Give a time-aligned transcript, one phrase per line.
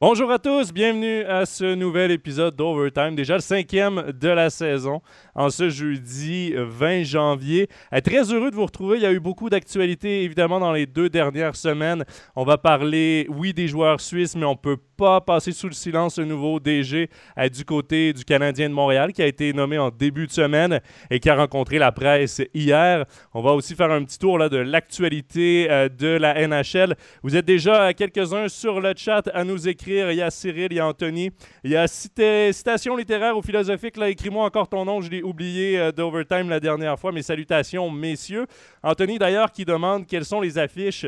[0.00, 5.02] Bonjour à tous, bienvenue à ce nouvel épisode d'Overtime, déjà le cinquième de la saison,
[5.34, 7.66] en ce jeudi 20 janvier.
[7.92, 10.86] Euh, très heureux de vous retrouver, il y a eu beaucoup d'actualités évidemment dans les
[10.86, 12.04] deux dernières semaines.
[12.36, 16.18] On va parler, oui, des joueurs suisses, mais on peut pas passer sous le silence
[16.18, 19.90] le nouveau DG euh, du côté du Canadien de Montréal qui a été nommé en
[19.90, 20.80] début de semaine
[21.10, 23.04] et qui a rencontré la presse hier.
[23.34, 26.94] On va aussi faire un petit tour de l'actualité euh, de la NHL.
[27.24, 29.87] Vous êtes déjà quelques-uns sur le chat à nous écrire.
[29.88, 31.30] Il y a Cyril, il y a Anthony,
[31.64, 33.96] il y a citation littéraire ou philosophique.
[33.96, 37.12] Là, écris-moi encore ton nom, je l'ai oublié euh, d'Overtime la dernière fois.
[37.12, 38.46] Mes salutations, messieurs.
[38.82, 41.06] Anthony d'ailleurs qui demande quelles sont les affiches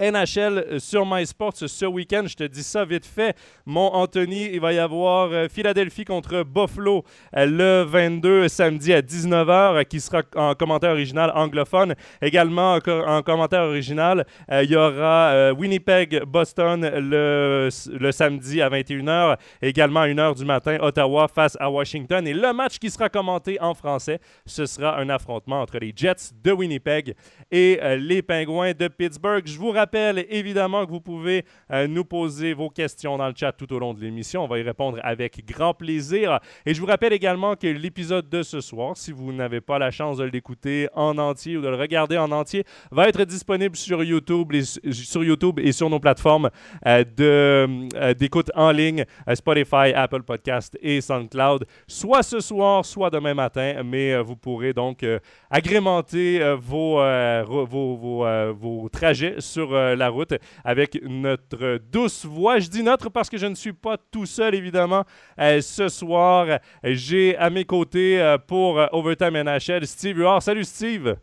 [0.00, 2.24] NHL euh, sur MySports ce week-end.
[2.26, 3.36] Je te dis ça vite fait.
[3.64, 7.04] Mon Anthony, il va y avoir euh, Philadelphie contre Buffalo
[7.36, 11.94] euh, le 22 samedi à 19h, qui sera en commentaire original anglophone.
[12.20, 19.36] Également en, commentaire original, il y aura Winnipeg-Boston le, le, samedi à 21h.
[19.62, 22.26] Également à 1h du matin, Ottawa face à Washington.
[22.26, 26.32] Et le match qui sera commenté en français, ce sera un affrontement entre les Jets
[26.42, 27.14] de Winnipeg
[27.50, 29.44] et les Pingouins de Pittsburgh.
[29.46, 33.34] Je vous rappelle rappelle évidemment que vous pouvez euh, nous poser vos questions dans le
[33.36, 34.42] chat tout au long de l'émission.
[34.42, 36.40] On va y répondre avec grand plaisir.
[36.64, 39.90] Et je vous rappelle également que l'épisode de ce soir, si vous n'avez pas la
[39.90, 44.02] chance de l'écouter en entier ou de le regarder en entier, va être disponible sur
[44.02, 46.48] YouTube, et, sur, nos plateformes
[46.86, 49.04] euh, euh, d'écoute en ligne,
[49.34, 53.82] Spotify, Apple Podcast et SoundCloud, soit ce soir, soit demain matin.
[53.84, 55.04] Mais vous pourrez donc
[55.50, 57.02] agrémenter vos,
[57.44, 62.58] vos, vos, vos trajets sur la route avec notre douce voix.
[62.58, 65.04] Je dis notre parce que je ne suis pas tout seul, évidemment.
[65.38, 70.42] Euh, ce soir, j'ai à mes côtés euh, pour Overtime NHL Steve Huard.
[70.42, 71.16] Salut Steve!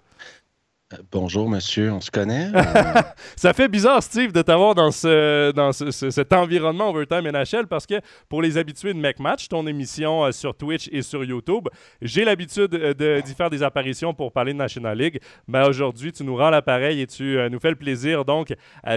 [0.94, 2.52] Euh, bonjour, monsieur, on se connaît?
[3.36, 7.96] ça fait bizarre, Steve, de t'avoir dans, ce, dans cet environnement Overtime NHL parce que
[8.30, 11.68] pour les habitués de MacMatch, ton émission euh, sur Twitch et sur YouTube,
[12.02, 15.20] j'ai l'habitude euh, d'y faire des apparitions pour parler de National League.
[15.48, 18.54] Mais aujourd'hui, tu nous rends l'appareil et tu nous fais le plaisir donc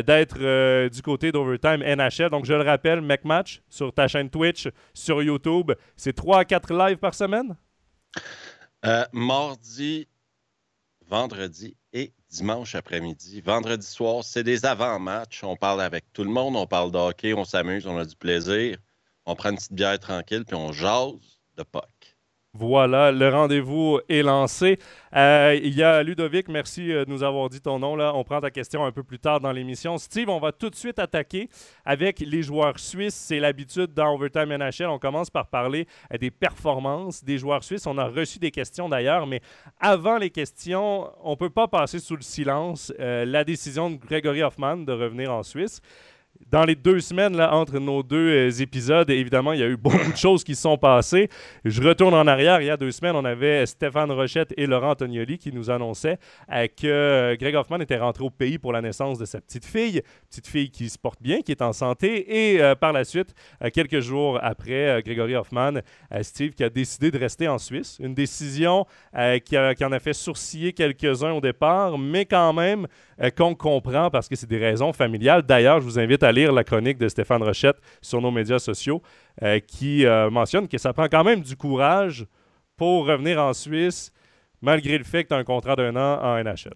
[0.06, 2.30] d'être du côté d'Overtime NHL.
[2.30, 6.72] Donc, je le rappelle, MacMatch sur ta chaîne Twitch, sur YouTube, c'est 3 à 4
[6.72, 7.56] lives par semaine?
[9.12, 10.06] mardi,
[11.08, 11.76] vendredi
[12.34, 13.40] dimanche après-midi.
[13.40, 15.44] Vendredi soir, c'est des avant-matchs.
[15.44, 18.16] On parle avec tout le monde, on parle de hockey, on s'amuse, on a du
[18.16, 18.76] plaisir.
[19.24, 22.13] On prend une petite bière tranquille, puis on jase de POC.
[22.56, 24.78] Voilà, le rendez-vous est lancé.
[25.16, 27.96] Euh, il y a Ludovic, merci euh, de nous avoir dit ton nom.
[27.96, 28.12] Là.
[28.14, 29.98] On prend ta question un peu plus tard dans l'émission.
[29.98, 31.48] Steve, on va tout de suite attaquer
[31.84, 33.16] avec les joueurs suisses.
[33.16, 34.86] C'est l'habitude dans Overtime NHL.
[34.86, 37.88] On commence par parler euh, des performances des joueurs suisses.
[37.88, 39.40] On a reçu des questions d'ailleurs, mais
[39.80, 44.44] avant les questions, on ne peut pas passer sous le silence la décision de Gregory
[44.44, 45.80] Hoffman de revenir en Suisse
[46.50, 49.76] dans les deux semaines là, entre nos deux euh, épisodes, évidemment, il y a eu
[49.76, 51.28] beaucoup de choses qui se sont passées.
[51.64, 52.60] Je retourne en arrière.
[52.60, 56.18] Il y a deux semaines, on avait Stéphane Rochette et Laurent Antonioli qui nous annonçaient
[56.52, 59.64] euh, que euh, Greg Hoffman était rentré au pays pour la naissance de sa petite
[59.64, 60.02] fille.
[60.28, 62.54] Petite fille qui se porte bien, qui est en santé.
[62.54, 63.34] Et par la suite,
[63.72, 65.74] quelques jours après, Grégory Hoffman,
[66.22, 67.98] Steve, qui a décidé de rester en Suisse.
[68.00, 68.84] Une décision
[69.44, 72.88] qui, qui, en a fait sourciller quelques-uns au départ, mais quand même
[73.36, 75.42] qu'on comprend parce que c'est des raisons familiales.
[75.42, 79.02] D'ailleurs, je vous invite à lire la chronique de Stéphane Rochette sur nos médias sociaux
[79.42, 82.26] euh, qui euh, mentionne que ça prend quand même du courage
[82.76, 84.10] pour revenir en Suisse
[84.60, 86.74] malgré le fait que tu as un contrat d'un an en NHL.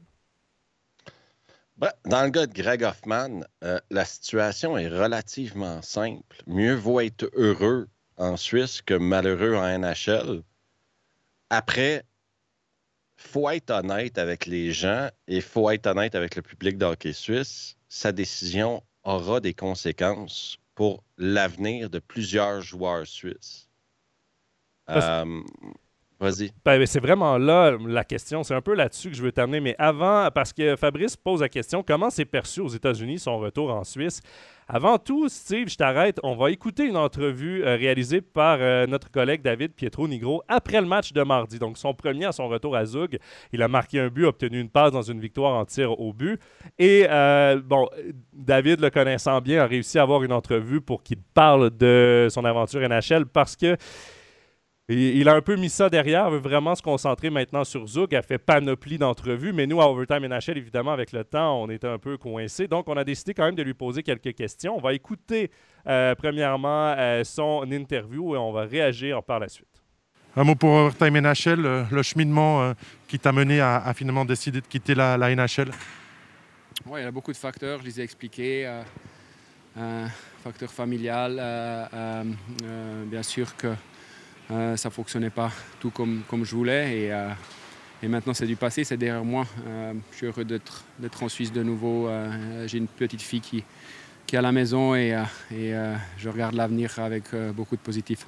[1.78, 6.42] Ben, dans le cas de Greg Hoffman, euh, la situation est relativement simple.
[6.46, 10.42] Mieux vaut être heureux en Suisse que malheureux en NHL.
[11.50, 12.04] Après,
[13.16, 17.12] faut être honnête avec les gens et faut être honnête avec le public de hockey
[17.12, 17.76] suisse.
[17.88, 23.68] Sa décision aura des conséquences pour l'avenir de plusieurs joueurs suisses.
[24.90, 25.42] Euh,
[26.20, 26.50] vas-y.
[26.64, 28.42] Ben, c'est vraiment là la question.
[28.42, 29.60] C'est un peu là-dessus que je veux t'amener.
[29.60, 33.70] Mais avant, parce que Fabrice pose la question comment s'est perçu aux États-Unis son retour
[33.70, 34.20] en Suisse?
[34.70, 36.20] Avant tout, Steve, je t'arrête.
[36.22, 40.86] On va écouter une entrevue euh, réalisée par euh, notre collègue David Pietro-Nigro après le
[40.86, 41.58] match de mardi.
[41.58, 43.18] Donc, son premier à son retour à Zug.
[43.54, 46.38] Il a marqué un but, obtenu une passe dans une victoire en tir au but.
[46.78, 47.88] Et, euh, bon,
[48.34, 52.44] David, le connaissant bien, a réussi à avoir une entrevue pour qu'il parle de son
[52.44, 53.74] aventure NHL parce que
[54.88, 58.22] il a un peu mis ça derrière, veut vraiment se concentrer maintenant sur Zug, a
[58.22, 61.98] fait panoplie d'entrevues, mais nous, à Overtime NHL, évidemment, avec le temps, on était un
[61.98, 62.68] peu coincés.
[62.68, 64.76] Donc, on a décidé quand même de lui poser quelques questions.
[64.76, 65.50] On va écouter,
[65.86, 69.68] euh, premièrement, euh, son interview et on va réagir par la suite.
[70.34, 72.72] Un mot pour Overtime NHL, le, cheminement euh,
[73.08, 75.70] qui t'a mené à, finalement décider de quitter la, NHL
[76.86, 78.80] Oui, il y a beaucoup de facteurs, je les ai expliqués.
[80.42, 81.34] facteur familial.
[83.10, 83.68] bien sûr que
[84.48, 85.50] ça ne fonctionnait pas
[85.80, 86.98] tout comme, comme je voulais.
[86.98, 87.26] Et,
[88.02, 89.46] et maintenant, c'est du passé, c'est derrière moi.
[90.12, 92.08] je suis heureux d'être en Suisse de nouveau.
[92.66, 93.62] J'ai une petite fille qui,
[94.26, 95.22] qui est à la maison et,
[95.52, 95.74] et
[96.16, 97.24] je regarde l'avenir avec
[97.54, 98.26] beaucoup de positif.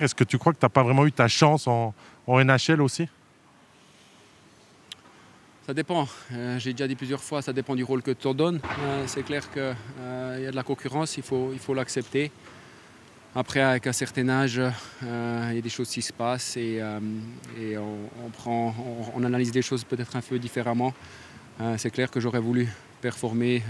[0.00, 1.94] Est-ce que tu crois que tu n'as pas vraiment eu ta chance en,
[2.26, 3.08] en NHL aussi?
[5.66, 6.06] Ça dépend.
[6.32, 8.60] Euh, j'ai déjà dit plusieurs fois, ça dépend du rôle que tu donnes.
[8.82, 12.30] Euh, c'est clair qu'il euh, y a de la concurrence, il faut il faut l'accepter.
[13.38, 14.58] Après, avec un certain âge,
[15.02, 16.82] il y a des choses qui se passent et,
[17.60, 18.74] et on, prend,
[19.14, 20.94] on, analyse des choses peut-être un peu différemment.
[21.76, 22.66] c'est clair que j'aurais voulu
[23.02, 23.62] performer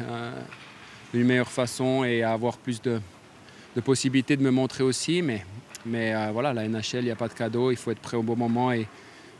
[1.12, 3.00] d'une meilleure façon et avoir plus de,
[3.84, 5.20] possibilités de me montrer aussi.
[5.20, 5.44] Mais,
[5.84, 8.22] mais voilà, la NHL, il n'y a pas de cadeau, il faut être prêt au
[8.22, 8.86] bon moment et,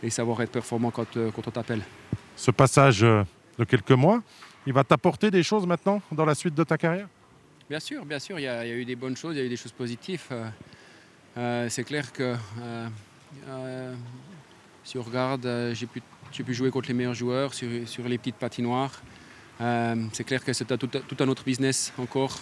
[0.09, 1.83] savoir être performant quand, on t'appelle
[2.37, 3.25] ce passage euh,
[3.59, 4.23] de quelques mois,
[4.67, 7.09] il va t'apporter des choses maintenant dans la suite de ta carrière?
[7.69, 9.49] Bien sûr, bien sûr, il y, a, eu des bonnes choses, il y a eu
[9.49, 10.23] des choses positives.
[10.31, 10.49] Euh,
[11.37, 12.35] euh, c'est clair que
[14.85, 19.03] si on regarde, j'ai pu, jouer contre les meilleurs joueurs sur, les petites patinoires.
[19.59, 22.39] c'est clair que c'est tout, un autre business encore.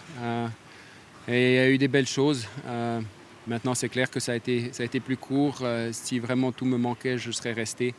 [1.27, 2.47] et il y a eu des belles choses.
[3.47, 5.63] maintenant, c'est clair que ça a, été, plus court.
[5.93, 7.95] si vraiment tout me manquait, je serais resté.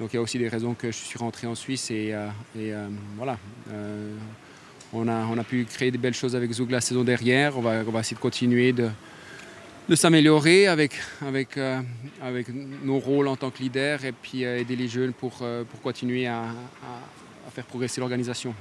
[0.00, 2.28] Donc il y a aussi des raisons que je suis rentré en Suisse et, euh,
[2.56, 3.38] euh, voilà.
[4.94, 7.56] Euh, on, a, pu créer des belles choses avec Zoug la saison dernière.
[7.56, 8.90] On va, on essayer de continuer de,
[9.94, 11.58] s'améliorer avec, avec,
[12.84, 15.32] nos rôles en tant que leader et puis aider les jeunes pour,
[15.70, 16.46] pour continuer à
[17.52, 18.54] faire progresser l'organisation.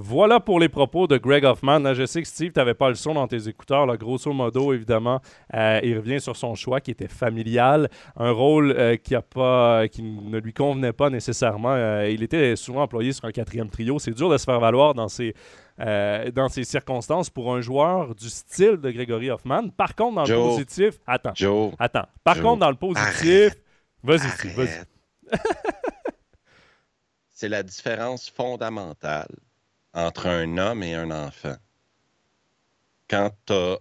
[0.00, 1.92] Voilà pour les propos de Greg Hoffman.
[1.92, 3.84] je sais que Steve, tu n'avais pas le son dans tes écouteurs.
[3.84, 5.20] Là, grosso modo, évidemment,
[5.54, 9.88] euh, il revient sur son choix qui était familial, un rôle euh, qui, a pas,
[9.88, 11.72] qui ne lui convenait pas nécessairement.
[11.72, 13.98] Euh, il était souvent employé sur un quatrième trio.
[13.98, 15.34] C'est dur de se faire valoir dans ces,
[15.76, 19.68] dans ces circonstances pour un joueur du style de Gregory Hoffman.
[19.70, 21.00] Par contre, dans le positif...
[21.08, 21.32] Attends,
[21.76, 22.06] attends.
[22.22, 23.56] Par contre, dans le positif...
[24.04, 24.84] Vas-y, Steve, vas-y.
[27.30, 29.26] C'est la différence fondamentale
[29.98, 31.56] entre un homme et un enfant.
[33.10, 33.78] Quand tu as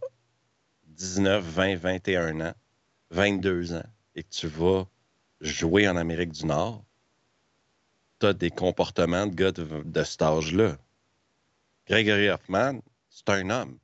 [0.87, 2.53] 19, 20, 21 ans,
[3.11, 3.85] 22 ans,
[4.15, 4.87] et que tu vas
[5.41, 6.83] jouer en Amérique du Nord,
[8.19, 10.77] tu as des comportements de gars de, cet âge-là.
[11.85, 12.79] Gregory Hoffman,
[13.11, 13.77] c'est un homme.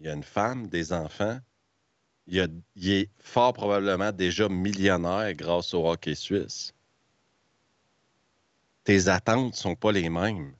[0.00, 1.40] Il y a une femme, des enfants.
[2.26, 6.72] Il, il est fort probablement déjà millionnaire grâce au hockey suisse.
[8.84, 10.54] Tes attentes ne sont pas les mêmes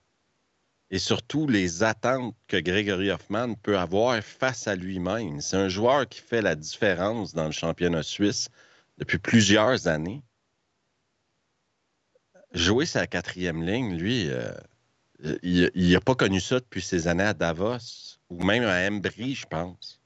[0.90, 5.40] et surtout les attentes que Gregory Hoffman peut avoir face à lui-même.
[5.40, 8.48] C'est un joueur qui fait la différence dans le championnat suisse
[8.96, 10.22] depuis plusieurs années.
[12.52, 14.50] Jouer sa quatrième ligne, lui, euh,
[15.42, 19.46] il n'a pas connu ça depuis ses années à Davos ou même à Embry, je
[19.46, 20.00] pense.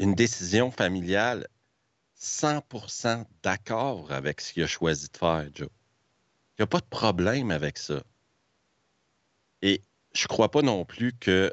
[0.00, 1.46] Une décision familiale
[2.18, 5.68] 100% d'accord avec ce qu'il a choisi de faire, Joe.
[6.58, 8.02] Il n'y a pas de problème avec ça.
[9.62, 9.82] Et
[10.14, 11.52] je ne crois pas non plus que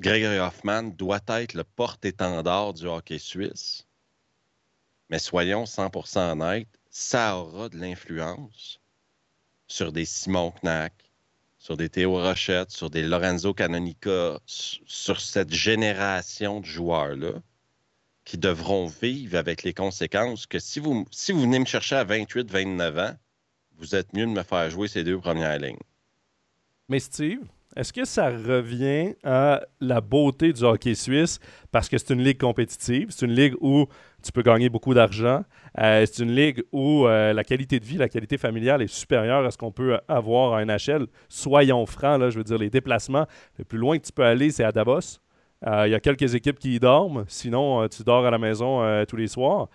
[0.00, 3.86] Gregory Hoffman doit être le porte-étendard du hockey suisse.
[5.10, 8.80] Mais soyons 100% honnêtes, ça aura de l'influence
[9.68, 10.92] sur des Simon Knack,
[11.58, 17.40] sur des Théo Rochette, sur des Lorenzo Canonica, sur cette génération de joueurs-là
[18.24, 22.04] qui devront vivre avec les conséquences que si vous, si vous venez me chercher à
[22.04, 23.16] 28, 29 ans,
[23.78, 25.78] vous êtes mieux de me faire jouer ces deux premières lignes.
[26.88, 27.40] Mais Steve,
[27.74, 31.40] est-ce que ça revient à la beauté du hockey suisse?
[31.70, 33.86] Parce que c'est une ligue compétitive, c'est une ligue où
[34.22, 35.42] tu peux gagner beaucoup d'argent,
[35.78, 39.46] euh, c'est une ligue où euh, la qualité de vie, la qualité familiale est supérieure
[39.46, 41.06] à ce qu'on peut avoir en NHL.
[41.30, 43.26] Soyons francs, là, je veux dire, les déplacements,
[43.58, 45.18] le plus loin que tu peux aller, c'est à Davos.
[45.66, 48.82] Euh, il y a quelques équipes qui y dorment, sinon tu dors à la maison
[49.06, 49.68] tous les soirs.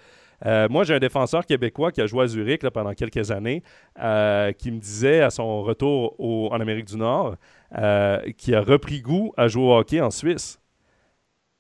[0.46, 3.64] Euh, moi, j'ai un défenseur québécois qui a joué à Zurich pendant quelques années,
[4.00, 7.36] euh, qui me disait à son retour en Amérique du Nord,
[7.78, 10.60] euh, qui a repris goût à jouer au hockey en Suisse.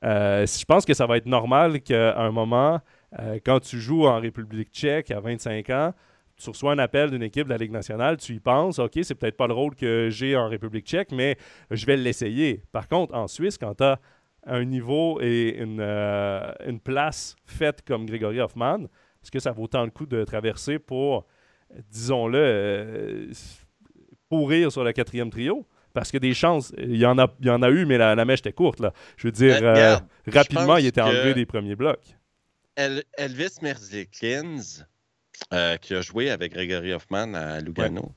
[0.03, 2.79] je pense que ça va être normal qu'à un moment,
[3.45, 5.93] quand tu joues en République tchèque à 25 ans,
[6.37, 9.15] tu reçois un appel d'une équipe de la Ligue nationale, tu y penses, OK, c'est
[9.15, 11.35] peut-être pas le rôle que j'ai en République tchèque, mais
[11.71, 12.61] je vais l'essayer.
[12.71, 13.99] Par contre, en Suisse, quand tu as
[14.47, 18.85] un niveau et une, euh, une place faite comme Grégory Hoffman,
[19.21, 21.27] est-ce que ça vaut tant le coup de traverser pour,
[21.91, 23.31] disons-le, euh,
[24.29, 25.67] pourrir sur le quatrième trio?
[25.93, 28.15] Parce que des chances, il y en a, il y en a eu, mais la,
[28.15, 28.79] la mèche était courte.
[28.79, 28.93] Là.
[29.17, 32.15] Je veux dire, euh, rapidement, il était enlevé des premiers blocs.
[32.75, 34.85] Elvis Merzlikins,
[35.81, 38.11] qui a joué avec Gregory Hoffman à Lugano,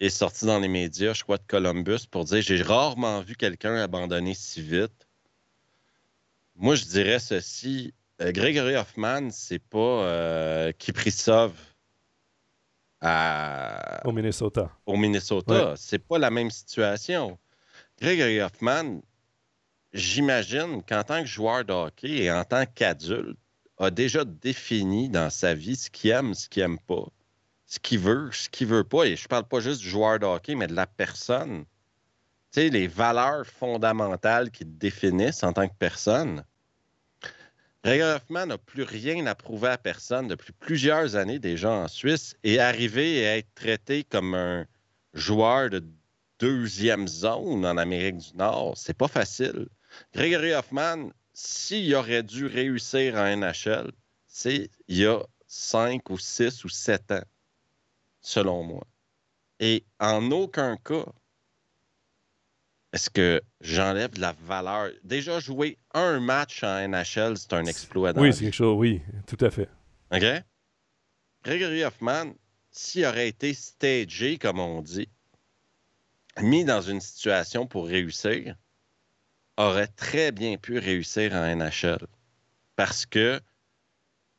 [0.00, 3.76] est sorti dans les médias, je crois, de Columbus, pour dire J'ai rarement vu quelqu'un
[3.76, 5.03] abandonner si vite.
[6.56, 7.94] Moi, je dirais ceci.
[8.20, 11.52] Euh, Gregory Hoffman, c'est pas euh, Kiprisov
[13.00, 14.00] à...
[14.06, 14.70] au Minnesota.
[14.86, 15.74] Au Minnesota.
[15.76, 17.38] C'est pas la même situation.
[18.00, 19.00] Gregory Hoffman,
[19.92, 23.38] j'imagine qu'en tant que joueur de hockey et en tant qu'adulte,
[23.78, 27.06] a déjà défini dans sa vie ce qu'il aime, ce qu'il aime pas,
[27.66, 29.04] ce qu'il veut, ce qu'il veut pas.
[29.04, 31.64] Et je parle pas juste du joueur de hockey, mais de la personne.
[32.56, 36.44] Les valeurs fondamentales qui te définissent en tant que personne.
[37.82, 42.36] Gregory Hoffman n'a plus rien à prouver à personne depuis plusieurs années déjà en Suisse
[42.44, 44.66] et arriver à être traité comme un
[45.14, 45.84] joueur de
[46.38, 49.68] deuxième zone en Amérique du Nord, c'est pas facile.
[50.14, 53.90] Gregory Hoffman, s'il aurait dû réussir en NHL,
[54.26, 57.24] c'est il y a cinq ou six ou sept ans,
[58.20, 58.86] selon moi.
[59.60, 61.06] Et en aucun cas,
[62.94, 64.88] est-ce que j'enlève de la valeur?
[65.02, 68.12] Déjà, jouer un match en NHL, c'est un exploit.
[68.16, 69.68] Oui, c'est quelque chose, oui, tout à fait.
[70.12, 70.24] OK?
[71.42, 72.34] Gregory Hoffman,
[72.70, 75.08] s'il aurait été stagé, comme on dit,
[76.40, 78.54] mis dans une situation pour réussir,
[79.56, 82.06] aurait très bien pu réussir en NHL.
[82.76, 83.40] Parce que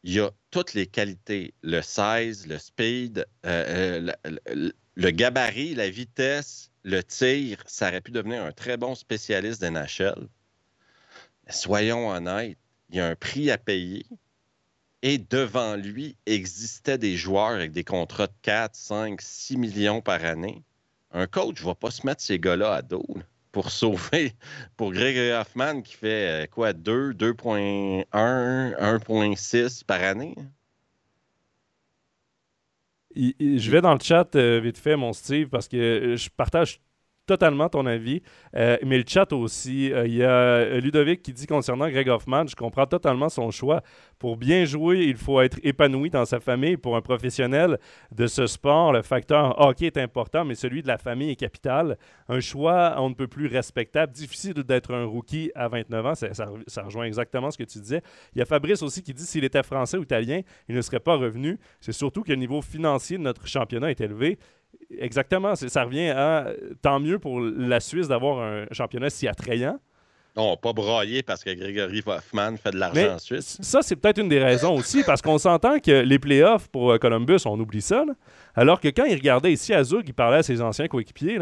[0.04, 5.90] il y a toutes les qualités, le size, le speed, euh, euh, le, gabarit, la
[5.90, 10.28] vitesse, le tir, ça aurait pu devenir un très bon spécialiste d'NHL.
[11.50, 14.06] Soyons honnêtes, il y a un prix à payer.
[15.02, 20.24] Et devant lui existaient des joueurs avec des contrats de 4, 5, 6 millions par
[20.24, 20.64] année.
[21.12, 23.06] Un coach ne va pas se mettre ces gars-là à dos
[23.52, 24.34] pour sauver,
[24.78, 30.36] pour Gregory Hoffman qui fait euh, quoi, 2, 2.1, 1.6 par année?
[33.16, 36.80] Je vais dans le chat euh, vite fait, mon Steve, parce que euh, je partage
[37.26, 38.22] totalement ton avis.
[38.56, 42.48] Euh, mais le chat aussi, euh, il y a Ludovic qui dit concernant Greg Hoffman,
[42.48, 43.82] je comprends totalement son choix.
[44.20, 46.78] Pour bien jouer, il faut être épanoui dans sa famille.
[46.78, 47.78] Pour un professionnel
[48.12, 51.98] de ce sport, le facteur hockey est important, mais celui de la famille est capital.
[52.30, 54.14] Un choix, on ne peut plus respectable.
[54.14, 56.16] Difficile d'être un rookie à 29 ans.
[56.16, 58.02] Ça, ça, rejoint exactement ce que tu disais.
[58.34, 61.00] Il y a Fabrice aussi qui dit s'il était français ou italien, il ne serait
[61.00, 61.60] pas revenu.
[61.82, 64.38] C'est surtout que le niveau financier de notre championnat est élevé.
[64.98, 65.56] Exactement.
[65.56, 66.48] Ça revient à
[66.82, 69.80] tant mieux pour la Suisse d'avoir un championnat si attrayant.
[70.36, 73.58] Non, pas broyer parce que Grégory Hoffman fait de l'argent en Suisse.
[73.62, 76.98] Ça, c'est peut-être une des raisons aussi, parce qu'on s'entend que les playoffs pour euh,
[76.98, 78.04] Columbus, on oublie ça.
[78.54, 81.40] alors que quand il regardait ici à Zug, il parlait à ses anciens coéquipiers.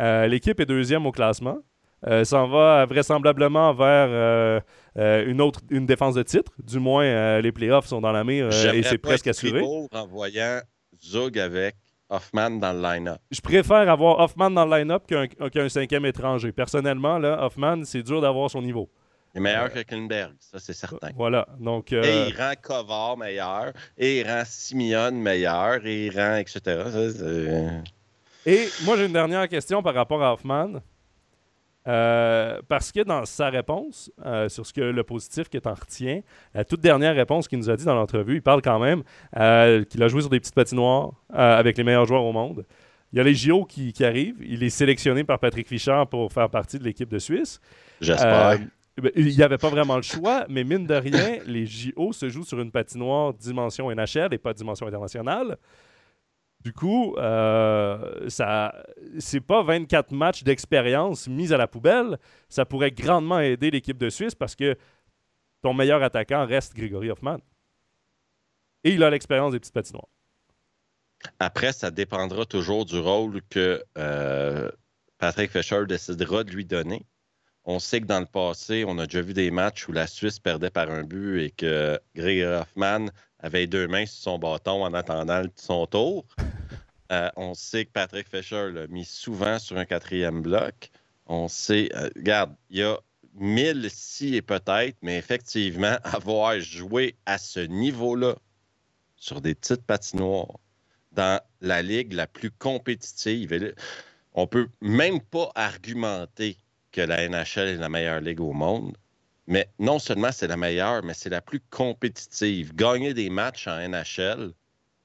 [0.00, 1.58] Euh, l'équipe est deuxième au classement.
[2.06, 4.62] Euh, s'en va vraisemblablement vers
[4.96, 6.52] une autre une défense de titre.
[6.58, 9.60] Du moins, les playoffs sont dans la mire et c'est presque assuré.
[9.60, 10.60] en voyant
[11.04, 11.76] Zug avec
[12.12, 13.20] Hoffman dans le line-up.
[13.30, 16.52] Je préfère avoir Hoffman dans le line-up qu'un cinquième étranger.
[16.52, 18.88] Personnellement, là, Hoffman, c'est dur d'avoir son niveau.
[19.34, 21.08] Il est meilleur que Klinberg, ça c'est certain.
[21.16, 21.48] Voilà.
[21.58, 26.36] Donc, Et euh, il rend Kovar meilleur, et il rend Simeon meilleur, et il rend
[26.36, 26.60] etc.
[28.44, 30.82] et moi, j'ai une dernière question par rapport à Hoffman.
[31.88, 36.20] Euh, parce que dans sa réponse euh, sur ce que le positif qu'il en retient,
[36.54, 39.02] la toute dernière réponse qu'il nous a dit dans l'entrevue, il parle quand même
[39.36, 42.64] euh, qu'il a joué sur des petites patinoires avec les meilleurs joueurs au monde.
[43.12, 44.40] Il y a les JO qui, arrivent.
[44.40, 47.60] Il est sélectionné par Patrick Fischer pour faire partie de l'équipe de Suisse.
[48.00, 48.58] J'espère.
[48.58, 52.28] Ben, il n'y avait pas vraiment le choix, mais mine de rien, les JO se
[52.28, 55.56] jouent sur une patinoire dimension NHL et pas dimension internationale.
[56.64, 58.84] Du coup, euh, ça,
[59.18, 62.18] c'est pas 24 matchs d'expérience mis à la poubelle.
[62.48, 64.76] Ça pourrait grandement aider l'équipe de Suisse parce que
[65.62, 67.38] ton meilleur attaquant reste Grégory Hoffman.
[68.84, 70.08] Et il a l'expérience des petites patinoires.
[71.40, 74.70] Après, ça dépendra toujours du rôle que euh,
[75.18, 77.06] Patrick Fischer décidera de lui donner.
[77.64, 80.40] On sait que dans le passé, on a déjà vu des matchs où la Suisse
[80.40, 83.06] perdait par un but et que Grégory Hoffman
[83.38, 86.26] avait deux mains sur son bâton en attendant son tour.
[87.12, 90.90] Euh, on sait que Patrick Fischer l'a mis souvent sur un quatrième bloc.
[91.26, 92.98] On sait, euh, regarde, il y a
[93.34, 98.36] mille si et peut-être, mais effectivement, avoir joué à ce niveau-là
[99.16, 100.58] sur des petites patinoires
[101.12, 103.74] dans la ligue la plus compétitive,
[104.32, 106.56] on peut même pas argumenter
[106.92, 108.96] que la NHL est la meilleure ligue au monde.
[109.46, 112.74] Mais non seulement c'est la meilleure, mais c'est la plus compétitive.
[112.74, 114.54] Gagner des matchs en NHL,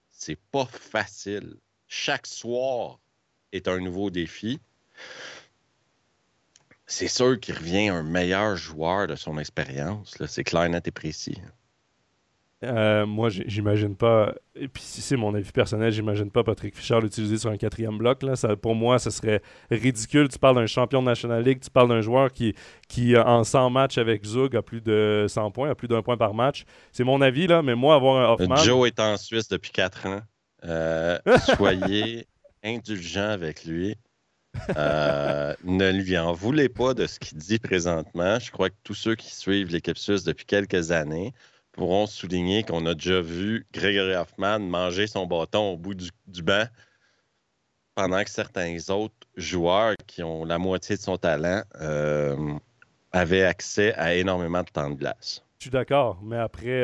[0.09, 1.57] c'est pas facile.
[1.87, 2.99] Chaque soir
[3.51, 4.59] est un nouveau défi.
[6.85, 10.17] C'est sûr qu'il revient un meilleur joueur de son expérience.
[10.27, 11.37] C'est clair, net et précis.
[12.63, 14.33] Euh, moi, j'imagine pas.
[14.55, 17.97] Et puis, si c'est mon avis personnel, j'imagine pas Patrick Fischer l'utiliser sur un quatrième
[17.97, 18.23] bloc.
[18.23, 18.35] Là.
[18.35, 20.27] Ça, pour moi, ce serait ridicule.
[20.27, 22.55] Tu parles d'un champion de National League, tu parles d'un joueur qui,
[22.87, 26.17] qui, en 100 matchs avec Zug, a plus de 100 points, a plus d'un point
[26.17, 26.63] par match.
[26.91, 28.55] C'est mon avis, là, mais moi, avoir un Hoffman.
[28.55, 30.21] Joe est en Suisse depuis 4 ans.
[30.67, 31.17] Euh,
[31.55, 32.27] soyez
[32.63, 33.95] indulgent avec lui.
[34.75, 38.39] Euh, ne lui en voulez pas de ce qu'il dit présentement.
[38.39, 41.33] Je crois que tous ceux qui suivent l'équipe suisse depuis quelques années
[41.73, 46.65] pourront souligner qu'on a déjà vu Gregory Hoffman manger son bâton au bout du, banc
[47.93, 52.53] pendant que certains autres joueurs qui ont la moitié de son talent euh,
[53.11, 55.43] avaient accès à énormément de temps de glace.
[55.59, 56.83] Je suis d'accord, mais après,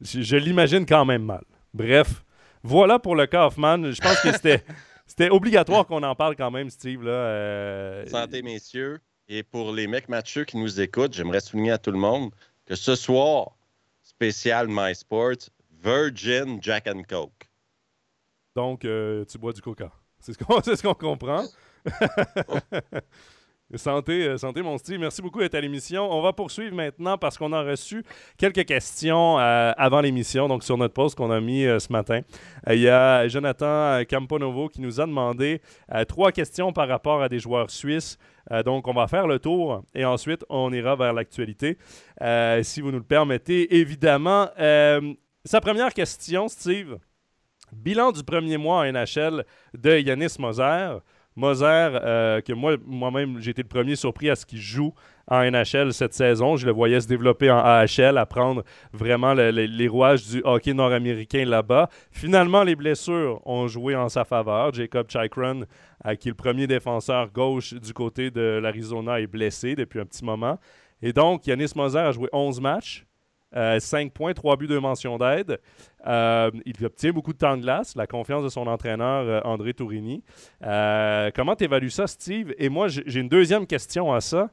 [0.00, 1.44] je, l'imagine quand même mal.
[1.74, 2.24] Bref,
[2.62, 3.90] voilà pour le cas Hoffman.
[3.92, 4.64] Je pense que c'était,
[5.06, 7.04] c'était obligatoire qu'on en parle quand même, Steve.
[7.04, 9.00] Là, euh, Santé, messieurs.
[9.28, 12.30] Et pour les mecs matcheux qui nous écoutent, j'aimerais souligner à tout le monde
[12.66, 13.56] que ce soir,
[14.02, 15.50] spécial MySports,
[15.82, 17.48] Virgin Jack and Coke.
[18.56, 19.92] Donc, euh, tu bois du coca.
[20.18, 21.44] C'est ce qu'on comprend.
[23.76, 24.98] Santé, euh, santé, mon style.
[24.98, 26.10] Merci beaucoup d'être à l'émission.
[26.10, 28.02] On va poursuivre maintenant parce qu'on a reçu
[28.36, 32.20] quelques questions euh, avant l'émission, donc sur notre post qu'on a mis ce matin.
[32.68, 35.60] Il y a Jonathan Camponovo qui nous a demandé
[36.08, 38.18] trois questions par rapport à des joueurs suisses.
[38.52, 41.78] Euh, donc, on va faire le tour et ensuite, on ira vers l'actualité,
[42.22, 43.76] euh, si vous nous le permettez.
[43.76, 46.98] Évidemment, euh, sa première question, Steve.
[47.72, 50.98] Bilan du premier mois en NHL de Yanis Moser.
[51.36, 51.98] Moser,
[52.44, 54.92] que moi, moi-même, j'ai été le premier surpris à ce qu'il joue
[55.30, 56.56] en NHL cette saison.
[56.56, 61.88] Je le voyais se développer en AHL, apprendre vraiment les rouages du hockey nord-américain là-bas.
[62.10, 64.74] Finalement, les blessures ont joué en sa faveur.
[64.74, 65.64] Jacob Chikron,
[66.06, 70.04] euh, qui est le premier défenseur gauche du côté de l'Arizona, est blessé depuis un
[70.04, 70.58] petit moment.
[71.00, 73.06] Et donc, Yanis Moser a joué 11 matchs.
[73.52, 75.60] 5 euh, points, 3 buts, 2 mentions d'aide.
[76.06, 80.22] Euh, il obtient beaucoup de temps de glace, la confiance de son entraîneur André Tourini.
[80.60, 82.54] comment tu évalues ça, Steve?
[82.58, 84.50] Et moi, j'ai une deuxième question à ça.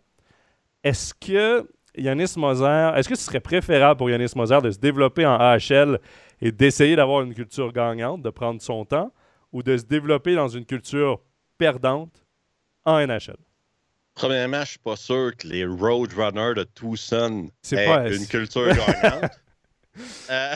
[0.83, 5.25] Est-ce que Yanis Moser, est-ce que ce serait préférable pour Yanis Moser de se développer
[5.25, 5.99] en AHL
[6.41, 9.11] et d'essayer d'avoir une culture gagnante, de prendre son temps,
[9.51, 11.19] ou de se développer dans une culture
[11.57, 12.23] perdante
[12.85, 13.46] en NHL?
[14.17, 19.31] Premièrement, je ne suis pas sûr que les Roadrunners de Tucson aient une culture gagnante.
[20.29, 20.53] Euh,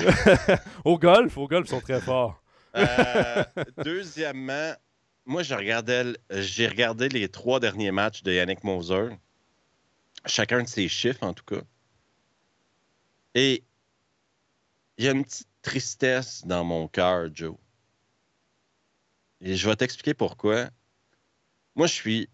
[0.85, 2.43] au golf, au golf, ils sont très forts.
[2.75, 3.43] Euh,
[3.83, 4.71] deuxièmement,
[5.25, 9.09] moi, j'ai regardé, regardé les trois derniers matchs de Yannick Moser
[10.27, 11.63] chacun de ses chiffres, en tout cas.
[13.33, 13.63] Et
[14.99, 17.55] il y a une petite tristesse dans mon cœur, Joe.
[19.39, 20.69] Et je vais t'expliquer pourquoi.
[21.73, 22.29] Moi, je suis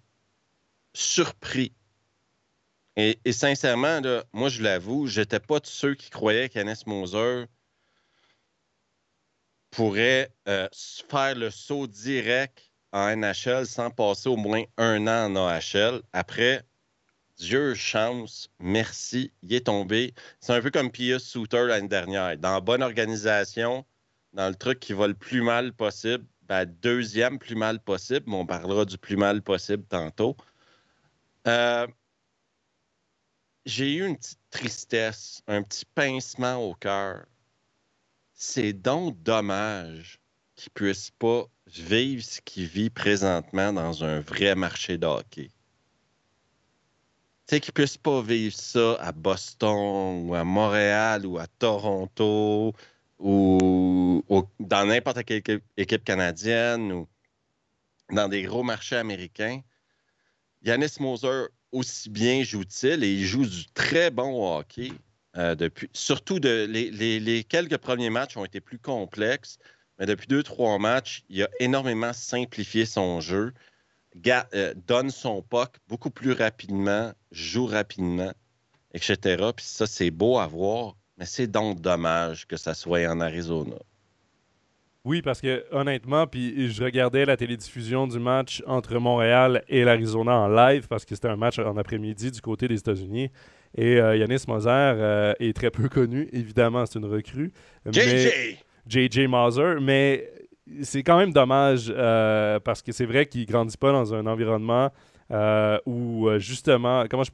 [0.98, 1.74] surpris.
[2.96, 4.02] Et, sincèrement,
[4.34, 7.46] moi, je l'avoue, je n'étais pas de ceux qui croyaient qu'Anes Moser
[9.70, 10.68] pourrait euh,
[11.08, 16.02] faire le saut direct en NHL sans passer au moins un an en AHL.
[16.14, 16.64] Après,
[17.38, 20.16] Dieu chance, merci, il est tombé.
[20.40, 22.36] C'est un peu comme Pius Souter l'année dernière.
[22.38, 23.86] Dans la bonne organisation,
[24.34, 28.38] dans le truc qui va le plus mal possible, ben, deuxième plus mal possible, mais
[28.38, 30.36] on parlera du plus mal possible tantôt.
[31.48, 31.88] Euh,
[33.66, 37.26] j'ai eu une petite tristesse, un petit pincement au cœur.
[38.34, 40.20] C'est donc dommage
[40.56, 45.52] qu'il ne puisse pas vivre ce qu'il vit présentement dans un vrai marché de hockey
[47.48, 52.74] sais, qu'ils puissent pas vivre ça à Boston ou à Montréal ou à Toronto
[53.20, 54.22] ou,
[54.60, 57.08] dans n'importe quelle équipe, canadienne ou
[58.12, 59.62] dans des gros marchés américains.
[60.64, 64.92] Yanis Moser, aussi bien joue-t-il et il joue du très bon hockey.
[65.36, 69.60] Euh, depuis, surtout les, quelques premiers matchs ont été plus complexes,
[70.00, 73.54] mais depuis deux, trois matchs, il a énormément simplifié son jeu.
[74.26, 78.32] Euh, donne son puck beaucoup plus rapidement, joue rapidement,
[78.94, 79.52] etc.
[79.56, 83.76] Puis ça, c'est beau à voir, mais c'est donc dommage que ça soit en Arizona.
[85.08, 90.34] Oui, parce que honnêtement, puis je regardais la télédiffusion du match entre Montréal et l'Arizona
[90.34, 93.32] en live parce que c'était un match en après-midi du côté des États-Unis.
[93.78, 97.54] Et euh, Yanis Moser euh, est très peu connu, évidemment, c'est une recrue.
[97.90, 98.58] JJ!
[98.86, 100.30] JJ Moser, mais
[100.82, 104.28] c'est quand même dommage euh, parce que c'est vrai qu'il ne grandit pas dans un
[104.28, 104.92] environnement
[105.86, 107.32] où justement, comment je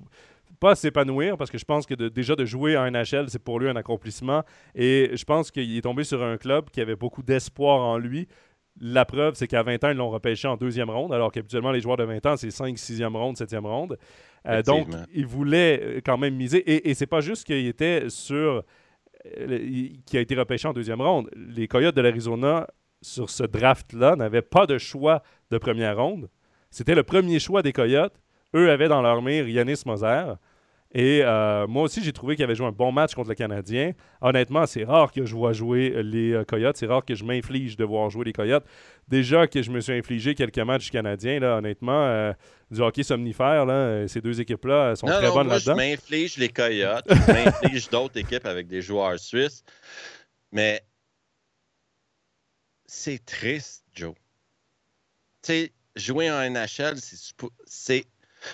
[0.63, 3.67] pas s'épanouir parce que je pense que déjà de jouer en NHL, c'est pour lui
[3.67, 4.43] un accomplissement.
[4.75, 8.29] Et je pense qu'il est tombé sur un club qui avait beaucoup d'espoir en lui.
[8.79, 11.81] La preuve, c'est qu'à 20 ans, ils l'ont repêché en deuxième ronde, alors qu'habituellement, les
[11.81, 13.97] joueurs de 20 ans, c'est 5, 6e ronde, 7e ronde.
[14.65, 16.59] donc, il voulait quand même miser.
[16.59, 18.63] Et, et c'est pas juste qu'il était sur
[20.05, 21.29] qui a été repêché en deuxième ronde.
[21.35, 22.67] Les Coyotes de l'Arizona,
[23.01, 26.29] sur ce draft-là, n'avaient pas de choix de première ronde.
[26.71, 28.15] C'était le premier choix des Coyotes.
[28.55, 30.35] Eux avaient dans leur mire Yanis Moser.
[30.93, 33.93] Et euh, moi aussi, j'ai trouvé qu'il avait joué un bon match contre le Canadien.
[34.21, 36.77] Honnêtement, c'est rare que je vois jouer les euh, Coyotes.
[36.77, 38.63] C'est rare que je m'inflige de voir jouer les Coyotes.
[39.07, 42.31] Déjà que je me suis infligé quelques matchs canadiens, là, honnêtement, euh,
[42.69, 45.73] du hockey somnifère, là, ces deux équipes-là sont très bonnes là-dedans.
[45.73, 47.05] Je m'inflige les Coyotes.
[47.09, 49.63] je m'inflige d'autres équipes avec des joueurs suisses.
[50.51, 50.83] Mais
[52.85, 54.13] c'est triste, Joe.
[55.41, 56.97] Tu sais, jouer en NHL,
[57.65, 58.05] c'est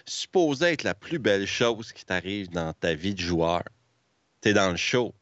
[0.06, 3.64] supposé être la plus belle chose qui t'arrive dans ta vie de joueur.
[4.42, 5.14] T'es dans le show.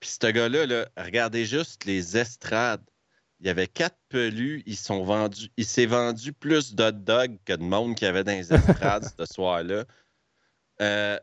[0.00, 2.84] Puis ce gars-là, là, regardez juste les estrades.
[3.40, 5.50] Il y avait quatre pelus, ils sont vendus.
[5.56, 9.04] Il s'est vendu plus d'hot dogs que de monde qu'il y avait dans les estrades
[9.18, 9.84] ce soir-là.
[10.80, 11.18] Euh,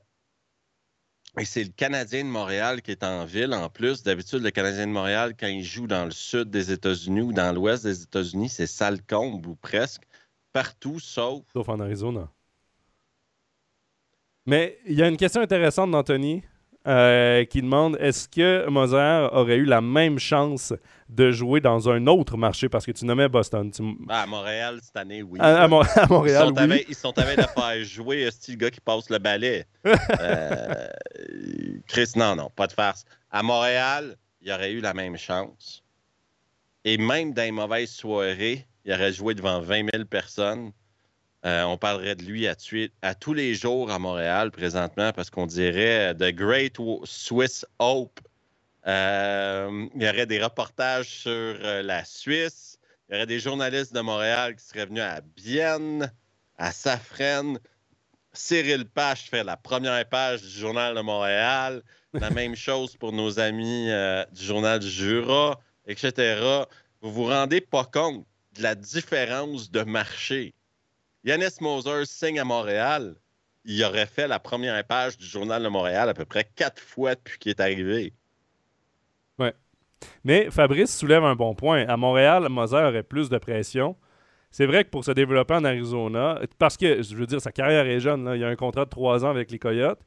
[1.40, 4.04] et c'est le Canadien de Montréal qui est en ville en plus.
[4.04, 7.52] D'habitude, le Canadien de Montréal, quand il joue dans le sud des États-Unis ou dans
[7.52, 10.04] l'ouest des États-Unis, c'est Salcombe ou presque
[10.54, 11.44] partout sauf.
[11.52, 12.30] Sauf en Arizona.
[14.46, 16.44] Mais il y a une question intéressante d'Anthony
[16.86, 20.74] euh, qui demande est-ce que Moser aurait eu la même chance
[21.08, 22.68] de jouer dans un autre marché?
[22.68, 23.72] Parce que tu nommais Boston.
[24.10, 25.40] à Montréal cette année, oui.
[25.42, 26.86] À, Montréal, ils sont, oui.
[26.90, 29.66] ils sont de faire jouer ce le gars qui passe le balai.
[30.20, 30.88] Euh,
[31.88, 33.06] Chris, non, non, pas de farce.
[33.32, 35.84] À Montréal, il aurait eu la même chance.
[36.86, 40.72] Et même dans les mauvaises soirées, il aurait joué devant 20 000 personnes.
[41.46, 45.30] Euh, on parlerait de lui à, tuer, à tous les jours à Montréal présentement parce
[45.30, 48.20] qu'on dirait The Great Swiss Hope.
[48.88, 52.78] Euh, il y aurait des reportages sur euh, la Suisse.
[53.08, 56.12] Il y aurait des journalistes de Montréal qui seraient venus à Bienne,
[56.58, 57.60] à Safrenne.
[58.32, 61.84] Cyril Pache fait la première page du Journal de Montréal.
[62.14, 63.90] La même chose pour nos amis
[64.32, 66.64] du Journal du Jura, etc.
[67.02, 70.54] Vous vous rendez pas compte de la différence de marché.
[71.24, 73.16] Yanis Moser signe à Montréal.
[73.66, 77.16] Il aurait fait la première page du Journal de Montréal à peu près quatre fois
[77.16, 78.14] depuis qu'il est arrivé.
[79.40, 79.54] Ouais.
[80.24, 81.88] Mais Fabrice soulève un bon point.
[81.88, 83.96] À Montréal, Moser aurait plus de pression.
[84.52, 87.88] C'est vrai que pour se développer en Arizona, parce que, je veux dire, sa carrière
[87.88, 88.32] est jeune.
[88.36, 90.02] Il a un contrat de trois ans avec les Coyotes.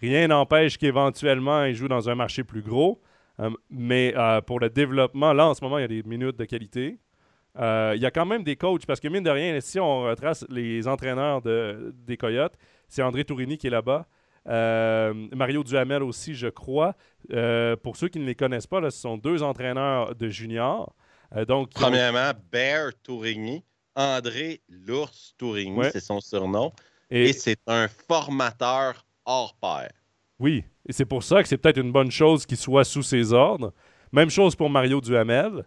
[0.00, 3.00] Rien n'empêche qu'éventuellement, il joue dans un marché plus gros.
[3.40, 6.36] Euh, mais euh, pour le développement, là, en ce moment, il y a des minutes
[6.36, 6.98] de qualité.
[7.58, 10.02] Euh, il y a quand même des coachs, parce que mine de rien, si on
[10.02, 12.54] retrace les entraîneurs de, des Coyotes,
[12.88, 14.06] c'est André Tourini qui est là-bas.
[14.46, 16.94] Euh, Mario Duhamel aussi, je crois.
[17.32, 20.94] Euh, pour ceux qui ne les connaissent pas, là, ce sont deux entraîneurs de juniors.
[21.46, 23.64] donc, Premièrement, Bear Tourigny,
[23.94, 26.72] André L'Ours Tourigny, c'est son surnom.
[27.10, 29.90] Et, c'est un formateur hors pair.
[30.40, 33.32] Oui, et c'est pour ça que c'est peut-être une bonne chose qu'il soit sous ses
[33.32, 33.72] ordres.
[34.12, 35.64] Même chose pour Mario Duhamel.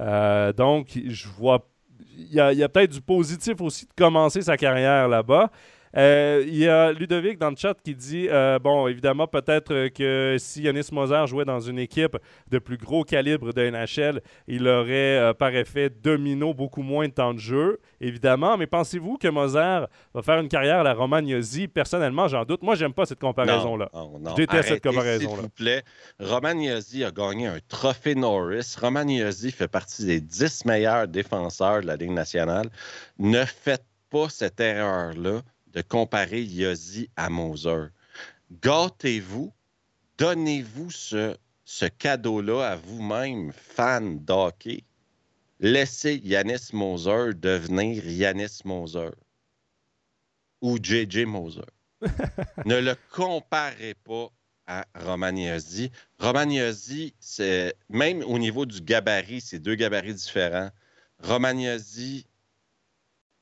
[0.00, 1.68] Euh, donc, je vois.
[2.16, 5.50] Il y a, peut-être du positif aussi de commencer sa carrière là-bas.
[5.96, 10.36] Euh, il y a Ludovic dans le chat qui dit euh, bon, évidemment, peut-être que
[10.38, 12.16] si Yanis Moser jouait dans une équipe
[12.50, 17.34] de plus gros calibre de NHL, il aurait par effet domino beaucoup moins de temps
[17.34, 18.56] de jeu, évidemment.
[18.56, 22.62] Mais pensez-vous que Moser va faire une carrière à la Romagnosi Personnellement, j'en doute.
[22.62, 23.90] Moi, j'aime pas cette comparaison-là.
[23.94, 25.34] Je déteste cette comparaison-là.
[25.34, 25.82] S'il vous plaît,
[26.20, 28.76] Romagnosi a gagné un trophée Norris.
[28.80, 32.68] Romagnosi fait partie des 10 meilleurs défenseurs de la Ligue nationale.
[33.18, 35.40] Ne faites pas cette erreur-là
[35.72, 37.86] de comparer Yossi à Moser.
[38.62, 39.52] Gâtez-vous,
[40.18, 44.84] donnez-vous ce, ce cadeau-là à vous-même, fan d'hockey.
[45.60, 49.10] Laissez Yanis Moser devenir Yanis Moser
[50.60, 51.62] ou JJ Moser.
[52.64, 54.30] ne le comparez pas
[54.66, 55.90] à Romagnosi.
[56.18, 60.70] Romagnosi, c'est même au niveau du gabarit, c'est deux gabarits différents.
[61.22, 62.26] Romagnosi,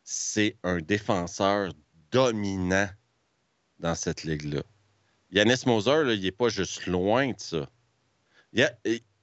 [0.04, 1.72] c'est un défenseur
[2.10, 2.88] dominant
[3.78, 4.62] dans cette ligue-là.
[5.30, 7.68] Yanis Moser, il n'est pas juste loin de ça.
[8.52, 8.72] Il y a,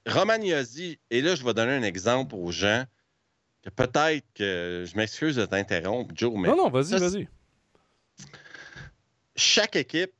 [0.06, 2.84] Romagnosi, et là, je vais donner un exemple aux gens
[3.62, 6.48] que peut-être que je m'excuse de t'interrompre, Joe, mais.
[6.48, 7.28] Non, non, vas-y, vas-y.
[9.34, 10.12] Chaque équipe,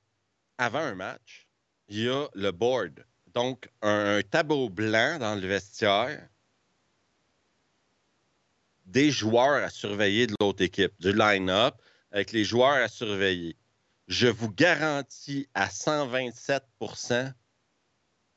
[0.57, 1.47] avant un match,
[1.89, 3.05] il y a le board.
[3.35, 6.27] Donc, un tableau blanc dans le vestiaire
[8.87, 11.75] des joueurs à surveiller de l'autre équipe, du line-up,
[12.15, 13.57] avec les joueurs à surveiller.
[14.07, 17.33] Je vous garantis à 127%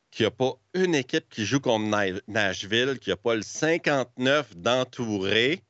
[0.10, 4.58] qu'il n'y a pas une équipe qui joue contre Nashville, qui n'a pas le 59
[4.58, 5.64] d'entouré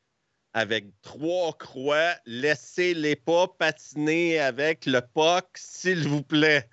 [0.54, 2.16] avec trois croix.
[2.26, 6.70] Laissez-les pas patiner avec le puck, s'il vous plaît.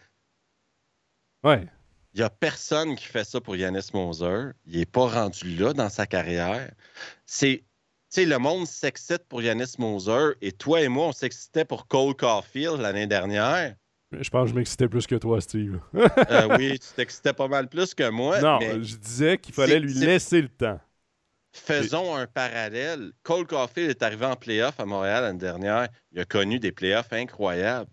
[1.43, 1.67] Ouais.
[2.15, 4.51] Il n'y a personne qui fait ça pour Yanis Moser.
[4.67, 6.73] Il n'est pas rendu là dans sa carrière.
[7.27, 7.65] C'est.
[8.15, 11.89] Tu sais, le monde s'excite pour Yanis Moser et toi et moi, on s'excitait pour
[11.89, 13.75] Cole Caulfield l'année dernière.
[14.13, 15.81] Je pense que je m'excitais plus que toi, Steve.
[15.97, 18.41] Euh, oui, tu t'excitais pas mal plus que moi.
[18.41, 20.79] non, mais je disais qu'il fallait lui laisser le temps.
[21.51, 23.11] faisons un parallèle.
[23.25, 25.89] Cole Caulfield est arrivé en playoff à Montréal l'année dernière.
[26.13, 27.91] Il a connu des playoffs incroyables.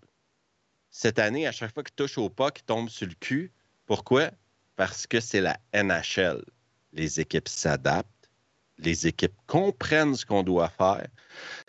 [0.88, 3.50] Cette année, à chaque fois qu'il touche au pas, il tombe sur le cul.
[3.86, 4.30] Pourquoi?
[4.76, 6.44] Parce que c'est la NHL.
[6.92, 8.21] Les équipes s'adaptent.
[8.78, 11.06] Les équipes comprennent ce qu'on doit faire.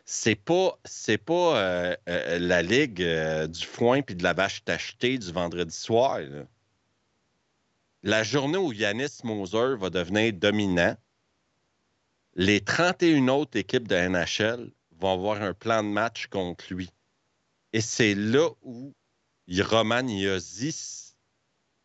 [0.06, 4.64] C'est pas, c'est pas euh, euh, la ligue euh, du foin puis de la vache
[4.64, 6.20] tachetée du vendredi soir.
[8.04, 10.96] La journée où Yanis Moser va devenir dominant,
[12.36, 16.90] les 31 autres équipes de NHL vont avoir un plan de match contre lui.
[17.72, 18.94] Et c'est là où
[19.48, 20.08] Roman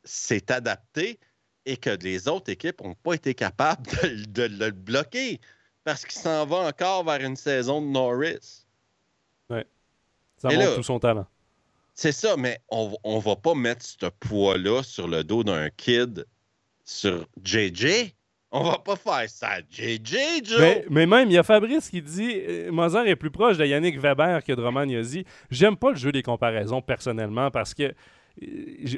[0.05, 1.19] s'est adapté
[1.69, 3.83] et que les autres équipes n'ont pas été capables
[4.33, 5.41] de, de le bloquer
[5.85, 8.65] parce qu'il s'en va encore vers une saison de Norris.
[9.51, 11.27] Ça Et montre là- tout son talent.
[11.95, 16.25] C'est ça, mais on ne va pas mettre ce poids-là sur le dos d'un kid
[16.85, 18.15] sur JJ.
[18.53, 20.61] On va pas faire ça JJ, Joe.
[20.61, 23.67] Mais, mais même, il y a Fabrice qui dit euh, Moser est plus proche de
[23.67, 25.25] Yannick Weber que de Roman Yossi.
[25.51, 27.93] J'aime pas le jeu des comparaisons personnellement parce que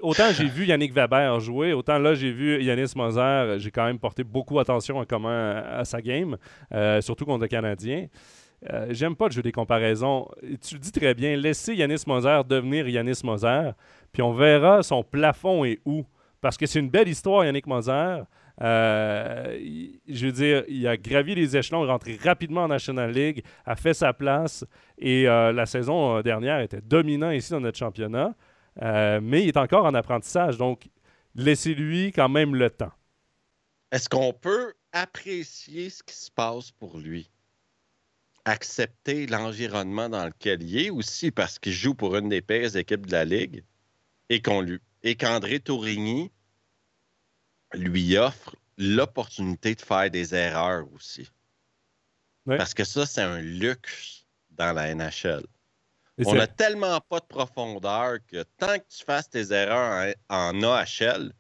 [0.02, 3.56] autant j'ai vu Yannick Weber jouer, autant là j'ai vu Yanis Moser.
[3.58, 6.36] J'ai quand même porté beaucoup attention à comment à sa game,
[6.72, 8.06] euh, surtout contre le Canadien.
[8.70, 10.28] Euh, J'aime pas le jeu des comparaisons.
[10.62, 13.70] Tu le dis très bien, laissez Yanis Moser devenir Yanis Moser,
[14.12, 16.04] puis on verra son plafond est où.
[16.42, 18.22] Parce que c'est une belle histoire, Yannick Moser.
[18.62, 19.58] Euh,
[20.08, 23.76] je veux dire, il a gravi les échelons, est rentré rapidement en National League, a
[23.76, 24.66] fait sa place
[24.98, 28.34] et la saison dernière était dominant ici dans notre championnat.
[28.82, 30.88] Euh, mais il est encore en apprentissage, donc
[31.34, 32.92] laissez-lui quand même le temps.
[33.92, 37.30] Est-ce qu'on peut apprécier ce qui se passe pour lui?
[38.44, 43.06] Accepter l'environnement dans lequel il est aussi parce qu'il joue pour une des pires équipes
[43.06, 43.64] de la Ligue
[44.28, 46.30] et qu'on lui et qu'André Tourigny
[47.72, 51.30] lui offre l'opportunité de faire des erreurs aussi.
[52.46, 55.46] Parce que ça, c'est un luxe dans la NHL.
[56.26, 60.62] On n'a tellement pas de profondeur que tant que tu fasses tes erreurs en, en
[60.62, 61.32] AHL,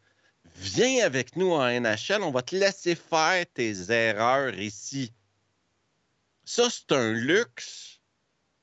[0.56, 5.12] viens avec nous en NHL, on va te laisser faire tes erreurs ici.
[6.44, 8.00] Ça, c'est un luxe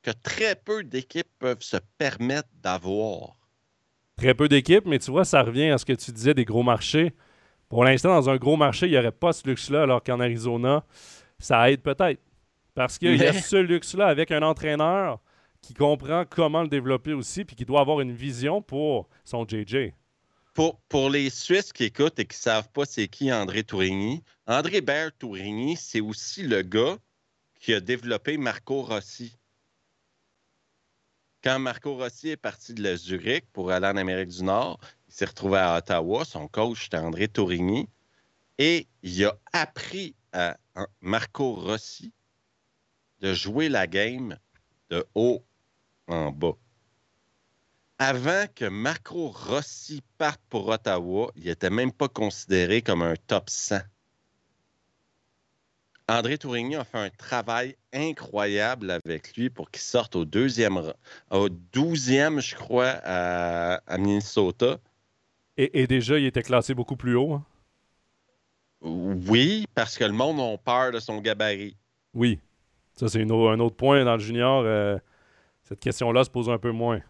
[0.02, 3.36] que très peu d'équipes peuvent se permettre d'avoir.
[4.16, 6.64] Très peu d'équipes, mais tu vois, ça revient à ce que tu disais des gros
[6.64, 7.14] marchés.
[7.70, 10.84] Pour l'instant, dans un gros marché, il n'y aurait pas ce luxe-là, alors qu'en Arizona,
[11.40, 12.22] ça aide peut-être.
[12.74, 15.20] Parce qu'il y a ce luxe-là avec un entraîneur
[15.68, 19.92] qui comprend comment le développer aussi, puis qui doit avoir une vision pour son JJ.
[20.54, 24.24] Pour, pour les Suisses qui écoutent et qui ne savent pas c'est qui André Tourigny,
[24.48, 26.96] André Baird Tourigny, c'est aussi le gars
[27.60, 29.38] qui a développé Marco Rossi.
[31.44, 35.14] Quand Marco Rossi est parti de la Zurich pour aller en Amérique du Nord, il
[35.14, 36.24] s'est retrouvé à Ottawa.
[36.24, 37.90] Son coach, c'était André Tourigny.
[38.58, 42.14] Et il a appris à hein, Marco Rossi
[43.20, 44.38] de jouer la game
[44.90, 45.44] de haut
[46.08, 46.54] en bas.
[48.00, 53.50] Avant que Marco Rossi parte pour Ottawa, il n'était même pas considéré comme un top
[53.50, 53.78] 100.
[56.10, 60.80] André Tourigny a fait un travail incroyable avec lui pour qu'il sorte au deuxième,
[61.32, 64.78] au douzième, je crois, à, à Minnesota.
[65.58, 67.34] Et, et déjà, il était classé beaucoup plus haut.
[67.34, 67.44] hein?
[68.82, 71.76] Oui, parce que le monde a peur de son gabarit.
[72.14, 72.40] Oui.
[72.94, 74.64] Ça, c'est un autre point dans le junior.
[74.66, 74.98] euh,
[75.68, 77.02] cette question-là se pose un peu moins.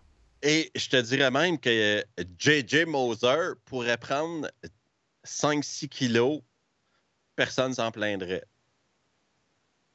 [0.42, 2.02] Et je te dirais même que euh,
[2.38, 2.86] J.J.
[2.86, 4.50] Moser pourrait prendre
[5.26, 6.42] 5-6 kilos,
[7.36, 8.44] personne s'en plaindrait.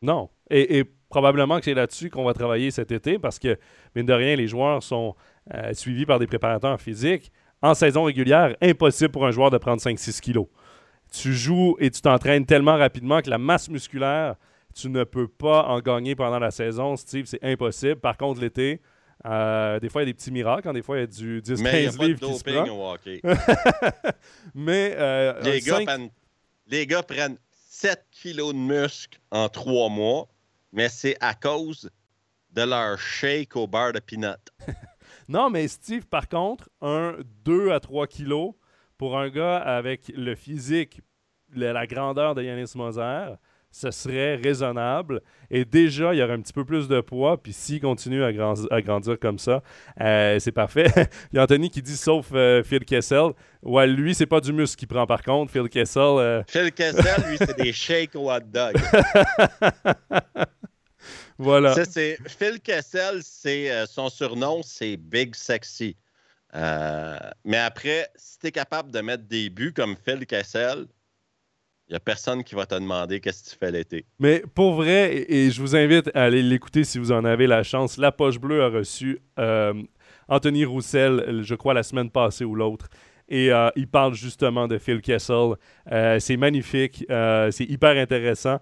[0.00, 0.30] Non.
[0.50, 3.58] Et, et probablement que c'est là-dessus qu'on va travailler cet été parce que,
[3.94, 5.14] mine de rien, les joueurs sont
[5.54, 7.32] euh, suivis par des préparateurs physiques.
[7.62, 10.46] En saison régulière, impossible pour un joueur de prendre 5-6 kilos.
[11.12, 14.36] Tu joues et tu t'entraînes tellement rapidement que la masse musculaire,
[14.74, 17.26] tu ne peux pas en gagner pendant la saison, Steve.
[17.26, 17.96] C'est impossible.
[18.00, 18.80] Par contre, l'été,
[19.24, 20.68] euh, des fois, il y a des petits miracles.
[20.68, 20.72] hein.
[20.72, 22.34] Des fois, il y a du Mais il n'y a 10-15 pas de livres qui
[22.38, 22.68] se prend.
[22.68, 23.20] au hockey.
[24.54, 26.10] Mais euh, les, gars prennent,
[26.66, 30.28] les gars prennent 7 kilos de muscle en 3 mois,
[30.72, 31.90] mais c'est à cause
[32.50, 34.38] de leur shake au beurre de peanut.
[35.28, 38.54] Non, mais Steve, par contre, un 2 à 3 kilos
[38.98, 41.00] pour un gars avec le physique,
[41.54, 43.34] la grandeur de Yanis Moser,
[43.72, 45.22] ce serait raisonnable.
[45.50, 47.42] Et déjà, il y aurait un petit peu plus de poids.
[47.42, 49.62] Puis s'il continue à, grandir comme ça,
[50.00, 50.86] euh, c'est parfait.
[51.32, 53.32] il y a Anthony qui dit sauf euh, Phil Kessel.
[53.62, 55.50] Ouais, lui, c'est pas du muscle qu'il prend par contre.
[55.50, 56.02] Phil Kessel.
[56.02, 58.74] Euh, Phil Kessel, lui, c'est des shakes au hot dog.
[61.38, 61.74] voilà.
[61.74, 65.96] Phil Kessel, c'est, son surnom, c'est Big Sexy.
[66.52, 70.86] mais après, si tu es capable de mettre des buts comme Phil Kessel,
[71.92, 74.06] il n'y a personne qui va te demander qu'est-ce que tu fais l'été.
[74.18, 77.62] Mais pour vrai, et, je vous invite à aller l'écouter si vous en avez la
[77.62, 79.74] chance, La Poche Bleue a reçu euh,
[80.26, 82.88] Anthony Roussel, je crois, la semaine passée ou l'autre.
[83.32, 85.54] Et euh, il parle justement de Phil Kessel.
[85.90, 88.58] Euh, c'est magnifique, c'est hyper intéressant.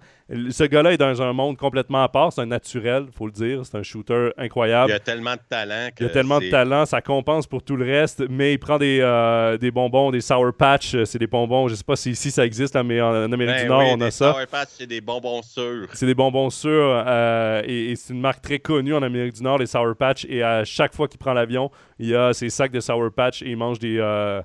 [0.50, 2.33] Ce gars-là est dans un monde complètement à part.
[2.33, 3.66] C'est un naturel, il faut le dire.
[3.66, 4.92] C'est un shooter incroyable.
[4.92, 5.88] Il a tellement de talent.
[5.98, 8.22] il a tellement de talent, ça compense pour tout le reste.
[8.30, 11.02] Mais il prend des, euh, des bonbons, des Sour Patch.
[11.04, 13.68] C'est des bonbons, je sais pas si ici ça existe, mais en, Amérique ben du
[13.68, 14.33] Nord, on a ça.
[14.33, 15.88] Sour Patch, c'est des bonbons sûrs.
[15.94, 17.04] C'est des bonbons sûrs.
[17.06, 20.26] Euh, et, c'est une marque très connue en Amérique du Nord, les Sour Patch.
[20.28, 23.42] Et à chaque fois qu'il prend l'avion, il y a ses sacs de Sour Patch
[23.42, 24.42] et il mange des, euh,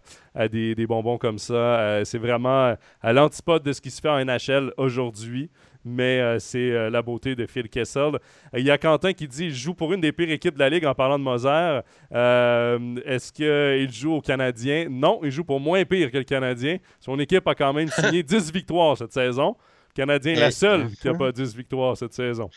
[0.52, 2.04] des, des, bonbons comme ça.
[2.06, 5.50] c'est vraiment à l'antipode de ce qui se fait en NHL aujourd'hui
[5.86, 8.20] mais euh, c'est euh, la beauté de Phil Kessel.
[8.54, 10.70] Il y a Quentin qui dit qu'il joue pour une des pires équipes de la
[10.70, 11.82] Ligue en parlant de Moser.
[12.12, 14.88] Euh, est-ce qu'il joue au Canadien?
[14.90, 16.80] Non, il joue pour moins pire que le Canadien.
[17.00, 19.56] Son équipe a quand même signé 10 victoires cette saison.
[19.90, 22.50] Le Canadien est la seule qui n'a pas 10 victoires cette saison.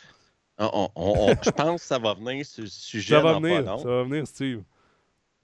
[0.58, 3.14] je pense que ça va venir ce sujet.
[3.14, 4.62] Ça va venir, ça va venir, Steve.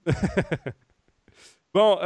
[1.74, 1.98] bon,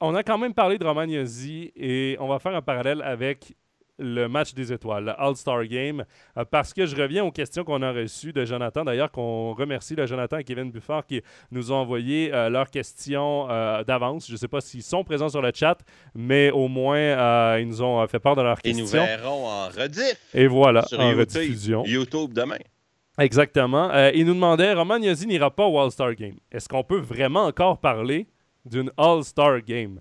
[0.00, 3.54] on a quand même parlé de Romagnosi et on va faire un parallèle avec
[3.98, 6.04] le match des étoiles, le All-Star Game,
[6.36, 8.84] euh, parce que je reviens aux questions qu'on a reçues de Jonathan.
[8.84, 13.50] D'ailleurs, qu'on remercie le Jonathan et Kevin Buffard qui nous ont envoyé euh, leurs questions
[13.50, 14.26] euh, d'avance.
[14.26, 15.78] Je ne sais pas s'ils sont présents sur le chat,
[16.14, 18.84] mais au moins, ils nous ont fait part de leurs questions.
[18.84, 20.20] Et nous verrons en rediff.
[20.34, 21.84] Et voilà, en rediffusion.
[21.84, 22.58] YouTube demain.
[23.18, 23.92] Exactement.
[24.14, 26.36] il nous demandait, Roman Yazzi n'ira pas au All-Star Game.
[26.52, 28.28] Est-ce qu'on peut vraiment encore parler
[28.64, 30.00] d'une All-Star Game?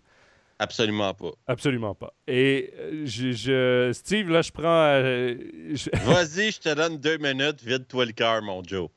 [0.60, 1.32] Absolument pas.
[1.45, 2.13] Absolument pas.
[2.27, 4.63] Et euh, je, Steve, là, je prends.
[4.65, 5.36] Euh,
[6.06, 8.89] Vas-y, je te donne deux minutes, vide-toi le cœur, mon Joe.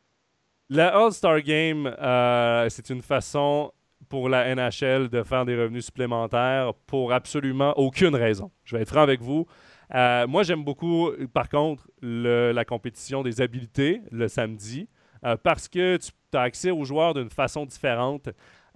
[0.71, 3.73] La All-Star Game, euh, c'est une façon
[4.09, 8.51] pour la NHL de faire des revenus supplémentaires pour absolument aucune raison.
[8.65, 9.47] Je vais être franc avec vous.
[9.93, 14.89] Moi, j'aime beaucoup, par contre, la compétition des habiletés le samedi
[15.43, 18.29] parce que tu as accès aux joueurs d'une façon différente.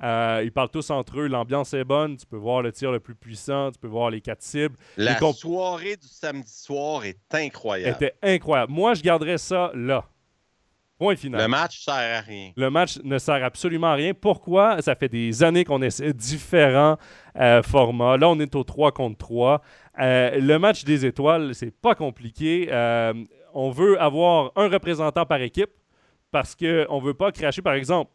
[0.02, 1.26] Euh, ils parlent tous entre eux.
[1.28, 2.16] L'ambiance est bonne.
[2.16, 3.70] Tu peux voir le tir le plus puissant.
[3.70, 4.76] Tu peux voir les quatre cibles.
[4.96, 7.96] La soirée du samedi soir est incroyable.
[7.96, 8.72] Était incroyable.
[8.72, 10.04] Moi, je garderais ça là.
[11.04, 11.42] Point final.
[11.42, 12.52] Le match sert à rien.
[12.56, 14.14] Le match ne sert absolument à rien.
[14.14, 14.80] Pourquoi?
[14.82, 16.96] Ça fait des années qu'on essaie différents
[17.38, 18.16] euh, formats.
[18.16, 19.62] Là, on est au 3 contre 3.
[20.00, 22.68] Euh, le match des étoiles, c'est pas compliqué.
[23.52, 25.70] on veut avoir un représentant par équipe
[26.30, 28.10] parce qu'on ne veut pas cracher, par exemple,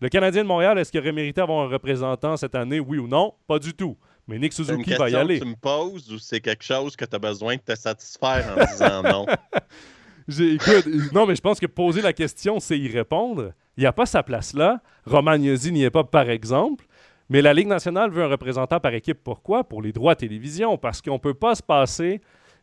[0.00, 3.08] le Canadien de Montréal, est-ce qu'il aurait mérité d'avoir un représentant cette année, oui ou
[3.08, 3.32] non?
[3.46, 3.96] Pas du tout.
[4.26, 5.38] Mais Nick Suzuki va y aller.
[5.38, 8.54] Que tu me poses ou c'est quelque chose que tu as besoin de te satisfaire
[8.56, 9.26] en disant non?
[10.28, 13.52] Écoute, non, mais je pense que poser la question, c'est y répondre.
[13.76, 14.82] Il n'y a pas sa place là.
[15.04, 16.86] Romagnosi n'y est pas, par exemple.
[17.28, 19.22] Mais la Ligue nationale veut un représentant par équipe.
[19.22, 19.64] Pourquoi?
[19.64, 20.78] Pour les droits télévision.
[20.78, 22.20] Parce qu'on ne peut pas se passer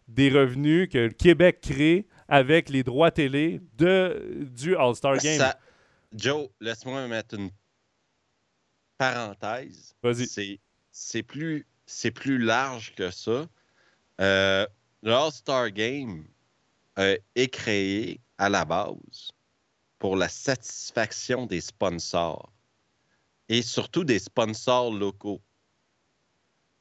[0.08, 5.42] des revenus que le Québec crée avec les droits télé de, du All-Star Game.
[6.14, 7.50] Joe, laisse-moi mettre une
[8.98, 9.96] parenthèse.
[10.04, 10.60] Vas-y.
[10.92, 11.66] C'est plus,
[12.14, 13.46] plus large que ça.
[14.20, 14.66] Euh,
[15.02, 16.26] Le All-Star Game
[17.00, 19.32] euh, est créé à la base
[20.00, 22.52] pour la satisfaction des sponsors
[23.50, 25.42] et surtout des sponsors locaux.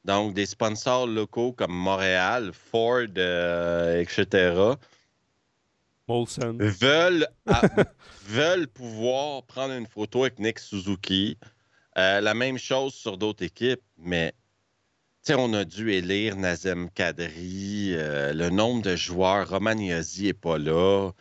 [0.04, 4.74] Donc, des sponsors locaux comme Montréal, Ford, euh, etc.,
[6.58, 7.28] veulent,
[8.26, 11.38] veulent pouvoir prendre une photo avec Nick Suzuki.
[11.98, 14.32] Euh, la même chose sur d'autres équipes, mais
[15.28, 21.12] on a dû élire Nazem Kadri, euh, le nombre de joueurs, Romagnosi n'est pas là.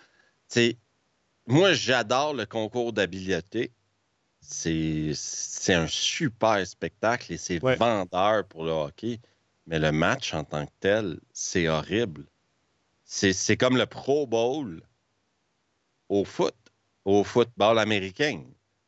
[1.48, 3.72] moi, j'adore le concours d'habileté.
[4.42, 5.14] C'est
[5.70, 9.20] un super spectacle et c'est vendeur pour le hockey.
[9.68, 12.26] Mais le match en tant que tel, c'est horrible.
[13.04, 14.82] C'est comme le Pro Bowl
[16.08, 16.56] au foot,
[17.06, 18.44] au football américain.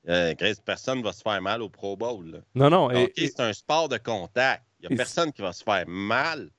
[0.10, 0.34] Euh,
[0.66, 2.44] personne ne va se faire mal au Pro Bowl.
[2.56, 2.90] Non, non.
[3.16, 4.64] C'est un sport de contact.
[4.82, 6.50] Il n'y a personne qui va se faire mal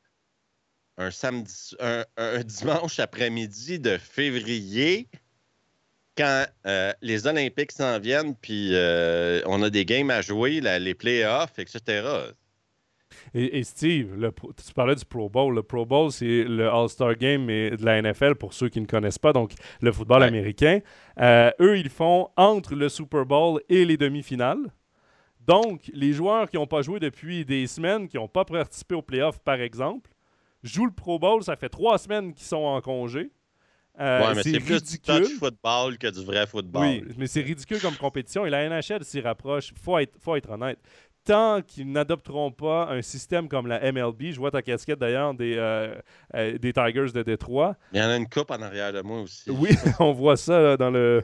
[0.98, 5.08] un samedi, un, dimanche après-midi de février
[6.16, 10.94] quand euh, les Olympiques s'en viennent, puis euh, on a des games à jouer, les
[10.94, 12.32] playoffs, etc.
[13.34, 15.54] Et, Steve, le, tu parlais du Pro Bowl.
[15.54, 19.18] Le Pro Bowl, c'est le All-Star Game de la NFL pour ceux qui ne connaissent
[19.18, 20.80] pas, donc le football américain.
[21.18, 24.70] Euh, eux, ils font entre le Super Bowl et les demi-finales.
[25.46, 29.02] Donc, les joueurs qui n'ont pas joué depuis des semaines, qui n'ont pas participé aux
[29.02, 30.10] playoffs, par exemple,
[30.62, 31.42] jouent le Pro Bowl.
[31.42, 33.30] Ça fait trois semaines qu'ils sont en congé.
[34.00, 36.82] Euh, mais c'est plus du touch football que du vrai football.
[36.82, 39.70] Oui, mais c'est ridicule comme compétition et la NHL s'y rapproche.
[39.70, 40.78] Il faut être, faut être honnête
[41.24, 45.54] tant qu'ils n'adopteront pas un système comme la MLB, je vois ta casquette d'ailleurs des,
[45.56, 45.94] euh,
[46.34, 47.76] euh, des Tigers de Détroit.
[47.92, 49.48] Il y en a une coupe en arrière de moi aussi.
[49.48, 49.70] Oui,
[50.00, 51.22] on voit ça dans, le,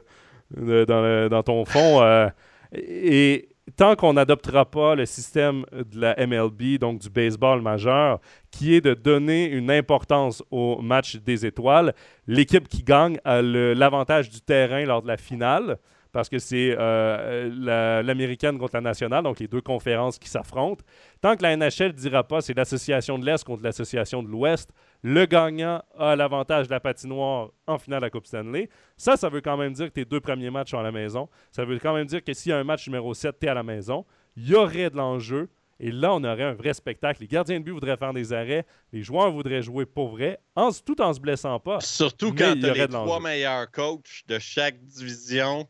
[0.51, 2.31] dans, dans, ton fond.
[2.73, 8.75] Et tant qu'on n'adoptera pas le système de la MLB, donc du baseball majeur, qui
[8.75, 11.95] est de donner une importance au match des étoiles,
[12.27, 15.79] l'équipe qui gagne a l'avantage du terrain lors de la finale
[16.13, 20.83] parce que c'est euh, l'américaine contre la nationale, donc les deux conférences qui s'affrontent.
[21.21, 24.73] Tant que la NHL ne dira pas c'est l'association de l'Est contre l'association de l'Ouest,
[25.03, 28.69] le gagnant a l'avantage de la patinoire en finale de la Coupe Stanley.
[28.97, 31.29] Ça, ça veut quand même dire que tes deux premiers matchs sont à la maison.
[31.53, 33.51] Ça veut quand même dire que s'il y a un match numéro 7, tu es
[33.51, 34.05] à la maison.
[34.37, 35.49] Il y aurait de l'enjeu.
[35.81, 37.21] Et là, on aurait un vrai spectacle.
[37.21, 38.67] Les gardiens de but voudraient faire des arrêts.
[38.93, 40.41] Les joueurs voudraient jouer pour vrai,
[40.85, 41.81] tout en se blessant pas.
[41.81, 45.69] Surtout quand tu as les trois meilleurs coachs de chaque division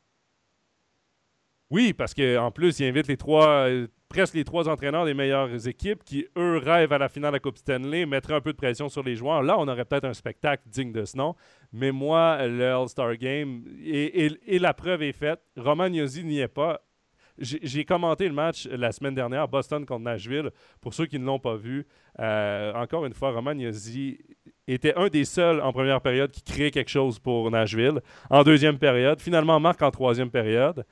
[1.70, 5.68] oui, parce qu'en plus, il invite les trois, euh, presque les trois entraîneurs des meilleures
[5.68, 8.56] équipes qui, eux, rêvent à la finale de la Coupe Stanley, mettraient un peu de
[8.56, 9.42] pression sur les joueurs.
[9.42, 11.34] Là, on aurait peut-être un spectacle digne de ce nom.
[11.72, 16.80] Mais moi, le All-Star Game, et, la preuve est faite, Roman Yossi n'y est pas.
[17.40, 20.50] J'ai commenté le match la semaine dernière, Boston contre Nashville.
[20.80, 21.86] Pour ceux qui ne l'ont pas vu,
[22.18, 24.18] euh, encore une fois, Roman Yossi
[24.66, 28.00] était un des seuls en première période qui créait quelque chose pour Nashville.
[28.28, 30.84] En deuxième période, finalement marque en troisième période.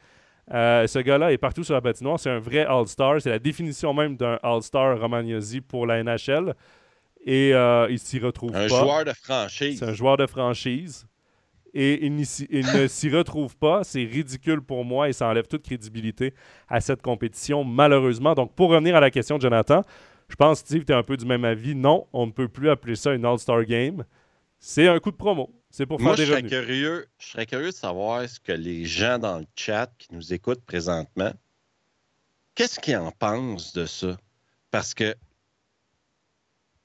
[0.53, 2.21] Euh, ce gars-là est partout sur la patinoire.
[2.21, 3.21] C'est un vrai All-Star.
[3.21, 6.55] C'est la définition même d'un All-Star Romagnosi pour la NHL.
[7.25, 8.65] Et euh, il s'y retrouve un pas.
[8.65, 9.79] Un joueur de franchise.
[9.79, 11.07] C'est un joueur de franchise.
[11.75, 13.85] Et il, ne s'y retrouve pas.
[13.85, 16.33] C'est ridicule pour moi et ça enlève toute crédibilité
[16.69, 18.35] à cette compétition, malheureusement.
[18.35, 19.83] Donc, pour revenir à la question de Jonathan,
[20.29, 21.75] je pense, Steve, tu es un peu du même avis.
[21.75, 24.05] Non, on ne peut plus appeler ça une All-Star Game.
[24.59, 25.53] C'est un coup de promo.
[25.71, 28.53] C'est pour faire Moi, des je serais Curieux, je serais curieux de savoir ce que
[28.53, 31.33] les gens dans le chat qui nous écoutent présentement,
[32.55, 34.17] qu'est-ce qu'ils en pensent de ça?
[34.71, 35.15] Parce que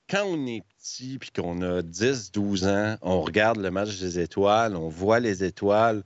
[0.09, 4.19] quand on est petit puis qu'on a 10, 12 ans, on regarde le match des
[4.19, 6.03] étoiles, on voit les étoiles,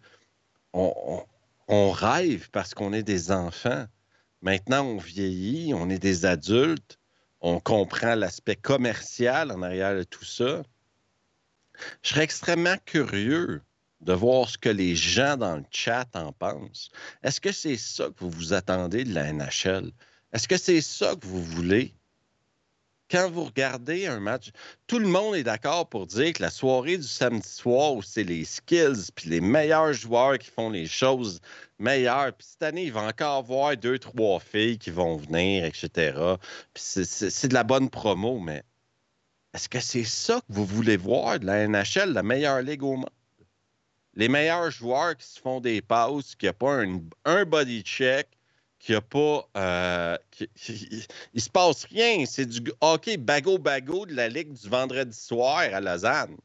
[0.74, 1.26] on,
[1.68, 3.86] on rêve parce qu'on est des enfants.
[4.42, 7.00] Maintenant, on vieillit, on est des adultes,
[7.42, 10.62] on comprend l'aspect commercial en arrière de tout ça.
[12.04, 13.62] Je serais extrêmement curieux
[14.02, 16.92] de voir ce que les gens dans le chat en pensent.
[17.24, 19.92] Est-ce que c'est ça que vous vous attendez de la NHL?
[20.34, 21.94] Est-ce que c'est ça que vous voulez?
[23.10, 24.50] Quand vous regardez un match,
[24.88, 28.46] tout le monde est d'accord pour dire que la soirée du samedi soir, c'est les
[28.46, 31.40] skills, puis les meilleurs joueurs qui font les choses
[31.78, 32.34] meilleures.
[32.34, 36.18] Puis cette année, il va encore avoir deux, trois filles qui vont venir, etc.
[36.74, 38.64] C'est de la bonne promo, mais
[39.56, 42.98] est-ce que c'est ça que vous voulez voir de la NHL, la meilleure ligue au
[42.98, 43.10] monde?
[44.14, 46.84] Les meilleurs joueurs qui se font des passes, qui n'ont pas
[47.24, 48.28] un, body check,
[48.80, 49.48] qui a pas.
[49.56, 50.18] Euh,
[51.34, 52.26] il se passe rien.
[52.26, 56.36] C'est du hockey bago-bago de la ligue du vendredi soir à Lausanne.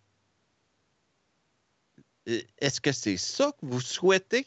[2.27, 4.47] Est-ce que c'est ça que vous souhaitez?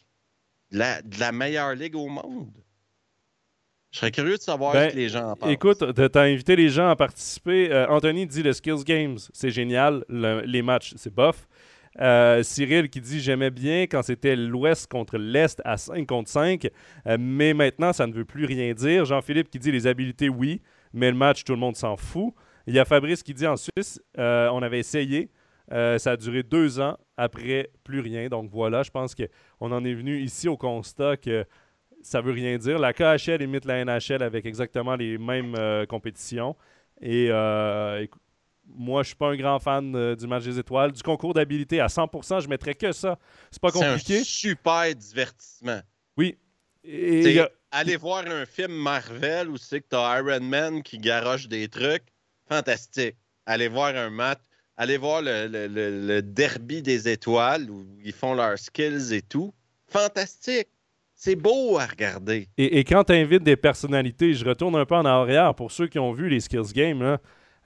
[0.71, 2.62] de la meilleure ligue au monde?
[3.93, 5.51] Je serais curieux de savoir ben, ce que les gens en pensent.
[5.51, 7.71] Écoute, tu as invité les gens à participer.
[7.71, 10.03] Euh, Anthony dit le Skills Games, c'est génial.
[10.09, 11.47] les matchs, c'est bof.
[12.01, 16.71] Euh, Cyril qui dit J'aimais bien quand c'était l'Ouest contre l'Est à 5 contre 5,
[17.05, 19.05] euh, mais maintenant ça ne veut plus rien dire.
[19.05, 20.59] Jean-Philippe qui dit Les habiletés, oui,
[20.91, 22.33] mais le match, tout le monde s'en fout.
[22.65, 25.29] Il y a Fabrice qui dit En Suisse, on avait essayé,
[25.69, 28.27] ça a duré deux ans, après plus rien.
[28.27, 31.45] Donc voilà, je pense qu'on en est venu ici au constat que
[32.03, 32.77] ça veut rien dire.
[32.77, 36.55] La KHL imite la NHL avec exactement les mêmes euh, compétitions.
[37.01, 38.05] Et euh,
[38.67, 40.91] moi, je suis pas un grand fan euh, du match des étoiles.
[40.91, 43.17] Du concours d'habilité à 100%, je mettrais que ça.
[43.51, 44.15] C'est pas compliqué.
[44.15, 45.81] C'est un super divertissement.
[46.17, 46.37] Oui.
[46.83, 47.41] Et,
[47.75, 51.67] Aller voir un film Marvel où c'est que tu as Iron Man qui garoche des
[51.67, 52.03] trucs,
[52.47, 53.15] fantastique.
[53.47, 54.41] Aller voir un match,
[54.77, 59.55] aller voir le, le derby des étoiles où ils font leurs skills et tout,
[59.87, 60.67] fantastique.
[61.25, 62.49] C'est beau à regarder.
[62.57, 65.97] Et, quand tu invites des personnalités, je retourne un peu en arrière pour ceux qui
[65.97, 67.17] ont vu les Skills Games.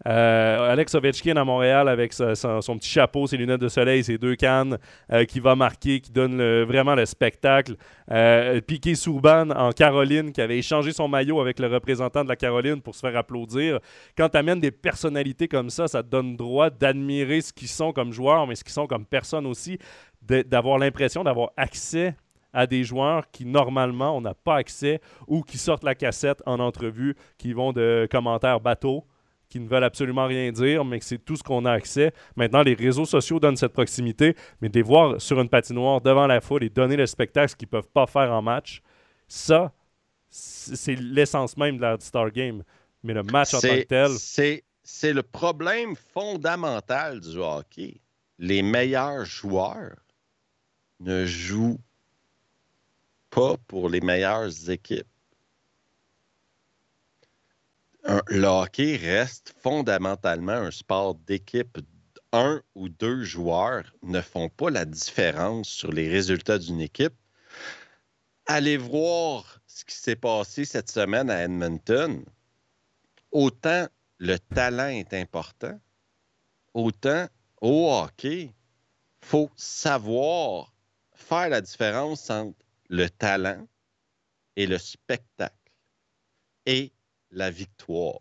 [0.05, 4.36] Euh, Alex Ovechkin à Montréal avec son, petit chapeau, ses lunettes de soleil, ses deux
[4.36, 4.78] cannes,
[5.12, 7.78] euh, qui va marquer, qui donne vraiment le spectacle.
[8.12, 12.36] Euh, Piqué Souban en Caroline, qui avait échangé son maillot avec le représentant de la
[12.36, 13.80] Caroline pour se faire applaudir.
[14.16, 17.91] Quand tu amènes des personnalités comme ça, ça te donne droit d'admirer ce qu'ils sont
[17.91, 19.80] comme joueurs, mais ce qu'ils sont comme personnes aussi,
[20.22, 22.14] d'avoir l'impression d'avoir accès
[22.53, 26.59] à des joueurs qui normalement on n'a pas accès ou qui sortent la cassette en
[26.59, 29.05] entrevue, qui vont de commentaires bateaux,
[29.49, 32.13] qui ne veulent absolument rien dire, mais que c'est tout ce qu'on a accès.
[32.35, 36.27] Maintenant, les réseaux sociaux donnent cette proximité, mais de les voir sur une patinoire devant
[36.27, 38.81] la foule et donner le spectacle, ce qu'ils ne peuvent pas faire en match,
[39.27, 39.71] ça,
[40.29, 42.63] c'est l'essence même de la Star Game.
[43.03, 47.99] Mais le match en tant que tel, C'est c'est le problème fondamental du hockey.
[48.39, 49.97] Les meilleurs joueurs
[51.01, 51.81] ne jouent
[53.38, 55.07] pas pour les meilleures équipes.
[58.29, 61.77] Le hockey reste fondamentalement un sport d'équipe.
[62.33, 67.13] Un ou deux joueurs ne font pas la différence sur les résultats d'une équipe.
[68.47, 72.25] Allez voir ce qui s'est passé cette semaine à Edmonton.
[73.31, 75.79] Autant le talent est important,
[76.73, 77.27] autant
[77.61, 78.51] au hockey,
[79.21, 80.73] faut savoir
[81.13, 83.67] faire la différence entre le talent
[84.55, 85.53] et le spectacle
[86.65, 86.91] et
[87.31, 88.19] la victoire.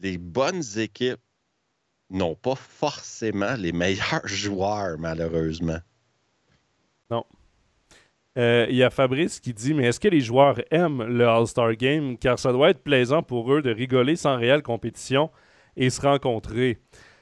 [0.00, 1.20] Les bonnes équipes
[2.10, 5.80] n'ont pas forcément les meilleurs joueurs, malheureusement.
[8.36, 11.74] Euh, il y a Fabrice qui dit Mais est-ce que les joueurs aiment le All-Star
[11.76, 12.18] Game?
[12.18, 15.30] Car ça doit être plaisant pour eux de rigoler sans réelle compétition
[15.76, 16.78] et se rencontrer.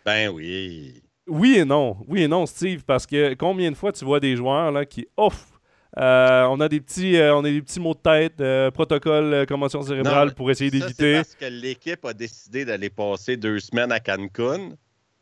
[0.06, 1.02] Ben oui.
[1.26, 1.98] Oui et non.
[2.08, 5.06] Oui et non, Steve, parce que combien de fois tu vois des joueurs là, qui
[5.16, 5.51] off
[5.98, 9.44] euh, on a des petits euh, on a des petits mots de tête, euh, protocole,
[9.46, 11.16] commotion cérébrale Non, pour essayer d'éviter.
[11.16, 14.70] parce que l'équipe a décidé d'aller passer deux semaines à Cancun.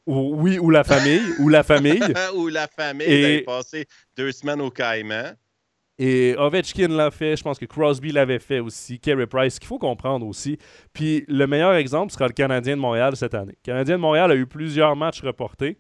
[0.07, 2.01] Ou, oui, ou la famille, ou la famille.
[2.35, 5.35] ou la famille Et- d'aller passer deux semaines au Caïman.
[6.03, 9.79] Et Ovechkin l'a fait, je pense que Crosby l'avait fait aussi, Carey Price, qu'il faut
[9.79, 10.57] comprendre aussi.
[10.95, 13.53] Puis le meilleur exemple sera le Canadien de Montréal cette année.
[13.53, 15.77] Le Canadien de Montréal a eu plusieurs matchs reportés.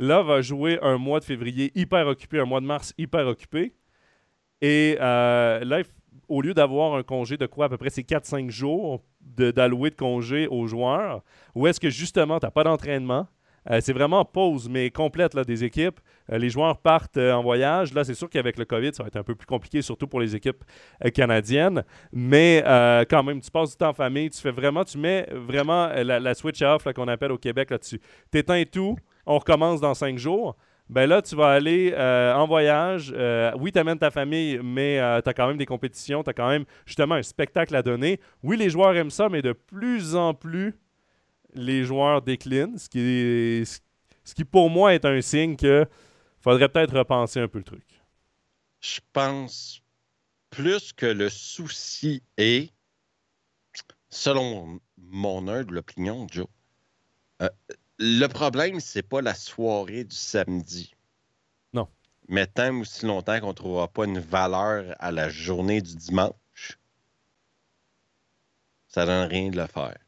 [0.00, 3.72] Là, va jouer un mois de février hyper occupé, un mois de mars hyper occupé.
[4.62, 5.82] Et euh, là,
[6.28, 9.90] au lieu d'avoir un congé de quoi, à peu près c'est 4-5 jours de- d'allouer
[9.90, 11.22] de, congé aux joueurs,
[11.56, 13.26] où est-ce que justement, tu n'as pas d'entraînement,
[13.70, 15.98] euh, c'est vraiment pause, mais complète là, des équipes.
[16.30, 17.92] Euh, les joueurs partent en voyage.
[17.92, 20.20] Là, c'est sûr qu'avec le COVID, ça va être un peu plus compliqué, surtout pour
[20.20, 20.64] les équipes
[21.12, 21.84] canadiennes.
[22.12, 22.62] Mais
[23.08, 24.30] quand même, tu passes du temps en famille.
[24.30, 28.00] Tu fais vraiment, tu mets vraiment la, switch off qu'on appelle au Québec là-dessus.
[28.30, 28.96] T'éteins tout.
[29.26, 30.56] On recommence dans cinq jours.
[30.88, 33.12] Ben là, tu vas aller euh, en voyage.
[33.16, 36.22] Euh, oui, tu amènes ta famille, mais tu as quand même des compétitions.
[36.22, 38.20] Tu as quand même justement un spectacle à donner.
[38.42, 40.74] Oui, les joueurs aiment ça, mais de plus en plus,
[41.54, 43.80] les joueurs déclinent, ce qui,
[44.24, 45.86] ce qui pour moi est un signe que
[46.40, 47.84] faudrait peut-être repenser un peu le truc.
[48.80, 49.82] Je pense
[50.50, 52.72] plus que le souci est,
[54.10, 56.46] selon mon humble opinion, Joe,
[57.40, 57.48] euh,
[57.98, 60.94] le problème, c'est pas la soirée du samedi.
[61.72, 61.88] Non.
[62.28, 66.78] Mais tant aussi longtemps qu'on ne trouvera pas une valeur à la journée du dimanche,
[68.88, 70.01] ça donne rien de le faire.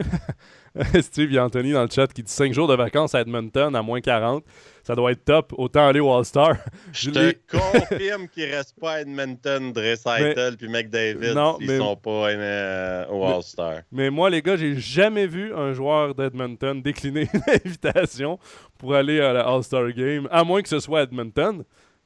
[1.00, 3.20] Steve, il y a Anthony dans le chat qui dit 5 jours de vacances à
[3.20, 4.44] Edmonton à moins 40.
[4.84, 5.52] Ça doit être top.
[5.58, 6.56] Autant aller au All-Star.
[6.92, 11.34] Je Je te confirme qu'il ne reste pas à Edmonton, Dressaitl puis McDavid.
[11.34, 13.74] Non, ils mais- sont pas euh, au Mais- All-Star.
[13.90, 18.38] Mais moi, les gars, j'ai jamais vu un joueur d'Edmonton décliner une invitation
[18.78, 21.64] pour aller à la All-Star Game, à moins que ce soit à Edmonton.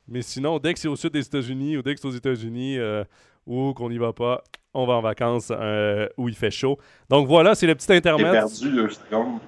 [0.09, 2.78] Mais sinon, dès que c'est au sud des États-Unis ou dès que c'est aux États-Unis
[2.78, 3.05] euh,
[3.47, 4.42] ou qu'on n'y va pas,
[4.72, 6.78] on va en vacances euh, où il fait chaud.
[7.09, 8.32] Donc voilà, c'est le petit J'ai intermède.
[8.32, 9.38] perdu deux secondes.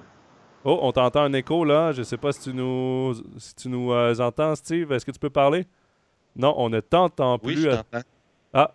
[0.63, 1.91] Oh, on t'entend un écho là.
[1.93, 4.91] Je sais pas si tu nous, si tu nous euh, entends, Steve.
[4.91, 5.65] Est-ce que tu peux parler?
[6.35, 7.61] Non, on ne t'entend Oui, plus.
[7.63, 8.01] je t'entends.
[8.53, 8.73] Ah,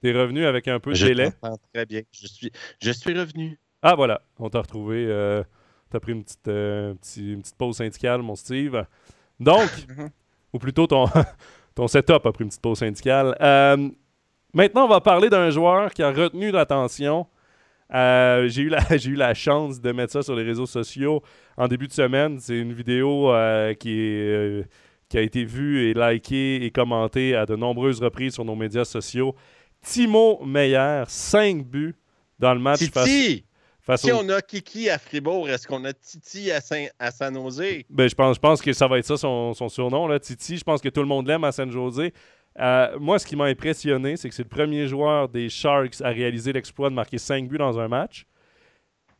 [0.00, 1.30] t'es revenu avec un peu de Je délai.
[1.40, 2.02] t'entends très bien.
[2.12, 3.58] Je suis, je suis revenu.
[3.82, 5.06] Ah, voilà, on t'a retrouvé.
[5.08, 5.42] euh,
[5.90, 8.84] T'as pris une petite, euh, un petit- une petite pause syndicale, mon Steve.
[9.40, 9.68] Donc,
[10.54, 11.04] ou plutôt ton,
[11.74, 13.36] ton setup a pris une petite pause syndicale.
[14.54, 17.26] Maintenant, on va parler d'un joueur qui a retenu l'attention.
[17.94, 21.22] Euh, j'ai eu, la, j'ai eu la chance de mettre ça sur les réseaux sociaux
[21.56, 22.38] en début de semaine.
[22.38, 24.62] C'est une vidéo euh, qui, est, euh,
[25.08, 28.84] qui a été vue et likée et commentée à de nombreuses reprises sur nos médias
[28.84, 29.34] sociaux.
[29.80, 31.96] Timo Meyer, 5 buts
[32.38, 33.44] dans le match Titi!
[33.80, 37.34] face Si on a Kiki à Fribourg, est-ce qu'on a Titi à, Saint, à San
[37.34, 37.84] Jose?
[37.90, 40.56] Ben, je, pense, je pense que ça va être ça son, son surnom, là, Titi.
[40.56, 42.12] Je pense que tout le monde l'aime à San Jose.
[42.58, 46.08] Euh, moi, ce qui m'a impressionné, c'est que c'est le premier joueur des Sharks à
[46.08, 48.26] réaliser l'exploit de marquer 5 buts dans un match.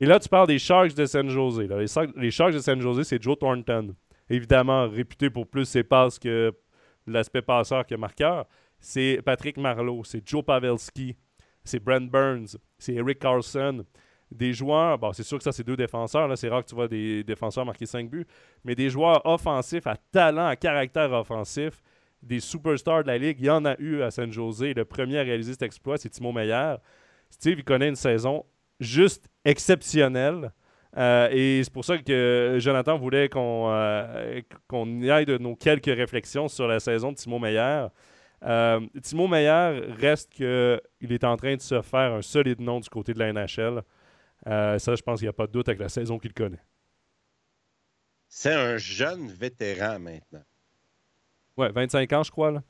[0.01, 1.61] Et là, tu parles des Sharks de San Jose.
[1.61, 3.95] Les, Sharks de San Jose, c'est Joe Thornton.
[4.29, 6.53] Évidemment, réputé pour plus ses passes que
[7.07, 8.47] l'aspect passeur que marqueur.
[8.79, 11.17] C'est Patrick Marlowe, c'est Joe Pavelski,
[11.63, 13.85] c'est Brent Burns, c'est Eric Carlson.
[14.31, 16.37] Des joueurs, bon, c'est sûr que ça, c'est deux défenseurs.
[16.37, 18.27] C'est rare que tu vois des défenseurs marquer 5 buts.
[18.65, 21.83] Mais des joueurs offensifs, à talent, à caractère offensif,
[22.23, 24.63] des superstars de la Ligue, il y en a eu à San Jose.
[24.63, 26.77] Le premier à réaliser cet exploit, c'est Timo Meyer.
[27.31, 28.45] Steve, il connaît une saison
[28.81, 30.53] juste exceptionnelle.
[30.97, 34.43] Euh, et c'est pour ça que Jonathan voulait qu'on euh,
[34.75, 37.87] y aille de nos quelques réflexions sur la saison de Timo Meyer.
[38.45, 42.91] Euh, Timo Meyer reste qu'il est en train de se faire un solide nom du
[42.91, 43.83] côté de la NHL.
[44.45, 46.63] ça, je pense qu'il n'y a pas de doute avec la saison qu'il connaît.
[48.29, 50.43] C'est un jeune vétéran maintenant.
[51.57, 52.51] Ouais, 25 ans, je crois.
[52.51, 52.63] Là.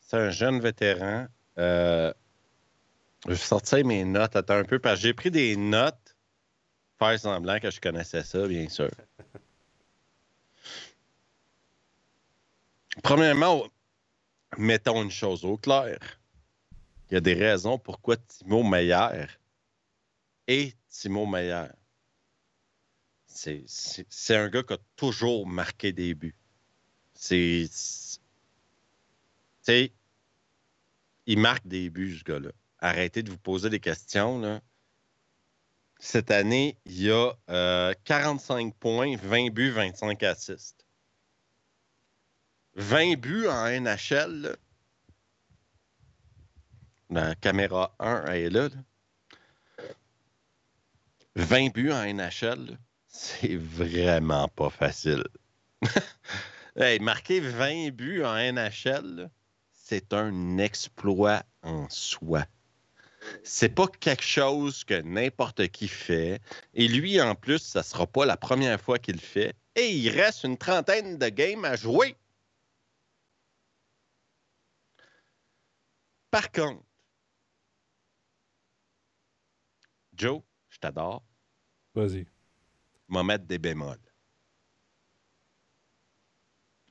[0.00, 1.26] C'est un jeune vétéran.
[1.56, 2.12] je
[3.26, 4.36] vais sortir mes notes.
[4.36, 6.16] Attends un peu, parce que j'ai pris des notes
[6.98, 8.90] faire semblant que je connaissais ça, bien sûr.
[13.02, 13.66] Premièrement,
[14.56, 15.98] mettons une chose au clair.
[17.10, 19.26] Il y a des raisons pourquoi Timo Meyer
[20.46, 21.68] est Timo Meyer.
[23.26, 26.37] C'est un gars qui a toujours marqué des buts.
[27.18, 27.68] C'est.
[31.26, 32.50] Il marque des buts, ce gars-là.
[32.78, 34.40] Arrêtez de vous poser des questions.
[34.40, 34.60] Là
[35.98, 37.32] cette année, il y a
[38.04, 40.86] 45 euh, points, 20 buts, 25 assists.
[42.76, 44.56] 20 buts en NHL.
[47.10, 48.68] La caméra 1 est là.
[51.34, 55.24] 20 buts en NHL, c'est vraiment pas facile.
[56.78, 59.30] hey, marquer 20 buts en NHL,
[59.72, 62.46] c'est un exploit en soi
[63.42, 66.40] c'est pas quelque chose que n'importe qui fait.
[66.74, 69.54] Et lui, en plus, ça sera pas la première fois qu'il le fait.
[69.74, 72.16] Et il reste une trentaine de games à jouer.
[76.30, 76.82] Par contre,
[80.14, 81.22] Joe, je t'adore.
[81.94, 82.26] Vas-y.
[83.08, 83.98] M'en mettre des bémols.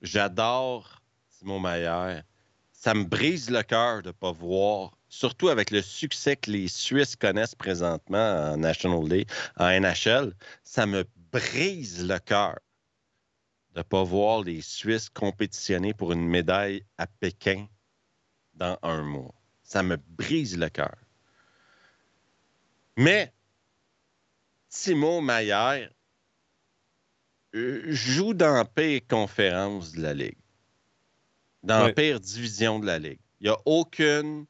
[0.01, 2.21] J'adore Simon Maillard.
[2.71, 6.67] Ça me brise le cœur de ne pas voir surtout avec le succès que les
[6.67, 10.33] Suisses connaissent présentement en National League, en NHL,
[10.63, 12.59] ça me brise le cœur
[13.73, 17.67] de ne pas voir les Suisses compétitionner pour une médaille à Pékin
[18.55, 19.33] dans un mois.
[19.63, 20.95] Ça me brise le cœur.
[22.95, 23.31] Mais
[24.69, 25.87] Timo Maillard euh,
[27.53, 30.37] joue dans la pire conférence de la Ligue,
[31.63, 33.19] dans la pire division de la Ligue.
[33.39, 34.45] Il n'y a aucune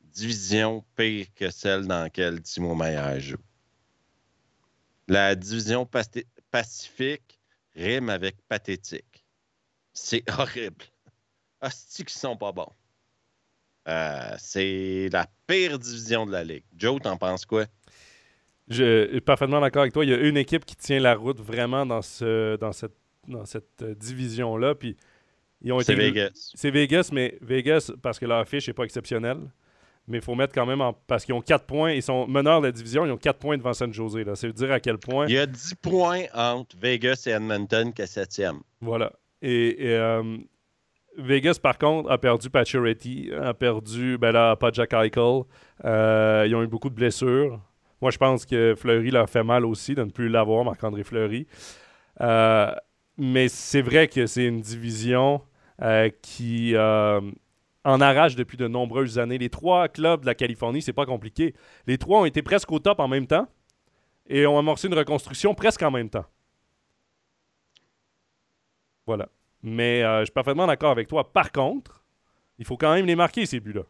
[0.00, 3.36] division pire que celle dans laquelle Timo Meyer joue.
[5.08, 5.88] La division
[6.50, 7.40] Pacifique
[7.74, 9.24] rime avec pathétique.
[9.92, 10.84] C'est horrible.
[11.60, 12.72] Hostie qui sont pas bons.
[13.88, 16.64] Euh, c'est la pire division de la Ligue.
[16.76, 17.66] Joe, t'en penses quoi?
[18.68, 20.04] Je suis parfaitement d'accord avec toi.
[20.04, 22.96] Il y a une équipe qui tient la route vraiment dans, ce, dans cette,
[23.28, 24.74] dans cette euh, division-là.
[24.74, 24.96] Puis
[25.80, 26.52] C'est Vegas.
[26.54, 29.40] C'est Vegas, mais Vegas, parce que leur fiche n'est pas exceptionnelle
[30.06, 30.92] mais il faut mettre quand même en.
[30.92, 33.56] Parce qu'ils ont 4 points, ils sont meneurs de la division, ils ont 4 points
[33.56, 34.16] devant San Jose.
[34.18, 34.34] Là.
[34.34, 35.26] Ça veut dire à quel point.
[35.26, 38.60] Il y a 10 points entre Vegas et Edmonton qui est 7e.
[38.80, 39.12] Voilà.
[39.40, 40.36] Et, euh,
[41.16, 45.42] Vegas, par contre, a perdu Pacioretty, a perdu, ben là, pas Jack Eichel.
[45.84, 47.60] Euh, ils ont eu beaucoup de blessures.
[48.04, 51.46] Moi, je pense que Fleury leur fait mal aussi de ne plus l'avoir, Marc-André Fleury.
[52.20, 52.70] Euh,
[53.16, 55.40] mais c'est vrai que c'est une division
[56.20, 59.38] qui en arrache depuis de nombreuses années.
[59.38, 61.54] Les trois clubs de la Californie, c'est pas compliqué.
[61.86, 63.48] Les trois ont été presque au top en même temps
[64.26, 66.26] et ont amorcé une reconstruction presque en même temps.
[69.06, 69.30] Voilà.
[69.62, 71.32] Mais euh, je suis parfaitement d'accord avec toi.
[71.32, 72.04] Par contre,
[72.58, 73.84] il faut quand même les marquer, ces buts-là.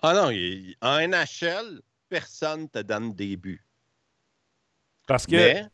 [0.00, 0.30] Ah non,
[0.80, 3.64] en NHL, personne ne te donne des buts.
[5.06, 5.32] Parce que.
[5.32, 5.66] Mais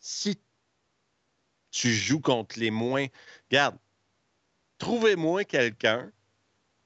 [0.00, 0.38] si
[1.76, 3.06] tu joues contre les moins.
[3.50, 3.76] Regarde,
[4.78, 6.10] trouvez-moi quelqu'un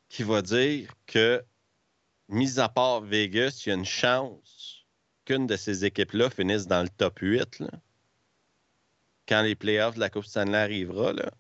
[0.08, 1.44] qui va dire que,
[2.28, 4.84] mis à part Vegas, il y a une chance
[5.24, 7.62] qu'une de ces équipes-là finisse dans le top 8
[9.28, 11.12] quand les playoffs de la Coupe Stanley arrivera.
[11.12, 11.30] Là.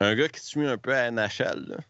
[0.00, 1.84] Un gars qui suit un peu à NHL.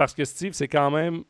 [0.00, 1.24] Parce que Steve, c'est quand même.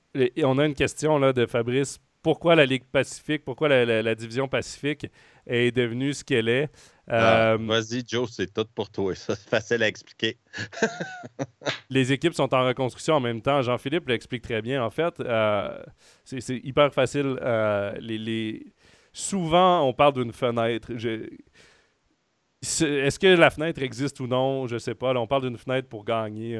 [0.44, 5.08] On a une question là, de Fabrice pourquoi la Ligue Pacifique, pourquoi la, division Pacifique
[5.44, 6.68] est devenue ce qu'elle est?
[7.08, 9.12] Ah, euh, Vas-y, Joe, c'est tout pour toi.
[9.16, 10.38] Ça, c'est facile à expliquer.
[11.90, 13.60] les équipes sont en reconstruction en même temps.
[13.60, 14.84] Jean-Philippe l'explique très bien.
[14.84, 15.82] En fait, euh,
[16.22, 17.40] c'est hyper facile.
[17.42, 18.72] Euh, les,
[19.12, 20.92] Souvent, on parle d'une fenêtre.
[22.62, 24.68] Est-ce que la fenêtre existe ou non?
[24.68, 25.12] Je ne sais pas.
[25.14, 26.56] on parle d'une fenêtre pour gagner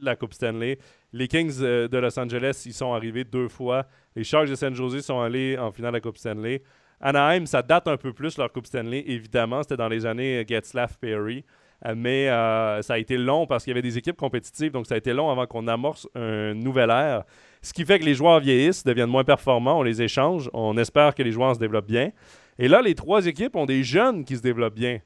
[0.00, 0.78] la Coupe Stanley.
[1.12, 3.86] Les Kings de Los Angeles, ils sont arrivés deux fois.
[4.16, 6.62] Les Sharks de San Jose sont allés en finale de la Coupe Stanley.
[7.00, 9.04] Anaheim, ça date un peu plus leur Coupe Stanley.
[9.06, 11.44] Évidemment, c'était dans les années Getzlaff Perry.
[11.86, 14.86] Euh, mais euh, ça a été long parce qu'il y avait des équipes compétitives, donc
[14.86, 17.22] ça a été long avant qu'on amorce un nouvel ère.
[17.62, 21.14] Ce qui fait que les joueurs vieillissent, deviennent moins performants, on les échange, on espère
[21.14, 22.10] que les joueurs se développent bien.
[22.58, 24.98] Et là, les trois équipes ont des jeunes qui se développent bien.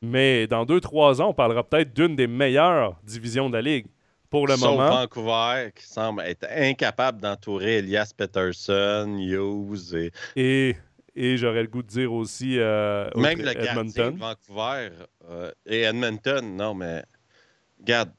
[0.00, 3.86] Mais dans deux, trois ans, on parlera peut-être d'une des meilleures divisions de la Ligue
[4.30, 4.90] pour le Sauf moment.
[4.90, 10.76] Vancouver, qui semble être incapable d'entourer Elias Peterson, Hughes et...
[11.16, 11.36] et...
[11.36, 14.14] j'aurais le goût de dire aussi euh, Même le Edmonton.
[14.14, 14.90] de Vancouver
[15.28, 17.02] euh, et Edmonton, non, mais
[17.80, 18.12] regarde,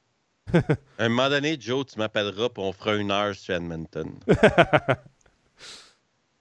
[0.54, 0.62] à
[1.06, 4.12] un moment donné, Joe, tu m'appelleras pour on fera une heure sur Edmonton.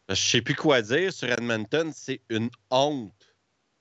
[0.08, 3.12] Je sais plus quoi dire sur Edmonton, c'est une honte.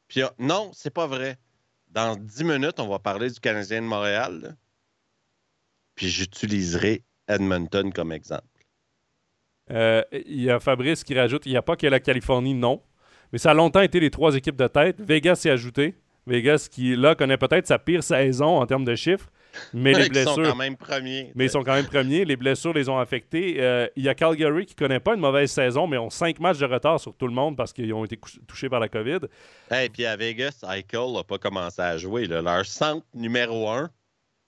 [0.09, 1.37] Puis non, c'est pas vrai.
[1.89, 4.57] Dans dix minutes, on va parler du Canadien de Montréal
[5.97, 8.45] puis j'utiliserai Edmonton comme exemple.
[9.71, 12.81] Euh, il y a Fabrice qui rajoute il n'y a pas que la Californie, non.
[13.33, 15.01] Mais ça a longtemps été les trois équipes de tête.
[15.01, 15.95] Vegas s'est ajouté.
[16.25, 19.29] Vegas qui, là, connaît peut-être sa pire saison en termes de chiffres.
[19.73, 20.33] Mais les blessures.
[20.37, 21.31] Ils sont quand même premiers.
[21.35, 22.25] Mais ils sont quand même premiers.
[22.25, 23.57] Les blessures les ont affectés.
[23.59, 26.39] Euh, il y a Calgary qui ne connaît pas une mauvaise saison, mais ont cinq
[26.39, 29.19] matchs de retard sur tout le monde parce qu'ils ont été touchés par la COVID.
[29.71, 32.25] Et puis à Vegas, Eichel n'a pas commencé à jouer.
[32.25, 33.89] Leur centre numéro un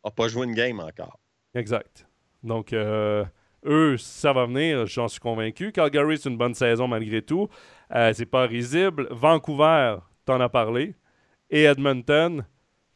[0.04, 1.20] n'a pas joué une game encore.
[1.56, 2.06] Exact.
[2.43, 3.26] Donc, euh,
[3.66, 5.72] eux, ça va venir, j'en suis convaincu.
[5.72, 7.50] Calgary, c'est une bonne saison malgré tout.
[7.93, 9.08] Euh, c'est pas risible.
[9.12, 10.95] Vancouver, t'en as parlé.
[11.50, 12.45] Et Edmonton,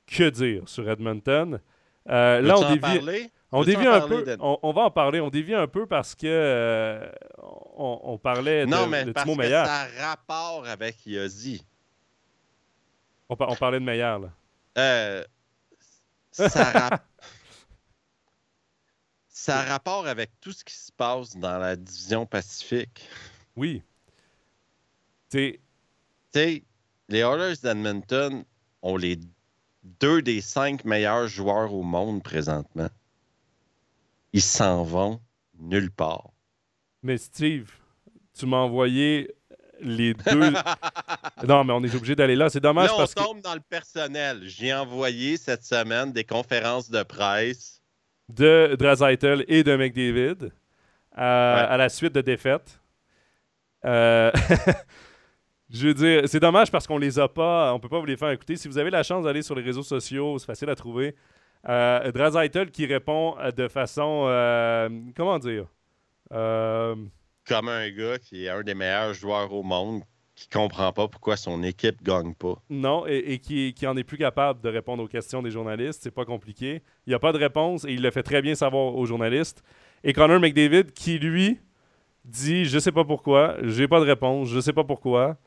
[0.05, 1.59] que dire sur Edmonton?
[2.09, 4.37] Euh, là, on dévie, on dévie un peu.
[4.39, 5.21] On, va en parler.
[5.21, 9.41] On dévie un peu parce que euh, on, parlait non, de, mais de parce Timo.
[9.43, 11.65] Ça a rapport avec Yossi.
[13.29, 14.29] On, on, parlait de Meilleur, là.
[14.77, 15.23] Euh,
[16.31, 16.99] ça rapport
[19.43, 23.05] ça a rapport avec tout ce qui se passe dans la division Pacifique.
[23.57, 23.83] Oui.
[25.29, 25.59] Tu
[26.33, 26.63] sais,
[27.09, 28.45] les Oilers d'Edmonton
[28.81, 29.17] ont les
[29.83, 32.89] deux des cinq meilleurs joueurs au monde présentement.
[34.31, 35.19] Ils s'en vont
[35.59, 36.31] nulle part.
[37.03, 37.71] Mais Steve,
[38.37, 39.33] tu m'as envoyé
[39.81, 40.51] les deux.
[41.47, 42.49] non, mais on est obligé d'aller là.
[42.49, 44.41] C'est dommage là, on parce tombe dans le personnel.
[44.43, 47.81] J'ai envoyé cette semaine des conférences de presse
[48.29, 50.49] de Drazaitel et de McDavid euh,
[51.17, 52.79] à la suite de défaites.
[53.85, 54.31] Euh,
[55.73, 58.15] je veux dire, c'est dommage parce qu'on les a pas, on peut pas vous les
[58.15, 58.55] faire écouter.
[58.55, 61.15] Si vous avez la chance d'aller sur les réseaux sociaux, c'est facile à trouver.
[61.67, 64.25] Euh, Drazaitel qui répond de façon,
[65.15, 65.65] comment dire,
[66.29, 70.03] comme un gars qui est un des meilleurs joueurs au monde,
[70.35, 72.55] qui comprend pas pourquoi son équipe gagne pas.
[72.69, 76.01] Non, et, qui, qui, en est plus capable de répondre aux questions des journalistes.
[76.03, 76.81] C'est pas compliqué.
[77.05, 79.63] Il n'y a pas de réponse et il le fait très bien savoir aux journalistes.
[80.03, 81.59] Et Connor McDavid, qui lui
[82.25, 85.37] dit Je sais pas pourquoi, j'ai pas de réponse, je sais pas pourquoi.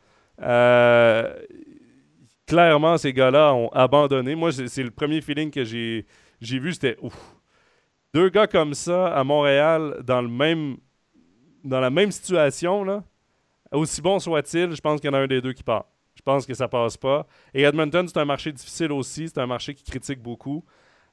[0.42, 1.34] Euh,
[2.46, 4.34] clairement, ces gars-là ont abandonné.
[4.34, 6.04] Moi, c'est le premier feeling que j'ai
[6.40, 7.16] vu, c'était ouf.
[8.14, 10.78] Deux gars comme ça à Montréal dans le même
[11.64, 13.02] dans la même situation là
[13.72, 15.86] aussi bon soit-il, je pense qu'il y en a un des deux qui part.
[16.14, 17.26] Je pense que ça passe pas.
[17.52, 19.28] Et Edmonton, c'est un marché difficile aussi.
[19.28, 20.64] C'est un marché qui critique beaucoup.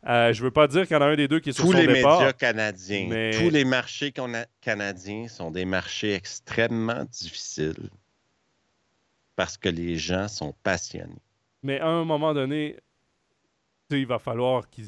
[0.07, 1.65] Euh, je veux pas dire qu'il y en a un des deux qui est sur
[1.65, 4.13] Tous les médias canadiens, tous les marchés
[4.61, 7.89] canadiens sont des marchés extrêmement difficiles
[9.35, 11.21] parce que les gens sont passionnés.
[11.63, 12.77] Mais à un moment donné,
[13.97, 14.85] il va falloir qu'ils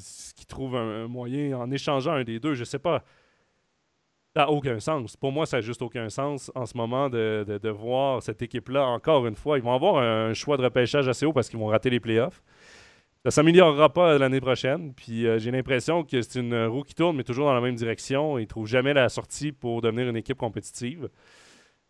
[0.47, 2.53] trouvent un, moyen en échangeant un des deux.
[2.53, 3.03] Je sais pas.
[4.35, 5.15] Ça n'a aucun sens.
[5.15, 9.25] Pour moi, ça n'a juste aucun sens en ce moment de, voir cette équipe-là, encore
[9.27, 9.57] une fois.
[9.57, 12.43] Ils vont avoir un, choix de repêchage assez haut parce qu'ils vont rater les playoffs.
[13.23, 14.93] Ça ne s'améliorera pas l'année prochaine.
[14.93, 17.75] Puis euh, j'ai l'impression que c'est une roue qui tourne, mais toujours dans la même
[17.75, 18.37] direction.
[18.37, 21.09] Ils ne trouvent jamais la sortie pour devenir une équipe compétitive.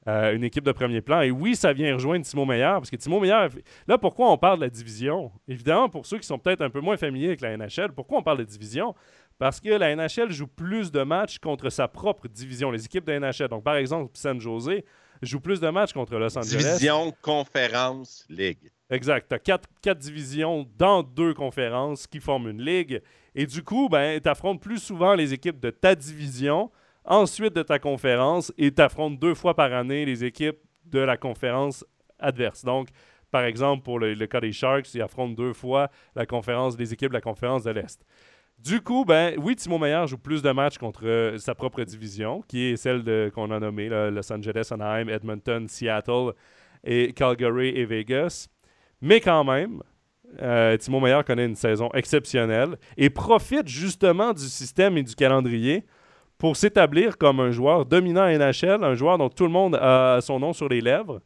[0.07, 1.21] Euh, une équipe de premier plan.
[1.21, 3.49] Et oui, ça vient rejoindre Timo Meilleur, parce que Timo Meilleur,
[3.87, 5.31] là, pourquoi on parle de la division?
[5.47, 8.21] Évidemment, pour ceux qui sont peut-être un peu moins familiers avec la NHL, pourquoi on
[8.21, 8.93] parle de division?
[9.39, 13.13] Parce que la NHL joue plus de matchs contre sa propre division, les équipes de
[13.13, 13.47] la NHL.
[13.47, 14.83] Donc, par exemple, San Jose
[15.23, 16.55] joue plus de matchs contre Los Angeles.
[16.55, 18.71] Division, conférence, ligue.
[18.91, 19.27] Exact.
[19.27, 23.01] Tu as quatre, quatre, divisions dans deux conférences qui forment une ligue.
[23.33, 26.69] Et du coup, ben, tu affrontes plus souvent les équipes de ta division
[27.05, 31.17] ensuite de ta conférence et tu affrontes deux fois par année les équipes de la
[31.17, 31.85] conférence
[32.19, 32.63] adverse.
[32.63, 32.89] Donc,
[33.31, 37.09] par exemple, pour le, cas des Sharks, ils affrontent deux fois la conférence, les équipes
[37.09, 38.05] de la conférence de l'Est.
[38.57, 42.41] Du coup, ben oui, Timo Meyer joue plus de matchs contre euh, sa propre division,
[42.47, 46.31] qui est celle qu'on a nommée Los Angeles, Anaheim, Edmonton, Seattle
[46.83, 48.47] et Calgary et Vegas.
[49.01, 49.83] Mais quand même,
[50.41, 55.85] euh, Timo Meyer connaît une saison exceptionnelle et profite justement du système et du calendrier
[56.37, 60.39] pour s'établir comme un joueur dominant NHL, un joueur dont tout le monde a son
[60.39, 61.21] nom sur les lèvres.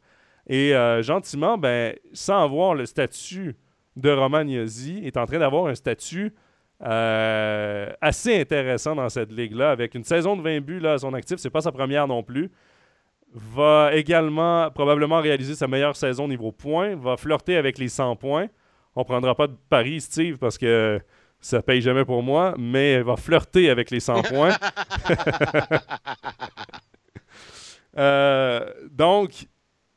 [0.46, 3.56] Et euh, gentiment, ben, sans avoir le statut
[3.96, 6.32] de Roman est en train d'avoir un statut
[6.82, 11.38] euh, assez intéressant dans cette ligue-là, avec une saison de 20 buts à son actif.
[11.38, 12.50] C'est pas sa première non plus.
[13.32, 16.96] Va également probablement réaliser sa meilleure saison niveau points.
[16.96, 18.48] Va flirter avec les 100 points.
[18.96, 21.00] On prendra pas de pari, Steve, parce que
[21.40, 24.56] ça paye jamais pour moi, mais va flirter avec les 100 points.
[27.98, 29.48] Euh, donc,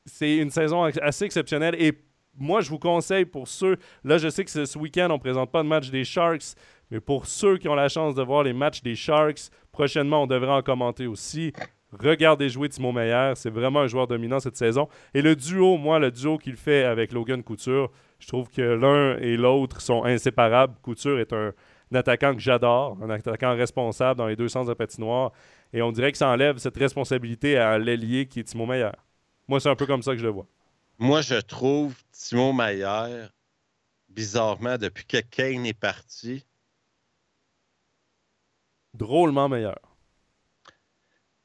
[0.03, 1.75] c'est une saison assez exceptionnelle.
[1.77, 1.93] Et
[2.35, 3.77] moi, je vous conseille pour ceux.
[4.03, 6.55] Là, je sais que ce, week-end, on ne présente pas de match des Sharks.
[6.89, 10.27] Mais pour ceux qui ont la chance de voir les matchs des Sharks, prochainement, on
[10.27, 11.53] devrait en commenter aussi.
[11.99, 13.33] Regardez jouer Timo Meyer.
[13.35, 14.87] C'est vraiment un joueur dominant cette saison.
[15.13, 19.17] Et le duo, moi, le duo qu'il fait avec Logan Couture, je trouve que l'un
[19.17, 20.75] et l'autre sont inséparables.
[20.81, 21.53] Couture est un,
[21.93, 25.31] attaquant que j'adore, un attaquant responsable dans les deux sens de patinoire.
[25.73, 28.91] Et on dirait que ça enlève cette responsabilité à l'ailier qui est Timo Meyer.
[29.47, 30.47] Moi, c'est un peu comme ça que je le vois.
[30.99, 33.27] Moi, je trouve Timo Meyer,
[34.09, 36.45] bizarrement, depuis que Kane est parti,
[38.93, 39.92] drôlement meilleur.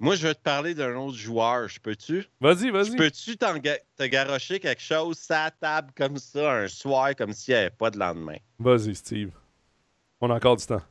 [0.01, 1.69] Moi, je veux te parler d'un autre joueur.
[1.69, 2.25] Je peux-tu?
[2.41, 2.97] Vas-y, vas-y.
[2.97, 7.71] Peux-tu te garocher quelque chose sa table comme ça un soir comme s'il n'y avait
[7.71, 8.37] pas de lendemain?
[8.61, 9.33] Vas-y, Steve.
[10.21, 10.83] On a encore du temps.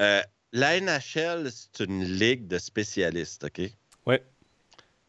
[0.00, 0.22] Euh,
[0.52, 3.62] la NHL, c'est une ligue de spécialistes, OK?
[4.06, 4.16] Oui.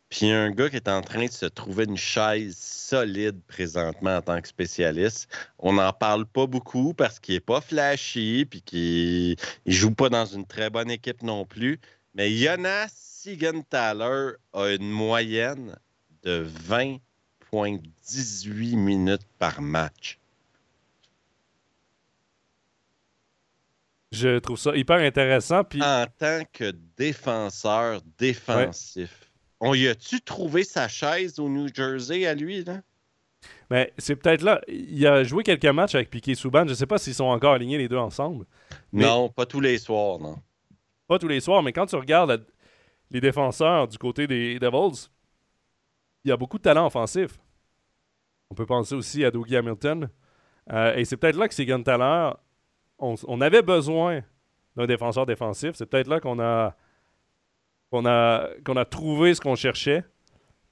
[0.09, 4.21] Puis un gars qui est en train de se trouver une chaise solide présentement en
[4.21, 5.29] tant que spécialiste.
[5.59, 9.35] On n'en parle pas beaucoup parce qu'il n'est pas flashy puis qu'il
[9.65, 11.79] ne joue pas dans une très bonne équipe non plus.
[12.15, 15.77] Mais Jonas Sigenthaler a une moyenne
[16.23, 20.19] de 20,18 minutes par match.
[24.13, 25.65] Je trouve ça hyper intéressant.
[25.65, 25.83] Puis...
[25.83, 29.26] En tant que défenseur défensif.
[29.59, 32.81] On y a-tu trouvé sa chaise au New Jersey à lui, là?
[33.69, 34.61] Mais c'est peut-être là.
[34.67, 36.63] Il a joué quelques matchs avec Piquet Souban.
[36.65, 38.45] Je ne sais pas s'ils sont encore alignés les deux ensemble.
[38.93, 40.37] Non, pas tous les soirs, non.
[41.07, 42.45] Pas tous les soirs, mais quand tu regardes
[43.09, 45.07] les défenseurs du côté des Devils,
[46.23, 47.37] il y a beaucoup de talent offensif.
[48.49, 50.09] On peut penser aussi à Dougie Hamilton.
[50.71, 52.31] Euh, et c'est peut-être là que c'est Thaler,
[52.99, 54.21] on, on avait besoin
[54.75, 55.71] d'un défenseur défensif.
[55.75, 56.75] C'est peut-être là qu'on a
[57.91, 60.03] qu'on a, a trouvé ce qu'on cherchait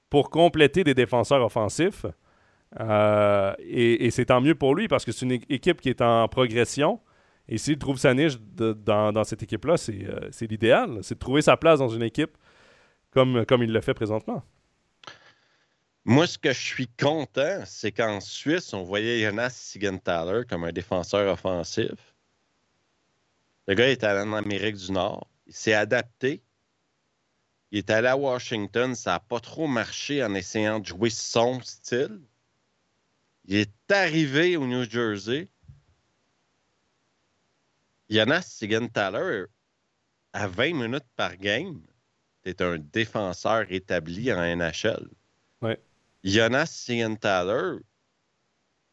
[0.10, 2.06] pour compléter des défenseurs offensifs.
[2.80, 6.28] Euh, et, c'est tant mieux pour lui parce que c'est une équipe qui est en
[6.28, 7.00] progression.
[7.48, 11.00] Et s'il trouve sa niche dans, cette équipe-là, euh, c'est, l'idéal.
[11.04, 12.38] C'est de trouver sa place dans une équipe
[13.12, 14.44] comme, comme il le fait présentement.
[16.08, 20.72] Moi, ce que je suis content, c'est qu'en Suisse, on voyait Jonas Sigenthaler comme un
[20.72, 22.14] défenseur offensif.
[23.68, 25.28] Le gars est allé en Amérique du Nord.
[25.48, 26.44] Il s'est adapté.
[27.72, 31.62] Il est allé à Washington, ça n'a pas trop marché en essayant de jouer son
[31.62, 32.22] style.
[33.46, 35.50] Il est arrivé au New Jersey.
[38.10, 39.46] Jonas Sigenthaler,
[40.34, 41.82] à 20 minutes par game,
[42.44, 45.10] est un défenseur établi en NHL.
[45.62, 45.80] Ouais.
[46.24, 47.80] Jonas Sigenthaler,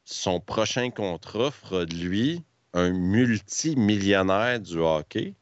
[0.05, 2.43] son prochain contrat fera de lui
[2.73, 5.35] un multimillionnaire du hockey.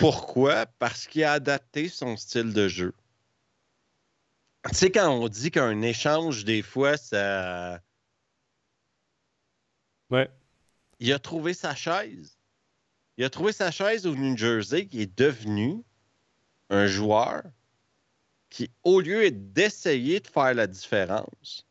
[0.00, 0.64] Pourquoi?
[0.64, 2.94] Parce qu'il a adapté son style de jeu.
[4.70, 7.80] Tu sais, quand on dit qu'un échange, des fois, ça.
[10.08, 10.30] Ouais.
[11.00, 12.38] Il a trouvé sa chaise.
[13.18, 15.84] Il a trouvé sa chaise au New Jersey qui est devenu
[16.70, 17.42] un joueur
[18.48, 21.66] qui, au lieu d'essayer de faire la différence,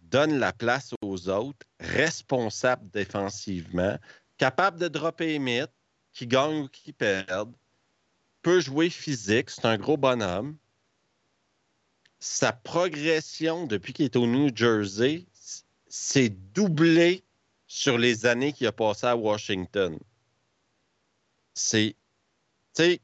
[0.00, 3.98] donne la place aux autres, responsable défensivement,
[4.38, 5.77] capable de dropper les mythes,
[6.18, 7.54] qui gagne ou qui perd,
[8.42, 10.58] peut jouer physique, c'est un gros bonhomme.
[12.18, 15.26] Sa progression depuis qu'il est au New Jersey
[15.86, 17.22] s'est doublée
[17.68, 19.96] sur les années qu'il a passées à Washington.
[21.54, 21.94] C'est.
[22.74, 23.00] Tu sais,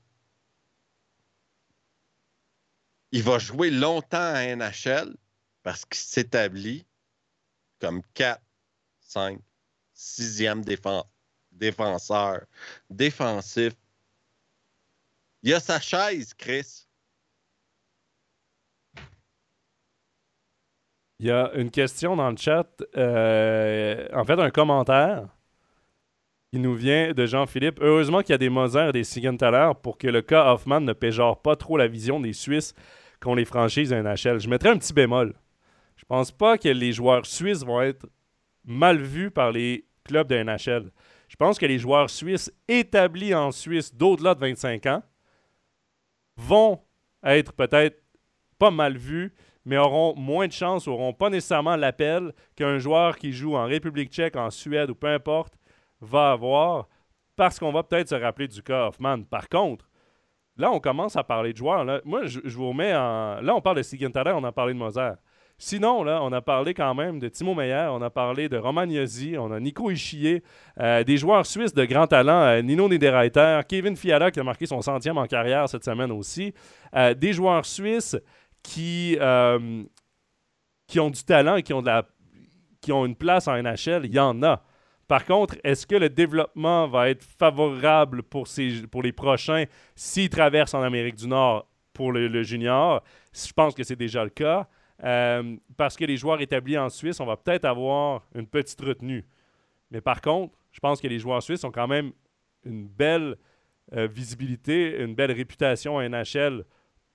[3.12, 5.16] il va jouer longtemps à NHL
[5.62, 6.84] parce qu'il s'établit
[7.78, 8.42] comme 4,
[9.02, 9.38] 5,
[9.94, 10.64] 6e
[11.54, 12.42] défenseur,
[12.90, 13.72] défensif.
[15.42, 16.86] Il a sa chaise, Chris.
[21.20, 22.66] Il y a une question dans le chat.
[22.96, 25.28] euh, en fait, un commentaire
[26.52, 27.78] qui nous vient de Jean-Philippe.
[27.80, 30.92] Heureusement qu'il y a des Moser et des Siegenthaler pour que le cas Hoffman ne
[30.92, 32.74] péjore pas trop la vision des Suisses
[33.20, 34.38] qu'ont les franchises NHL.
[34.38, 35.34] Je mettrais un petit bémol.
[35.96, 38.06] Je pense pas que les joueurs suisses vont être
[38.64, 40.90] mal vus par les clubs de NHL.
[41.28, 45.02] Je pense que les joueurs suisses établis en Suisse d'au-delà de 25 ans
[46.36, 46.80] vont
[47.22, 48.02] être peut-être
[48.58, 53.32] pas mal vus, mais auront moins de chances, auront pas nécessairement l'appel qu'un joueur qui
[53.32, 55.54] joue en République tchèque, en Suède ou peu importe
[56.00, 56.88] va avoir,
[57.36, 59.22] parce qu'on va peut-être se rappeler du cas Hoffman.
[59.22, 59.88] Par contre,
[60.56, 61.84] là, on commence à parler de joueurs.
[62.04, 63.40] Moi, je, vous remets en...
[63.40, 65.12] Là, on parle de Sigenthaler, on a parlé de Moser.
[65.56, 68.84] Sinon, là, on a parlé quand même de Timo Meyer, on a parlé de Roman
[68.84, 70.42] Yossi, on a Nico Ischier,
[70.80, 74.66] euh, des joueurs suisses de grand talent, euh, Nino Niederreiter, Kevin Fiala qui a marqué
[74.66, 76.52] son centième en carrière cette semaine aussi.
[76.96, 78.16] Euh, des joueurs suisses
[78.64, 82.04] qui, ont du talent et qui ont, de la,
[82.80, 84.60] qui ont une place en NHL, il y en a.
[85.06, 88.46] Par contre, est-ce que le développement va être favorable pour,
[89.02, 93.04] les prochains s'ils traversent en Amérique du Nord pour le junior?
[93.32, 94.66] Je pense que c'est déjà le cas.
[95.02, 99.24] Euh, parce que les joueurs établis en Suisse, on va peut-être avoir une petite retenue.
[99.90, 102.12] Mais par contre, je pense que les joueurs suisses ont quand même
[102.64, 103.36] une belle
[103.94, 106.64] euh, visibilité, une belle réputation à NHL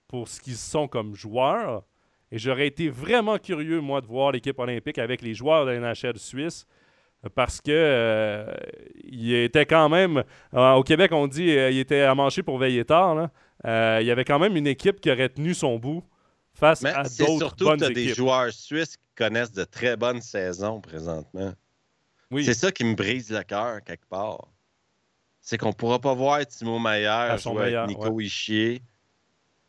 [0.07, 1.83] pour ce qu'ils sont comme joueurs.
[2.31, 6.17] Et j'aurais été vraiment curieux, moi, de voir l'équipe olympique avec les joueurs de NHL
[6.17, 6.67] suisse
[7.35, 8.53] parce que euh,
[9.03, 10.23] il était quand même
[10.53, 13.29] euh, au Québec on dit euh, il était à manger pour veiller tard.
[13.65, 16.03] Euh, il y avait quand même une équipe qui aurait tenu son bout
[16.59, 19.97] face Mais à d'autres surtout que tu as des joueurs suisses qui connaissent de très
[19.97, 21.53] bonnes saisons présentement.
[22.31, 24.47] Oui, C'est ça qui me brise le cœur quelque part.
[25.41, 28.81] C'est qu'on ne pourra pas voir Timo son jouer meilleur, avec Nico Ischier.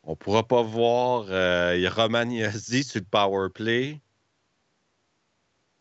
[0.03, 4.01] On ne pourra pas voir euh, Roman Yossi sur le power play.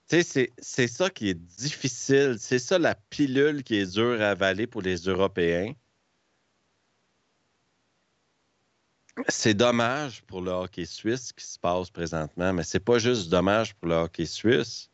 [0.09, 2.37] Tu sais, c'est- c'est ça qui est difficile.
[2.39, 5.73] C'est ça la pilule qui est dure à avaler pour les Européens.
[9.27, 13.29] C'est dommage pour le hockey suisse ce qui se passe présentement, mais c'est pas juste
[13.29, 14.89] dommage pour le hockey suisse.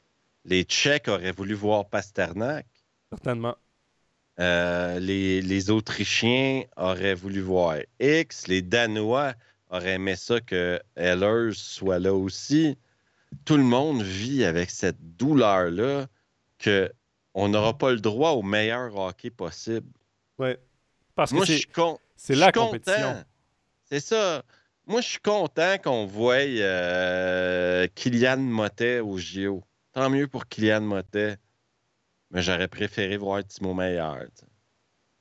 [0.46, 2.66] Les Tchèques auraient voulu voir Pasternak.
[3.12, 3.56] certainement.
[4.40, 8.48] Euh, les, les Autrichiens auraient voulu voir X.
[8.48, 9.34] Les Danois
[9.70, 12.78] auraient aimé ça que Ehlers soit là aussi.
[13.46, 16.08] Tout le monde vit avec cette douleur-là
[16.58, 16.92] que
[17.34, 19.88] on n'aura pas le droit au meilleur hockey possible.
[20.38, 20.58] Ouais.
[21.16, 22.00] Parce que Moi, je c'est con-
[22.30, 23.24] la content.
[23.86, 24.44] C'est ça.
[24.88, 29.64] Moi, je suis content qu'on voie euh, Kylian Motet au JO.
[29.94, 31.38] Tant mieux pour Kylian Motet.
[32.32, 34.04] Mais j'aurais préféré voir Timo Meyer.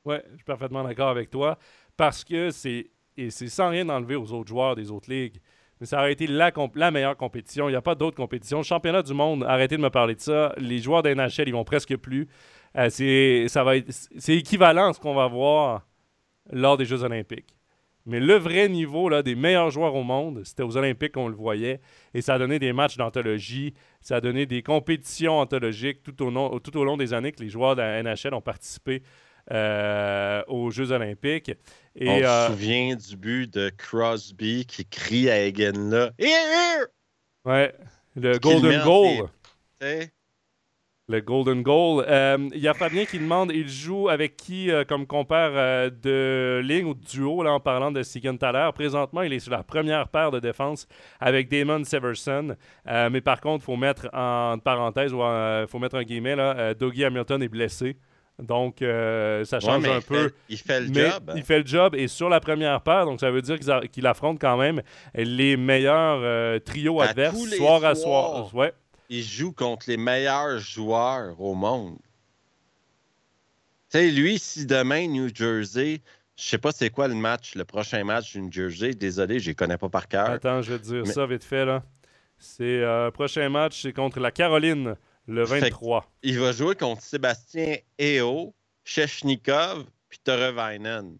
[0.04, 1.58] Ouais, je suis parfaitement d'accord avec toi.
[1.96, 2.90] Parce que c'est.
[3.16, 5.40] Et c'est sans rien enlever aux autres joueurs des autres ligues.
[5.80, 6.50] Mais ça aurait été la,
[6.90, 7.68] meilleure compétition.
[7.68, 8.58] Il n'y a pas d'autre compétition.
[8.58, 10.52] Le championnat du monde, arrêtez de me parler de ça.
[10.56, 12.28] Les joueurs d'un NHL, ils vont presque plus.
[12.76, 15.86] Euh, c'est équivalent à ce qu'on va voir
[16.50, 17.54] lors des Jeux Olympiques.
[18.06, 21.34] Mais le vrai niveau là, des meilleurs joueurs au monde, c'était aux Olympiques qu'on le
[21.34, 21.80] voyait.
[22.12, 23.72] Et ça a donné des matchs d'anthologie.
[24.02, 27.42] Ça a donné des compétitions anthologiques tout au, long- tout au long des années que
[27.42, 29.02] les joueurs de la NHL ont participé
[29.52, 31.52] euh, aux Jeux Olympiques.
[31.96, 36.10] Et, On euh, se souvient du but de Crosby qui crie à Egan là.
[36.18, 36.86] Here, here!
[37.46, 37.74] ouais,
[38.16, 39.28] le Golden en Goal.
[41.06, 42.04] Le Golden Goal.
[42.08, 45.90] Euh, Il y a Fabien qui demande il joue avec qui euh, comme compère euh,
[45.90, 48.70] de ligne ou de duo, là, en parlant de Siegenthaler.
[48.74, 50.86] Présentement, il est sur la première paire de défense
[51.20, 52.56] avec Damon Severson.
[52.86, 56.72] Mais par contre, il faut mettre en parenthèse ou il faut mettre un guillemet, là,
[56.74, 57.96] Dougie Hamilton est blessé.
[58.42, 60.28] Donc, euh, ça change un il peu.
[60.28, 61.32] fait- il fait le mais job.
[61.36, 63.58] il fait le job et sur la première paire, donc ça veut dire
[63.92, 64.82] qu'il affronte quand même
[65.14, 68.52] les meilleurs euh, trios À adverses soir à soir.
[68.52, 68.72] Ouais.
[69.14, 71.98] Il joue contre les meilleurs joueurs au monde.
[73.88, 76.00] Tu sais, lui, si demain, New Jersey,
[76.36, 79.50] je sais pas c'est quoi le match, le prochain match du New Jersey, désolé, je
[79.50, 80.30] les connais pas par cœur.
[80.30, 81.64] Attends, je vais te dire Mais- ça vite fait.
[81.64, 81.84] là.
[82.38, 84.96] C'est euh, prochain match, c'est contre la Caroline
[85.28, 86.10] le Fait que- 23.
[86.24, 88.52] Il va jouer contre Sébastien Eo,
[88.82, 91.18] Sheshnikov, puis Terevainen.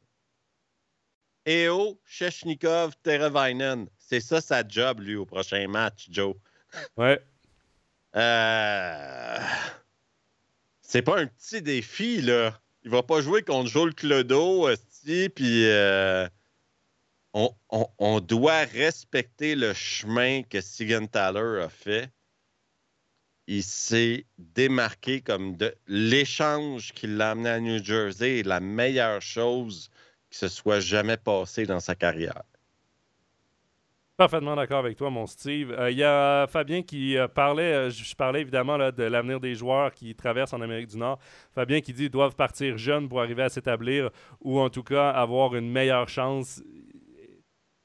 [1.47, 3.87] Eo, Sheshnikov, Terevainen.
[3.99, 6.35] C'est ça sa job, lui, au prochain match, Joe.
[6.97, 7.23] Ouais.
[8.17, 9.39] Euh...
[10.81, 12.61] C'est pas un petit défi, là.
[12.85, 14.69] Il va pas jouer contre Joel Clodo,
[15.35, 16.29] puis euh,
[17.33, 22.11] on, on- on doit respecter le chemin que Sigenthaler a fait.
[23.47, 29.23] il s'est démarqué comme de l'échange qui l'a amené à New Jersey est la meilleure
[29.23, 29.91] chose
[30.31, 32.43] qui se soit jamais passée dans sa carrière.
[34.17, 35.73] Parfaitement d'accord avec toi, mon Steve.
[35.73, 39.41] Euh, Il y a Fabien qui euh, parlait, euh, je parlais évidemment là, de l'avenir
[39.41, 41.19] des joueurs qui traversent en Amérique du Nord.
[41.53, 44.11] Fabien qui dit qu'ils doivent partir jeunes pour arriver à s'établir
[44.41, 46.63] ou en tout cas avoir une meilleure chance.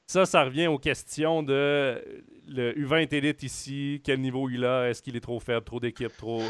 [0.06, 2.00] Ça, ça revient aux questions de
[2.46, 6.16] le U20 élite ici, quel niveau il a, est-ce qu'il est trop faible, trop d'équipes,
[6.16, 6.42] trop...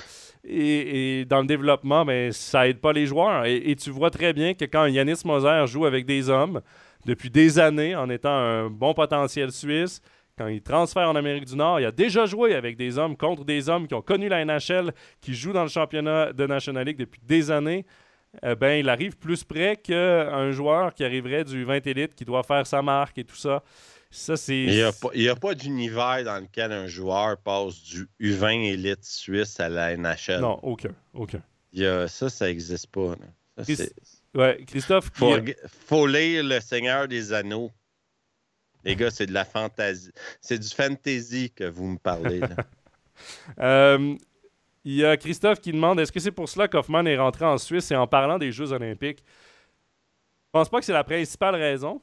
[0.44, 3.44] Et, dans le développement, ben, ça aide pas les joueurs.
[3.44, 6.62] Et tu vois très bien que quand Yanis Moser joue avec des hommes,
[7.06, 10.00] depuis des années en étant un bon potentiel suisse.
[10.38, 13.44] Quand il transfère en Amérique du Nord, il a déjà joué avec des hommes contre
[13.44, 16.96] des hommes qui ont connu la NHL, qui jouent dans le championnat de National League
[16.96, 17.84] depuis des années.
[18.42, 22.42] Eh ben, il arrive plus près qu'un joueur qui arriverait du 20 élite, qui doit
[22.42, 23.62] faire sa marque et tout ça.
[24.10, 24.56] Ça, c'est.
[25.14, 29.68] Il n'y a pas, d'univers dans lequel un joueur passe du U20 élite suisse à
[29.68, 30.40] la NHL.
[30.40, 30.90] Non, aucun.
[31.12, 31.42] aucun.
[31.72, 33.14] Il y a- ça, ça n'existe pas.
[33.62, 33.84] Ça,
[34.34, 35.36] Ouais, Christophe, qui- faut,
[35.86, 37.70] faut lire Le Seigneur des Anneaux.
[38.84, 40.10] Les gars, c'est de la fantaisie.
[40.40, 42.40] C'est du fantasy que vous me parlez.
[42.40, 42.48] là.
[43.58, 44.14] Euh,
[44.82, 47.58] il y a Christophe qui demande est-ce que c'est pour cela qu'Hoffman est rentré en
[47.58, 49.22] Suisse et en parlant des Jeux Olympiques?
[49.22, 52.00] Je pense pas que c'est la principale raison.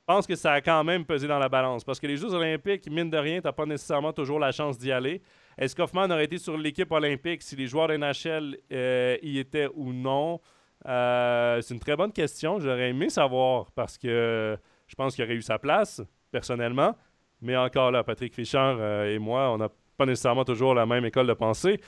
[0.00, 2.32] Je pense que ça a quand même pesé dans la balance parce que les Jeux
[2.32, 5.20] Olympiques, mine de rien, tu pas nécessairement toujours la chance d'y aller.
[5.58, 9.68] Est-ce qu'Hoffman aurait été sur l'équipe olympique si les joueurs de NHL euh, y étaient
[9.74, 10.40] ou non?
[10.86, 12.58] Euh, C'est une très bonne question.
[12.60, 14.56] J'aurais aimé savoir parce que
[14.86, 16.96] je pense qu'il aurait eu sa place, personnellement.
[17.42, 21.04] Mais encore là, Patrick Fischer euh, et moi, on n'a pas nécessairement toujours la même
[21.04, 21.80] école de pensée.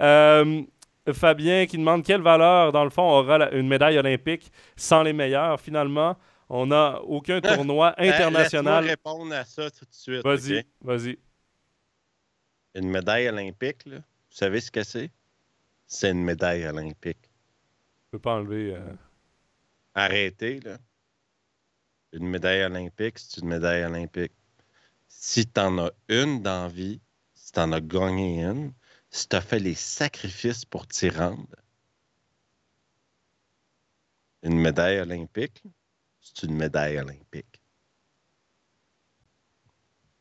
[0.00, 0.62] Euh,
[1.12, 5.12] Fabien qui demande quelle valeur, dans le fond, aura la- une médaille olympique sans les
[5.12, 5.60] meilleurs.
[5.60, 6.16] Finalement,
[6.48, 8.84] on n'a aucun tournoi Euh, international.
[8.84, 10.22] Laisse-moi répondre à ça tout de suite.
[10.24, 11.18] Vas-y, vas-y.
[12.74, 14.02] Une médaille olympique, là, vous
[14.36, 15.10] savez ce que c'est?
[15.86, 17.30] C'est une médaille olympique.
[18.14, 18.76] Peux pas enlever.
[18.76, 18.94] euh,
[19.92, 20.78] Arrêtez, là.
[22.12, 24.30] Une médaille olympique, c'est une médaille olympique.
[25.08, 27.00] Si tu en as une dans vie,
[27.34, 28.72] si tu en as gagné une,
[29.10, 31.56] si tu as fait les sacrifices pour t'y rendre,
[34.44, 35.64] une médaille olympique,
[36.20, 37.60] c'est une médaille olympique.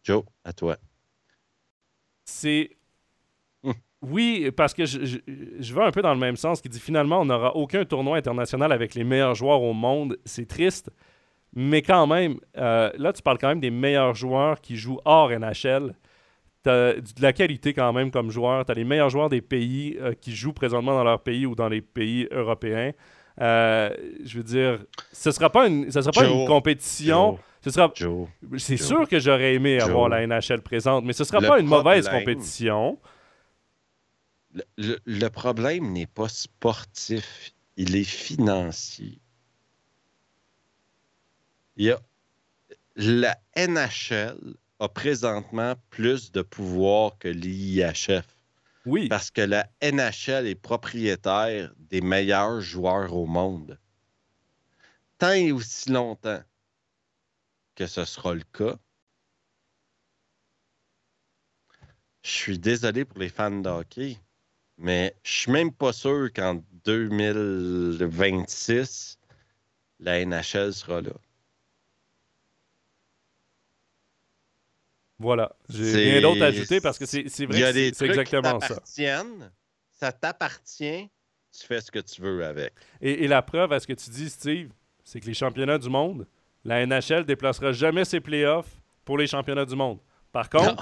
[0.03, 0.79] Joe, à toi.
[2.25, 2.75] C'est.
[4.03, 5.17] Oui, parce que je, je,
[5.59, 8.17] je vais un peu dans le même sens, qui dit finalement, on n'aura aucun tournoi
[8.17, 10.17] international avec les meilleurs joueurs au monde.
[10.25, 10.89] C'est triste.
[11.55, 15.29] Mais quand même, euh, là, tu parles quand même des meilleurs joueurs qui jouent hors
[15.29, 15.95] NHL.
[16.63, 18.65] Tu as de la qualité quand même comme joueur.
[18.65, 21.55] Tu as les meilleurs joueurs des pays euh, qui jouent présentement dans leur pays ou
[21.55, 22.91] dans les pays européens.
[23.41, 23.89] Euh,
[24.23, 24.79] je veux dire,
[25.11, 27.37] ce ne sera pas une, ce sera pas Joe, une compétition.
[27.61, 27.91] Ce sera,
[28.57, 29.89] c'est sûr que j'aurais aimé Joe.
[29.89, 32.97] avoir la NHL présente, mais ce ne sera Le pas une mauvaise compétition.
[34.77, 39.19] Le- le problème n'est pas sportif, il est financier.
[41.75, 41.99] Il y a,
[42.95, 48.27] la NHL a présentement plus de pouvoir que l'IIHF
[48.85, 53.79] Oui, parce que la NHL est propriétaire des meilleurs joueurs au monde.
[55.17, 56.43] Tant et aussi longtemps
[57.75, 58.77] que ce sera le cas,
[62.23, 64.17] je suis désolé pour les fans de hockey,
[64.84, 69.17] mais je suis même pas sûr qu'en 2026,
[69.99, 71.11] la NHL sera là.
[75.19, 75.55] voilà.
[75.69, 78.81] J'ai rien d'autre à ajouter parce que c'est vrai que c'est exactement ça.
[79.89, 81.09] ça t'appartient,
[81.57, 82.73] tu fais ce que tu veux avec.
[82.99, 84.69] Et, et la preuve à ce que tu dis, Steve,
[85.05, 86.27] c'est que les championnats du monde,
[86.65, 89.99] la NHL déplacera jamais ses playoffs pour les championnats du monde.
[90.34, 90.81] Par contre, Non.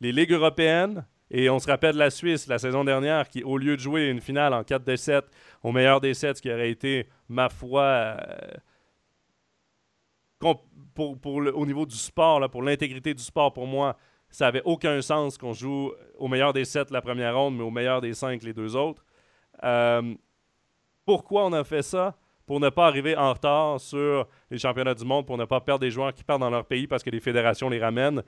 [0.00, 3.76] les ligues européennes, et on se rappelle la Suisse la saison dernière, qui, au lieu
[3.76, 5.24] de jouer une finale en 4 des 7,
[5.62, 8.16] au meilleur des 7, ce qui aurait été, ma foi, euh,
[10.38, 10.64] pour,
[11.36, 13.96] au niveau du sport, là, pour l'intégrité du sport, pour moi,
[14.30, 17.70] ça avait aucun sens qu'on joue au meilleur des 7 la première ronde, mais au
[17.70, 19.04] meilleur des 5 les deux autres.
[19.64, 20.14] Euh,
[21.04, 22.16] pourquoi on a fait ça?
[22.46, 25.80] Pour ne pas arriver en retard sur les championnats du monde, pour ne pas perdre
[25.80, 28.22] des joueurs qui partent dans leur pays parce que les fédérations les ramènent.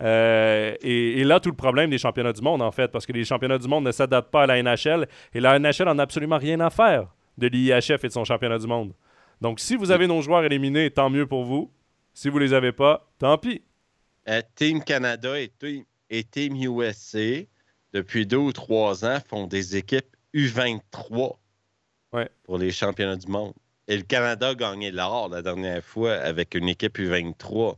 [0.00, 3.12] Euh, et, et là, tout le problème des championnats du monde, en fait, parce que
[3.12, 6.02] les championnats du monde ne s'adaptent pas à la NHL et la NHL en a
[6.02, 8.92] absolument rien à faire de l'IIHF et de son championnat du monde.
[9.40, 11.70] Donc, si vous avez nos joueurs éliminés, tant mieux pour vous.
[12.12, 13.62] Si vous les avez pas, tant pis.
[14.28, 17.42] Euh, Team Canada et Team, et Team USA,
[17.92, 21.36] depuis deux ou trois ans, font des équipes U23
[22.12, 22.28] Ouais.
[22.44, 23.52] pour les championnats du monde.
[23.86, 27.76] Et le Canada a gagné l'or la dernière fois avec une équipe U23.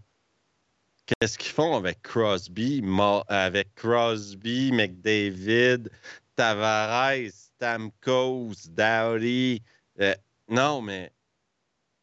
[1.18, 2.82] Qu'est-ce qu'ils font avec Crosby,
[3.28, 5.90] avec Crosby, McDavid,
[6.36, 9.62] Tavares, Stamkos, Dowdy.
[10.00, 10.14] Euh,
[10.48, 11.12] non, mais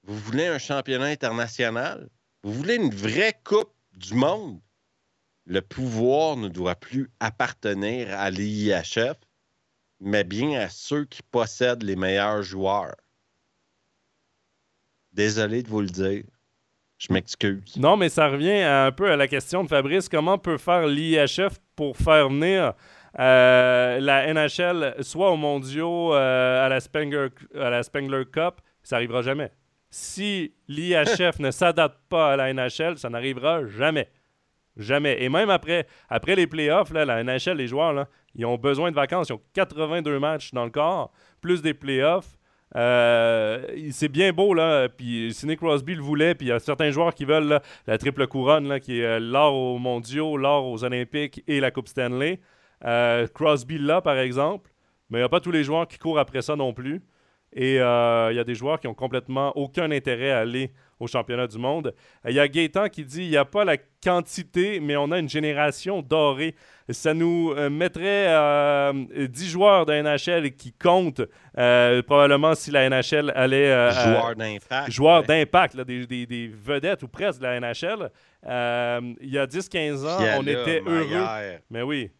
[0.03, 2.09] vous voulez un championnat international?
[2.43, 4.59] Vous voulez une vraie Coupe du Monde?
[5.45, 9.17] Le pouvoir ne doit plus appartenir à l'IHF,
[9.99, 12.95] mais bien à ceux qui possèdent les meilleurs joueurs.
[15.13, 16.25] Désolé de vous le dire.
[16.97, 17.77] Je m'excuse.
[17.77, 20.09] Non, mais ça revient un peu à la question de Fabrice.
[20.09, 22.73] Comment peut faire l'IHF pour faire venir
[23.19, 28.55] euh, la NHL soit aux mondiaux euh, à, la Spengler, à la Spengler Cup?
[28.81, 29.51] Ça n'arrivera jamais
[29.89, 34.09] si l'IHF ne s'adapte pas à la NHL, ça n'arrivera jamais.
[34.75, 35.23] Jamais.
[35.23, 38.91] Et même après, après les playoffs, là, la NHL, les joueurs, là, ils ont besoin
[38.91, 39.29] de vacances.
[39.29, 41.11] Ils ont 82 matchs dans le corps,
[41.41, 42.37] plus des playoffs.
[42.75, 44.89] Euh, c'est bien beau, là.
[44.89, 46.35] Puis Sidney Crosby le voulait.
[46.35, 49.55] Puis il y a certains joueurs qui veulent la triple couronne, qui est euh, l'or
[49.55, 52.39] aux mondiaux, l'or aux Olympiques et la Coupe Stanley.
[52.85, 54.71] Euh, Crosby là, par exemple.
[55.09, 57.01] Mais il n'y a pas tous les joueurs qui courent après ça non plus.
[57.53, 57.79] Et il y
[58.39, 61.93] a des joueurs qui ont complètement aucun intérêt à aller au championnat du monde.
[62.27, 65.19] Il y a Gaétan qui dit il n'y a pas la quantité, mais on a
[65.19, 66.55] une génération dorée.
[66.89, 71.21] Ça nous euh, mettrait 10 euh, joueurs de NHL qui comptent,
[71.53, 73.91] probablement si la NHL allait.
[73.91, 74.91] joueurs d'impact.
[74.91, 78.09] Joueurs d'impact, des, des, vedettes ou presque de la NHL.
[79.21, 81.59] il y a 10-15 ans, on était heureux.
[81.69, 82.11] Mais oui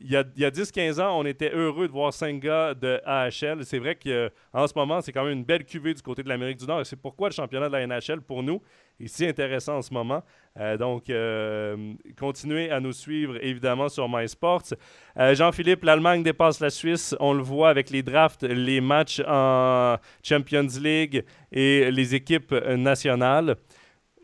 [0.00, 3.64] il y a, 10-15 ans, on était heureux de voir 5 gars de AHL.
[3.64, 6.58] C'est vrai qu'en ce moment, c'est quand même une belle cuvée du côté de l'Amérique
[6.58, 6.86] du Nord.
[6.86, 8.62] C'est pourquoi le championnat de la NHL, pour nous,
[9.00, 10.22] est si intéressant en ce moment.
[10.58, 14.74] Euh, donc, euh, continuez à nous suivre, évidemment, sur MySports.
[15.18, 17.16] Euh, Jean-Philippe, l'Allemagne dépasse la Suisse.
[17.18, 23.56] On le voit avec les drafts, les matchs en Champions League et les équipes nationales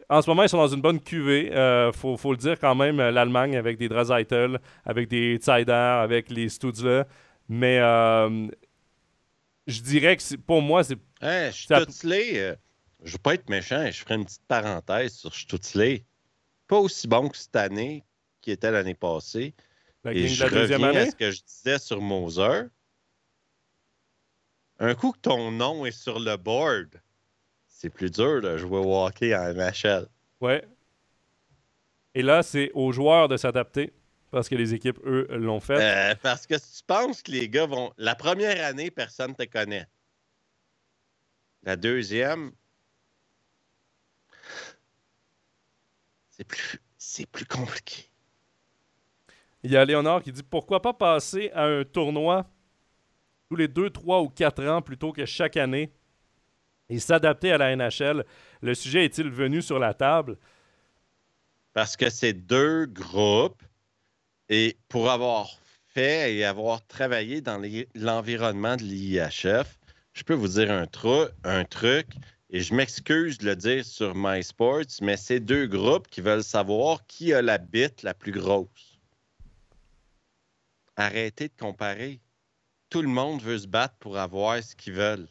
[0.08, 1.46] en ce moment, ils sont dans une bonne cuvée.
[1.46, 5.72] Il euh, faut, le dire quand même, euh, l'Allemagne avec des Dreisaitl, avec des Zeider,
[5.72, 7.02] avec les Stutzler.
[7.48, 8.48] Mais euh,
[9.66, 10.98] je dirais que pour moi, c'est.
[11.20, 12.56] Hey, Stutzley,
[13.02, 16.04] je veux pas être méchant, je ferai une petite parenthèse sur Stutzley.
[16.66, 18.04] Pas aussi bon que cette année
[18.40, 19.54] qui était l'année passée.
[20.06, 20.98] Et je reviens année?
[20.98, 22.62] à ce que je disais sur Moser.
[24.78, 27.00] Un coup que ton nom est sur le board,
[27.78, 30.08] c'est plus dur de jouer au hockey en NHL.
[30.40, 30.66] Ouais.
[32.12, 33.92] Et là, c'est aux joueurs de s'adapter
[34.32, 35.78] parce que les équipes, eux, l'ont fait.
[35.80, 37.92] Euh, parce que si tu penses que les gars vont.
[37.96, 39.86] La première année, personne ne te connaît.
[41.62, 42.50] La deuxième,
[46.30, 48.10] c'est plus, c'est plus compliqué.
[49.62, 52.50] Il y a Léonard qui dit pourquoi pas passer à un tournoi
[53.48, 55.92] tous les deux, trois ou quatre ans plutôt que chaque année?
[56.88, 58.24] Et s'adapter à la NHL.
[58.62, 60.36] Le sujet est-il venu sur la table?
[61.72, 63.62] Parce que c'est deux groupes
[64.48, 65.58] et pour avoir
[65.88, 67.62] fait et avoir travaillé dans
[67.94, 69.78] l'environnement de l'IHF,
[70.14, 72.06] je peux vous dire un, truc
[72.50, 77.06] et je m'excuse de le dire sur MySports, mais c'est deux groupes qui veulent savoir
[77.06, 78.98] qui a la bite la plus grosse.
[80.96, 82.20] Arrêtez de comparer.
[82.90, 85.28] Tout le monde veut se battre pour avoir ce qu'ils veulent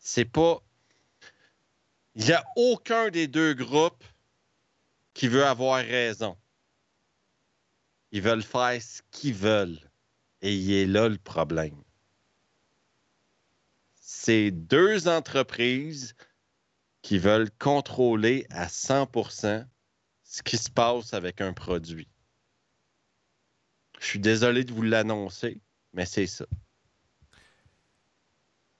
[0.00, 0.62] c'est pas.
[2.16, 4.04] Il n'y a aucun des deux groupes
[5.14, 6.36] qui veut avoir raison.
[8.10, 9.78] Ils veulent faire ce qu'ils veulent.
[10.42, 11.80] Et il est là le problème.
[13.94, 16.16] C'est deux entreprises
[17.02, 19.66] qui veulent contrôler à 100%
[20.24, 22.08] ce qui se passe avec un produit.
[24.00, 25.60] Je suis désolé de vous l'annoncer,
[25.92, 26.46] mais c'est ça.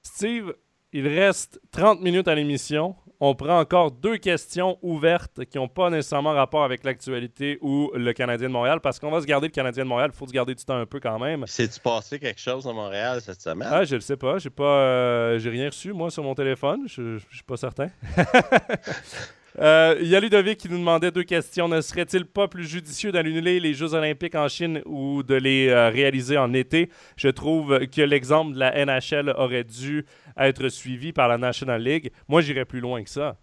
[0.03, 0.55] Steve,
[0.93, 2.97] il reste 30 minutes à l'émission.
[3.23, 8.13] On prend encore deux questions ouvertes qui n'ont pas nécessairement rapport avec l'actualité ou le
[8.15, 10.11] Canadien de Montréal parce qu'on va se garder le Canadien de Montréal.
[10.15, 11.45] Il faut se garder du temps un peu quand même.
[11.47, 13.69] C'est-tu passé quelque chose à Montréal cette semaine?
[13.71, 14.39] Ah, je le sais pas.
[14.39, 16.85] J'ai pas, euh, j'ai rien reçu, moi, sur mon téléphone.
[16.87, 17.89] Je, je suis pas certain.
[19.59, 21.69] Euh, il y a Ludovic qui nous demandait deux questions.
[21.69, 25.89] Ne serait-il pas plus judicieux d'annuler les Jeux olympiques en Chine ou de les euh,
[25.89, 26.89] réaliser en été?
[27.17, 30.07] Je trouve que l'exemple de la NHL aurait dû
[30.37, 32.11] être suivi par la National League.
[32.29, 33.37] Moi, j'irais plus loin que ça.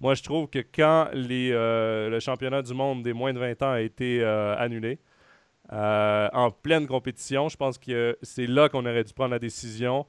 [0.00, 3.62] Moi, je trouve que quand les, euh, le championnat du monde des moins de 20
[3.62, 4.98] ans a été annulé,
[5.70, 10.06] en pleine compétition, je pense que c'est là qu'on aurait dû prendre la décision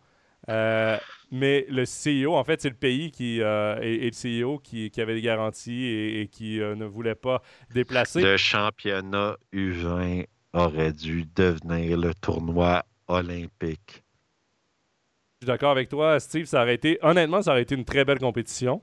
[0.49, 0.97] euh,
[1.31, 5.15] mais le CEO, en fait, c'est le pays qui, euh, et, le CEO qui, avait
[5.15, 7.41] des garanties et, qui euh, ne voulait pas
[7.73, 8.21] déplacer.
[8.21, 14.03] Le championnat U20 aurait dû devenir le tournoi olympique.
[15.45, 16.45] Suis d'accord avec toi, Steve.
[16.45, 18.81] Ça aurait été, honnêtement, ça aurait été une très belle compétition.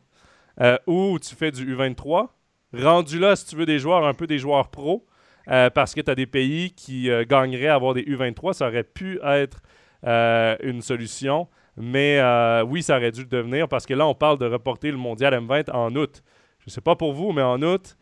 [0.86, 2.28] où tu fais du U23
[2.74, 5.06] rendu là, si tu veux des joueurs, un peu des joueurs pros,
[5.48, 8.68] euh, parce que tu as des pays qui euh, gagneraient à avoir des U23, ça
[8.68, 9.60] aurait pu être
[10.06, 11.48] euh, une solution.
[11.76, 12.20] Mais
[12.66, 15.32] oui, ça aurait dû le devenir parce que là, on parle de reporter le mondial
[15.32, 16.22] M20 en août.
[16.58, 17.96] Je sais pas pour vous, mais en août,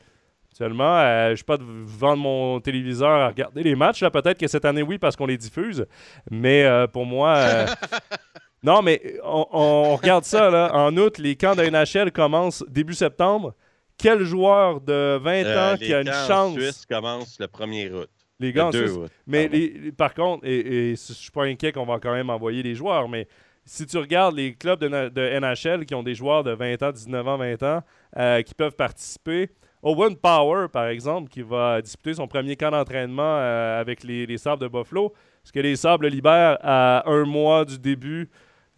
[0.52, 4.00] seulement, je ne sais pas de vendre mon téléviseur à regarder les matchs.
[4.00, 5.86] Peut-être que cette année, oui, parce qu'on les diffuse.
[6.32, 7.66] Mais pour moi.
[8.62, 10.50] non, mais on, on, regarde ça.
[10.50, 10.70] Là.
[10.74, 13.54] En août, les camps de NHL commencent début septembre
[14.00, 16.56] quel joueur de 20 euh, ans qui a une chance?
[16.56, 18.10] Les Suisse commence le 1er août.
[18.38, 18.98] Les gants Suisse.
[19.26, 19.48] Mais
[19.96, 23.08] par contre, et, je ne suis pas inquiet qu'on va quand même envoyer les joueurs,
[23.08, 23.28] mais
[23.64, 27.28] si tu regardes les clubs de, NHL qui ont des joueurs de 20 ans, 19
[27.28, 27.82] ans, 20 ans,
[28.16, 29.50] euh, qui peuvent participer,
[29.82, 34.38] Owen Power, par exemple, qui va disputer son premier camp d'entraînement euh, avec les, les
[34.38, 35.12] Sables de Buffalo,
[35.44, 38.30] est-ce que les Sables libèrent à un mois du début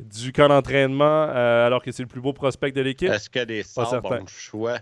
[0.02, 3.10] du camp d'entraînement alors que c'est le plus beau prospect de l'équipe?
[3.10, 4.78] Est-ce que les Sables ont le choix?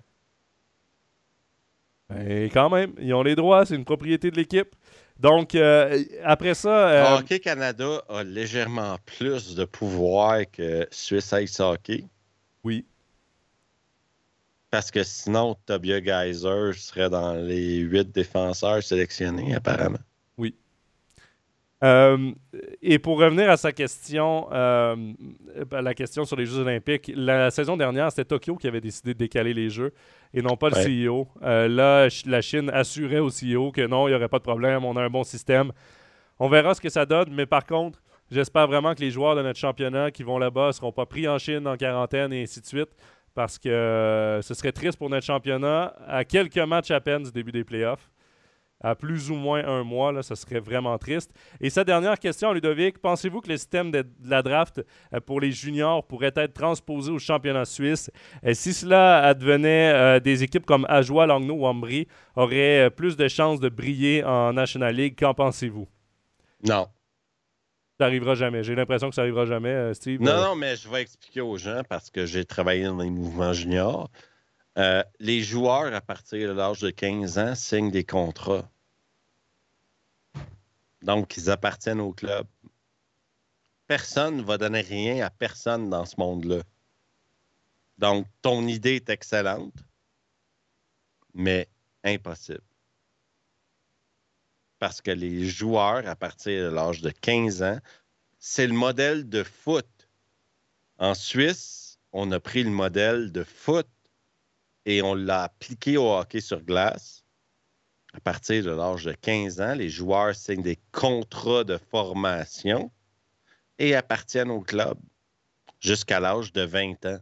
[2.10, 4.74] Et ben, quand même, ils ont les droits, c'est une propriété de l'équipe.
[5.18, 6.88] Donc, euh, après ça.
[6.88, 12.04] Euh, Hockey Canada a légèrement plus de pouvoir que Suisse Ice Hockey.
[12.64, 12.86] Oui.
[14.70, 19.98] Parce que sinon, Tobias Geyser serait dans les huit défenseurs sélectionnés, apparemment.
[21.82, 22.32] Euh,
[22.82, 24.96] et pour revenir à sa question, euh,
[25.70, 29.18] la question sur les Jeux Olympiques, la saison dernière, c'était Tokyo qui avait décidé de
[29.18, 29.94] décaler les Jeux
[30.34, 31.26] et non pas le CEO.
[31.42, 34.84] Euh, là, la Chine assurait au CEO que non, il n'y aurait pas de problème,
[34.84, 35.72] on a un bon système.
[36.38, 39.42] On verra ce que ça donne, mais par contre, j'espère vraiment que les joueurs de
[39.42, 42.60] notre championnat qui vont là-bas ne seront pas pris en Chine en quarantaine et ainsi
[42.60, 42.90] de suite,
[43.34, 47.52] parce que ce serait triste pour notre championnat à quelques matchs à peine du début
[47.52, 48.10] des playoffs
[48.80, 50.12] à plus ou moins un mois.
[50.12, 51.32] Là, ça serait vraiment triste.
[51.60, 54.82] Et sa dernière question, Ludovic, pensez-vous que le système de, la draft
[55.14, 58.10] euh, pour les juniors pourrait être transposé au championnat suisse?
[58.44, 63.28] Euh, si cela advenait, euh, des équipes comme Ajoie, Langnau ou Ambry auraient plus de
[63.28, 65.16] chances de briller en National League.
[65.18, 65.88] Qu'en pensez-vous?
[66.66, 66.86] Non.
[67.98, 68.62] Ça n'arrivera jamais.
[68.62, 70.22] J'ai l'impression que ça n'arrivera jamais, Steve.
[70.22, 73.52] Non, non, mais je vais expliquer aux gens parce que j'ai travaillé dans les mouvements
[73.52, 74.08] juniors.
[74.78, 78.70] Euh, les joueurs, à partir de l'âge de 15 ans, signent des contrats.
[81.02, 82.46] Donc, ils appartiennent au club.
[83.86, 86.62] Personne ne va donner rien à personne dans ce monde-là.
[87.98, 89.74] Donc, ton idée est excellente,
[91.34, 91.68] mais
[92.04, 92.62] impossible.
[94.78, 97.78] Parce que les joueurs, à partir de l'âge de 15 ans,
[98.38, 99.86] c'est le modèle de foot.
[100.98, 103.86] En Suisse, on a pris le modèle de foot
[104.90, 107.24] et on l'a appliqué au hockey sur glace.
[108.12, 112.90] À partir de l'âge de 15 ans, les joueurs signent des contrats de formation
[113.78, 114.98] et appartiennent au club
[115.78, 117.18] jusqu'à l'âge de 20 ans.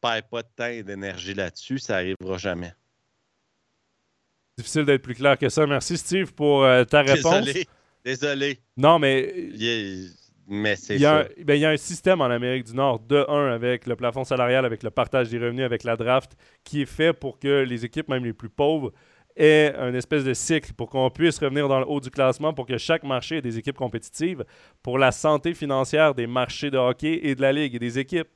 [0.00, 2.72] Pas pas de temps et d'énergie là-dessus, ça n'arrivera jamais.
[4.56, 5.66] Difficile d'être plus clair que ça.
[5.66, 7.44] Merci Steve pour euh, ta réponse.
[7.44, 7.68] Désolé.
[8.04, 8.60] Désolé.
[8.76, 9.50] Non, mais.
[10.50, 13.52] Mais c'est il, ben, il y a un système en Amérique du Nord, de un,
[13.52, 16.32] avec le plafond salarial, avec le partage des revenus, avec la draft,
[16.64, 18.92] qui est fait pour que les équipes, même les plus pauvres,
[19.36, 22.64] aient un espèce de cycle pour qu'on puisse revenir dans le haut du classement, pour
[22.64, 24.42] que chaque marché ait des équipes compétitives,
[24.82, 28.30] pour la santé financière des marchés de hockey et de la ligue et des équipes.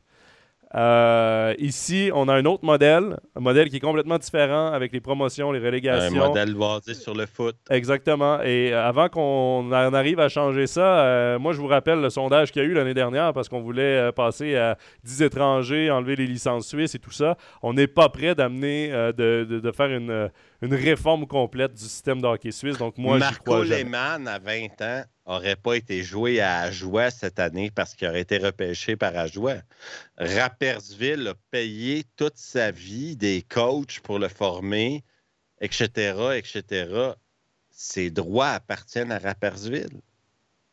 [0.75, 5.01] Euh, ici, on a un autre modèle, un modèle qui est complètement différent avec les
[5.01, 6.23] promotions, les relégations.
[6.23, 7.57] Un modèle basé sur le foot.
[7.71, 8.41] Exactement.
[8.43, 12.09] Et euh, avant qu'on en arrive à changer ça, euh, moi, je vous rappelle le
[12.11, 16.17] sondage qu'il y a eu l'année dernière parce qu'on voulait passer à 10 étrangers, enlever
[16.17, 17.37] les licences suisses et tout ça.
[17.63, 20.31] On n'est pas prêt d'amener, de, de, faire une,
[20.63, 22.79] une, réforme complète du système de hockey suisse.
[22.79, 27.39] Donc, moi, Marco crois Lehmann, à 20 ans, n'aurait pas été joué à Ajoie cette
[27.39, 29.57] année parce qu'il aurait été repêché par Ajoie.
[30.17, 35.05] Rappersville a payé toute sa vie des coachs pour le former,
[35.61, 37.13] etc., etc.
[37.71, 40.01] Ses droits appartiennent à Rappersville.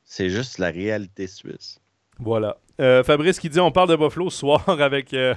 [0.03, 1.79] C'est juste la réalité suisse.
[2.19, 2.57] Voilà.
[2.79, 5.35] Euh, Fabrice qui dit on parle de Buffalo ce soir avec euh,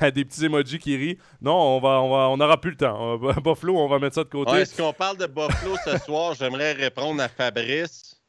[0.14, 1.18] des petits emojis qui rient.
[1.40, 3.16] Non, on va, on va, on n'aura plus le temps.
[3.44, 4.52] Buffalo, on va mettre ça de côté.
[4.52, 6.34] Est-ce qu'on parle de Buffalo ce soir?
[6.34, 8.20] J'aimerais répondre à Fabrice.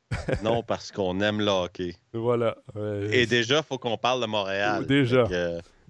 [0.43, 1.95] non, parce qu'on aime le hockey.
[2.13, 2.55] Voilà.
[3.11, 4.85] Et déjà, il faut qu'on parle de Montréal.
[4.85, 5.27] Déjà.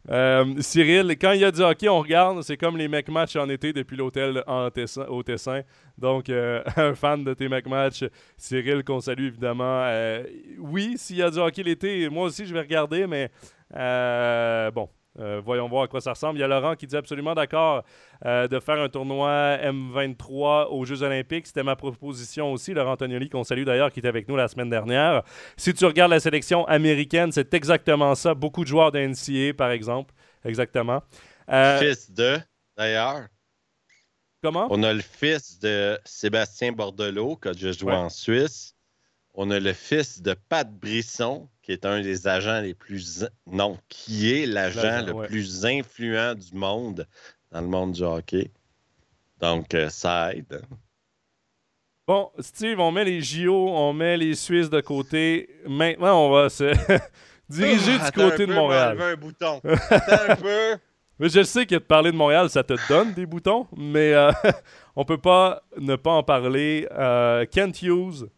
[0.09, 2.41] Euh, Cyril, quand il y a du hockey, on regarde.
[2.43, 5.61] C'est comme les mec match en été depuis l'hôtel au Tessin.
[5.97, 8.03] Donc, euh, un fan de tes mec match,
[8.37, 9.83] Cyril, qu'on salue évidemment.
[9.85, 10.23] Euh,
[10.59, 13.31] oui, s'il y a du hockey l'été, moi aussi je vais regarder, mais
[14.71, 16.37] bon, euh, voyons voir à quoi ça ressemble.
[16.37, 17.83] Il y a Laurent qui dit absolument d'accord
[18.25, 21.47] euh, de faire un tournoi M23 aux Jeux Olympiques.
[21.47, 22.73] C'était ma proposition aussi.
[22.73, 25.23] Laurent Antonioli, qu'on salue d'ailleurs, qui était avec nous la semaine dernière.
[25.57, 28.33] Si tu regardes la sélection américaine, c'est exactement ça.
[28.33, 30.13] Beaucoup de joueurs de NCA, par exemple.
[30.43, 31.01] Exactement.
[31.49, 32.37] Euh, Fils de,
[32.77, 33.27] d'ailleurs.
[34.43, 34.67] comment?
[34.69, 37.97] On a le fils de Sébastien Bordelot, qui a déjà joué Ouais.
[37.97, 38.74] en Suisse.
[39.35, 43.25] On a le fils de Pat Brisson, qui est un des agents les plus.
[43.45, 45.27] Non, qui est l'agent le ouais.
[45.27, 47.05] plus influent du monde
[47.51, 48.51] dans le monde du hockey.
[49.41, 50.61] Donc, euh, ça aide.
[52.07, 55.49] Bon, Steve, on met les JO, on met les Suisses de côté.
[55.67, 56.71] Maintenant, on va se
[57.49, 59.01] diriger du côté un de peu, Montréal.
[59.01, 59.59] un bouton.
[59.63, 60.77] Attends un peu.
[61.19, 64.33] Mais je sais que de parler de Montréal, ça te donne des boutons, mais euh,
[64.97, 66.89] on peut pas ne pas en parler.
[66.91, 68.29] Euh, Kent Hughes,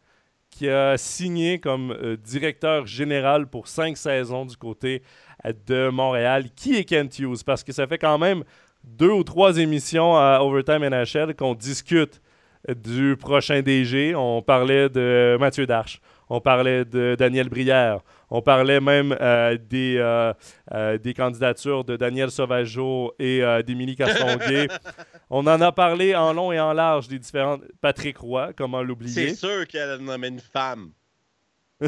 [0.57, 5.03] qui a signé comme euh, directeur général pour cinq saisons du côté
[5.45, 6.45] euh, de Montréal.
[6.55, 7.43] Qui est Kent Hughes?
[7.45, 8.43] Parce que ça fait quand même
[8.83, 12.21] deux ou trois émissions à Overtime NHL qu'on discute
[12.75, 14.15] du prochain DG.
[14.15, 16.01] On parlait de Mathieu Darche.
[16.27, 17.99] On parlait de Daniel Brière.
[18.29, 20.33] On parlait même euh, des, euh,
[20.73, 24.67] euh, des candidatures de Daniel Sauvageau et d'Émilie Castonguay.
[25.29, 27.63] On en a parlé en long et en large des différentes.
[27.81, 29.35] Patrick Roy, comment C'est l'oublier.
[29.35, 30.91] sûr qu'elle a nommé une femme.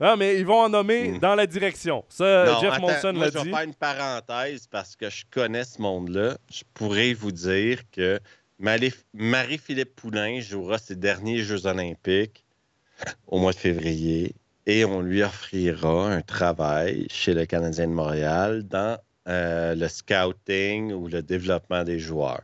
[0.00, 1.18] Ah, mais ils vont en nommer Mm.
[1.18, 2.04] dans la direction.
[2.08, 3.50] Ça, Non, Jeff attends, moi, l'a je vais dit.
[3.50, 6.38] faire une parenthèse parce que je connais ce monde-là.
[6.52, 8.20] Je pourrais vous dire que
[8.60, 12.44] Marie- Marie-Philippe Poulain jouera ses derniers Jeux olympiques
[13.26, 14.36] au mois de février
[14.68, 20.92] et on lui offrira un travail chez le Canadien de Montréal dans euh, le scouting
[20.92, 22.42] ou le développement des joueurs.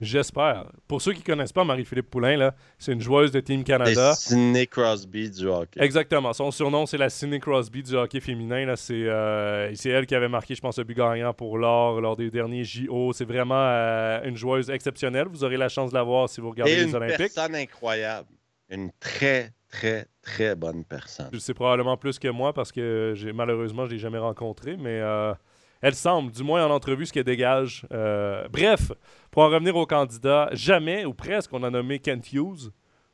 [0.00, 0.72] J'espère.
[0.88, 4.14] Pour ceux qui connaissent pas Marie-Philippe Poulain, c'est une joueuse de Team Canada.
[4.14, 5.78] C'est Sidney Crosby du hockey.
[5.78, 6.32] Exactement.
[6.32, 8.74] Son surnom, c'est la Sidney Crosby du hockey féminin.
[8.76, 12.16] C'est euh, c'est elle qui avait marqué, je pense, le but gagnant pour l'or lors
[12.16, 13.12] des derniers JO.
[13.12, 15.26] C'est vraiment euh, une joueuse exceptionnelle.
[15.30, 17.18] Vous aurez la chance de la voir si vous regardez Et les une Olympiques.
[17.18, 18.28] personne incroyable.
[18.70, 21.30] Une très, très, très bonne personne.
[21.38, 25.34] C'est probablement plus que moi parce que malheureusement, je l'ai jamais rencontrée, mais euh,
[25.82, 27.86] elle semble, du moins en entrevue, ce qu'elle dégage.
[27.92, 28.92] Euh, bref,
[29.30, 32.70] pour en revenir au candidat, jamais ou presque on a nommé Kent Hughes.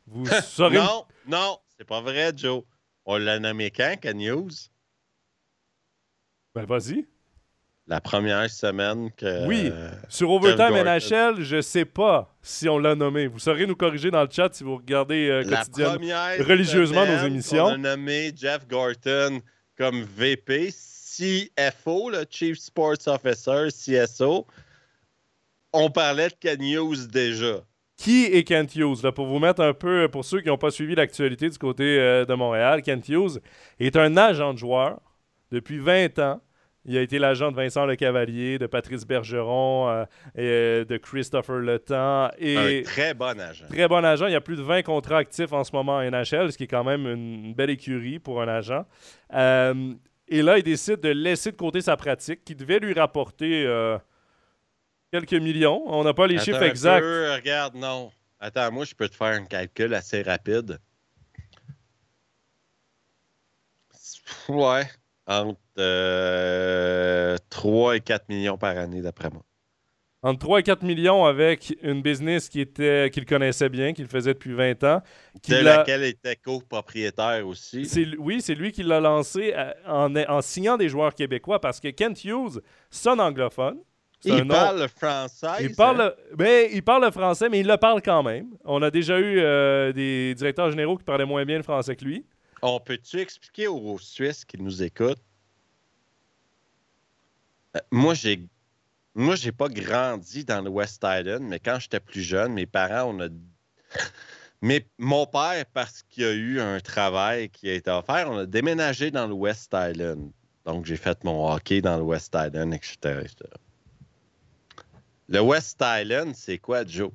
[0.07, 0.77] Vous saurez.
[0.77, 2.63] Non, non, c'est pas vrai, Joe.
[3.05, 4.51] On l'a nommé quand, Ken News?
[6.55, 7.07] Ben vas-y.
[7.89, 9.47] La première semaine que.
[9.47, 9.71] Oui.
[9.73, 13.29] euh, Sur Overtime NHL, je sais pas si on l'a nommé.
[13.29, 16.45] Vous saurez nous corriger dans le chat si vous regardez euh, quotidiennement.
[16.45, 17.67] religieusement nos émissions.
[17.67, 19.41] On a nommé Jeff Gorton
[19.79, 24.47] comme VP, CFO, le Chief Sports Officer, CSO.
[25.73, 26.59] On parlait de Ken
[27.09, 27.61] déjà.
[27.97, 29.03] Qui est Kent Hughes?
[29.03, 31.99] Là, pour vous mettre un peu, pour ceux qui n'ont pas suivi l'actualité du côté
[31.99, 33.41] euh, de Montréal, Kent Hughes
[33.79, 35.01] est un agent de joueur
[35.51, 36.41] depuis 20 ans.
[36.89, 40.05] Il a été l'agent de Vincent Lecavalier, de Patrice Bergeron, euh,
[40.37, 42.31] et, euh, de Christopher Le Temps.
[42.39, 43.67] Et Un très bon agent.
[43.69, 44.27] très bon agent.
[44.27, 46.65] Il y a plus de 20 contrats actifs en ce moment en NHL, ce qui
[46.65, 48.85] est quand même une belle écurie pour un agent.
[49.35, 49.95] Euh,
[50.29, 53.99] et là, il décide de laisser de côté sa pratique qui devait lui rapporter euh,
[55.13, 55.83] quelques millions.
[55.87, 57.01] On n'a pas les Attends chiffres un exacts.
[57.03, 58.13] peu, regarde, non.
[58.39, 60.79] Attends, moi, je peux te faire un calcul assez rapide.
[64.49, 64.85] Ouais.
[65.27, 69.43] Entre euh, 3 et 4 millions par année, d'après moi.
[70.23, 74.35] Entre 3 et 4 millions avec une business qui était qu'il connaissait bien, qu'il faisait
[74.35, 75.03] depuis 20 ans.
[75.35, 77.87] De laquelle il était copropriétaire aussi.
[78.19, 81.89] oui, c'est lui qui l'a lancé euh, en, en signant des joueurs québécois parce que
[81.89, 83.79] Kent Hughes sonne anglophone.
[84.25, 85.47] Il parle le français.
[85.61, 88.47] Il parle, le- ben, il parle le français, mais il le parle quand même.
[88.65, 92.05] On a déjà eu euh, des directeurs généraux qui parlaient moins bien le français que
[92.05, 92.25] lui.
[92.63, 95.23] On peut-tu expliquer aux Suisses qui nous écoutent?
[97.77, 102.67] Euh, moi, j'ai pas grandi dans le West Island, mais quand j'étais plus jeune, mes
[102.67, 103.29] parents, on a.
[104.63, 108.39] Mais mon père, parce qu'il y a eu un travail qui a été offert, on
[108.39, 110.31] a déménagé dans le West Island.
[110.65, 113.23] Donc, j'ai fait mon hockey dans le West Island, etc.
[115.29, 117.11] Le West Island, c'est quoi, Joe?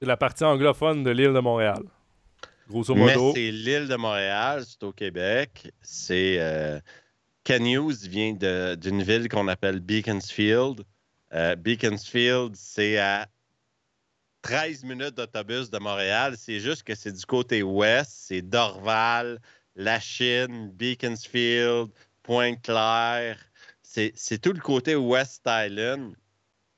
[0.00, 1.82] C'est la partie anglophone de l'île de Montréal.
[2.70, 3.32] Grosso modo.
[3.34, 5.72] c'est l'île de Montréal, c'est au Québec.
[5.82, 6.78] C'est euh,
[7.42, 8.32] Ken Hughes vient
[8.76, 10.84] d'une ville qu'on appelle Beaconsfield.
[11.34, 13.26] Euh, Beaconsfield, c'est à
[14.42, 16.36] 13 minutes d'autobus de Montréal.
[16.38, 18.12] C'est juste que c'est du côté ouest.
[18.12, 19.40] C'est Dorval,
[19.74, 21.90] La Chine, Beaconsfield,
[22.22, 23.38] Pointe-Claire.
[23.82, 26.14] C'est c'est tout le côté West Island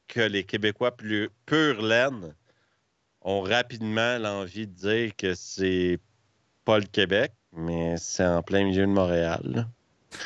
[0.08, 2.34] que les Québécois plus pur laine
[3.24, 5.98] ont rapidement l'envie de dire que c'est
[6.64, 9.42] pas le Québec, mais c'est en plein milieu de Montréal.
[9.44, 9.66] là.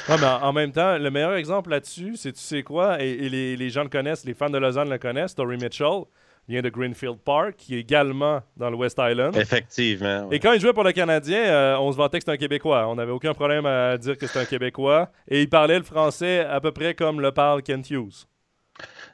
[0.09, 3.28] Ouais, mais en, même temps, le meilleur exemple là-dessus, c'est tu sais quoi, et, et
[3.28, 6.02] les, les gens le connaissent, les fans de Lausanne le connaissent, Tory Mitchell
[6.48, 9.36] vient de Greenfield Park, qui est également dans le West Island.
[9.36, 10.27] Effectivement.
[10.27, 10.36] ouais.
[10.36, 12.86] Et quand il jouait pour le Canadien, euh, on se vantait que c'était un Québécois.
[12.89, 15.10] On n'avait aucun problème à dire que c'était un Québécois.
[15.28, 18.27] Et il parlait le français à peu près comme le parle Kent Hughes.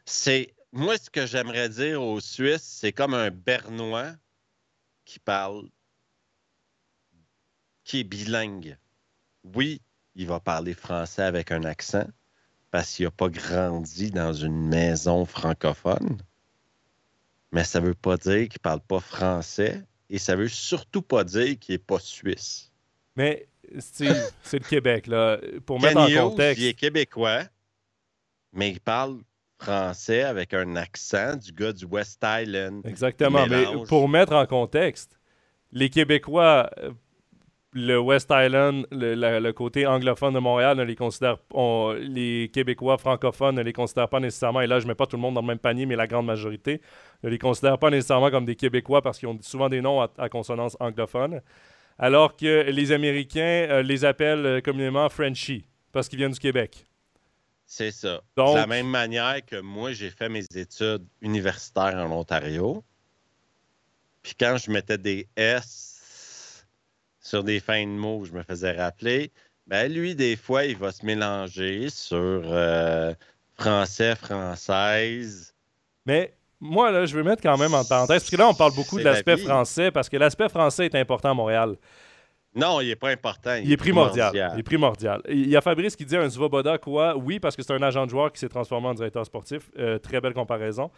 [0.05, 4.13] C'est moi ce que j'aimerais dire aux Suisses, c'est comme un Bernois
[5.05, 5.69] qui parle,
[7.85, 8.77] qui est bilingue.
[9.55, 9.81] Oui,
[10.15, 12.07] il va parler français avec un accent
[12.71, 16.23] parce qu'il n'a pas grandi dans une maison francophone,
[17.53, 20.49] mais ça ne veut pas dire qu'il ne parle pas français et ça ne veut
[20.49, 22.73] surtout pas dire qu'il n'est pas suisse.
[23.17, 23.47] Mais
[23.79, 25.39] Steve, c'est le Québec, là.
[25.67, 26.63] Pour mettre en contexte.
[26.63, 27.45] Il est québécois,
[28.53, 29.21] mais il parle
[29.63, 32.83] français avec un accent du gars du West Island.
[32.87, 35.19] Exactement, mais pour mettre en contexte,
[35.73, 36.91] les Québécois, euh,
[37.73, 41.39] le West Island, le, côté anglophone de Montréal, ne les considère,
[41.99, 45.17] les Québécois francophones ne les considèrent pas nécessairement, et là je ne mets pas tout
[45.17, 46.81] le monde dans le même panier, mais la grande majorité,
[47.23, 50.29] ne les considèrent pas nécessairement comme des Québécois parce qu'ils ont souvent des noms à
[50.29, 51.41] consonance anglophone
[51.99, 56.87] alors que les Américains euh, les appellent euh, communément Frenchie, parce qu'ils viennent du Québec.
[57.75, 58.21] C'est ça.
[58.37, 62.85] De la même manière que moi, j'ai fait mes études universitaires en Ontario.
[64.23, 66.67] Puis quand je mettais des S
[67.19, 69.33] sur des fins de mots, je me faisais rappeler.
[69.67, 73.15] Ben lui, des fois, il va se mélanger sur euh,
[73.59, 75.55] français, française.
[76.05, 78.75] Mais moi, là, je veux mettre quand même en parenthèse, parce que là, on parle
[78.75, 81.79] beaucoup de l'aspect français, parce que l'aspect français est important à Montréal.
[82.55, 83.55] Non, il n'est pas important.
[83.63, 84.51] Il, est primordial.
[84.55, 85.23] Il est primordial.
[85.29, 87.17] Il y a Fabrice qui dit un Zvoboda, quoi?
[87.17, 89.71] Oui, parce que c'est un agent de joueur qui s'est transformé en directeur sportif.
[89.79, 90.91] Euh, très belle comparaison.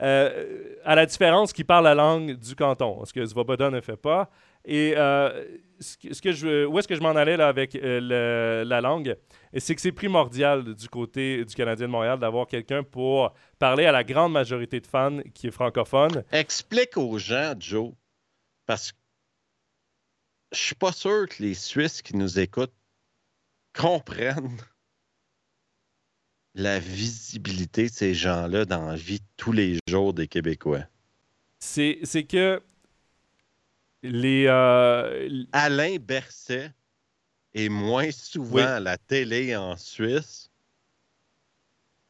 [0.00, 3.96] Euh, à la différence qu'il parle la langue du canton, ce que Zvoboda ne fait
[3.96, 4.30] pas.
[4.64, 5.44] Et euh,
[5.80, 9.16] ce que je, où est-ce que je m'en allais là, avec la langue?
[9.56, 13.92] C'est que c'est primordial du côté du Canadien de Montréal d'avoir quelqu'un pour parler à
[13.92, 16.22] la grande majorité de fans qui est francophone.
[16.32, 17.92] Explique aux gens, Joe,
[18.66, 18.98] parce que
[20.52, 22.74] je suis pas sûr que les Suisses qui nous écoutent
[23.74, 24.58] comprennent
[26.54, 30.84] la visibilité de ces gens-là dans la vie tous les jours des Québécois.
[31.60, 32.62] C'est que
[34.02, 34.46] les.
[34.48, 36.72] Euh, Alain Berset
[37.54, 40.50] est moins souvent à la télé en Suisse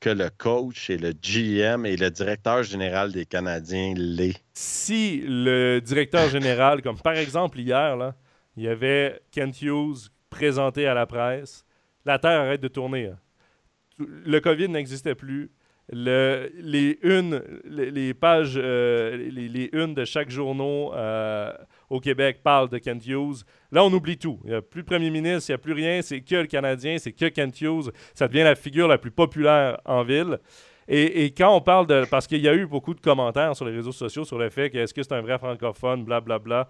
[0.00, 4.40] que le coach et le GM et le directeur général des Canadiens l'est.
[4.54, 8.14] Si le directeur général, comme par exemple hier, là,
[8.58, 11.64] il y avait Kent Hughes présenté à la presse,
[12.04, 13.06] la Terre arrête de tourner.
[13.06, 13.18] Hein.
[13.98, 15.50] Le COVID n'existait plus
[15.90, 17.42] les unes,
[18.20, 21.52] pages, euh, les, unes de chaque journaux euh,
[21.88, 23.44] au Québec parlent de Kent Hughes.
[23.72, 24.38] Là, on oublie tout.
[24.44, 26.02] Il n'y a plus de premier ministre, il n'y a plus rien.
[26.02, 27.90] C'est que le Canadien, c'est que Kent Hughes.
[28.14, 30.38] Ça devient la figure la plus populaire en ville.
[30.88, 32.04] Et, et quand on parle de.
[32.10, 34.70] Parce qu'il y a eu beaucoup de commentaires sur les réseaux sociaux sur le fait
[34.70, 36.38] que est-ce que c'est un vrai francophone, blablabla.
[36.38, 36.68] Bla, bla.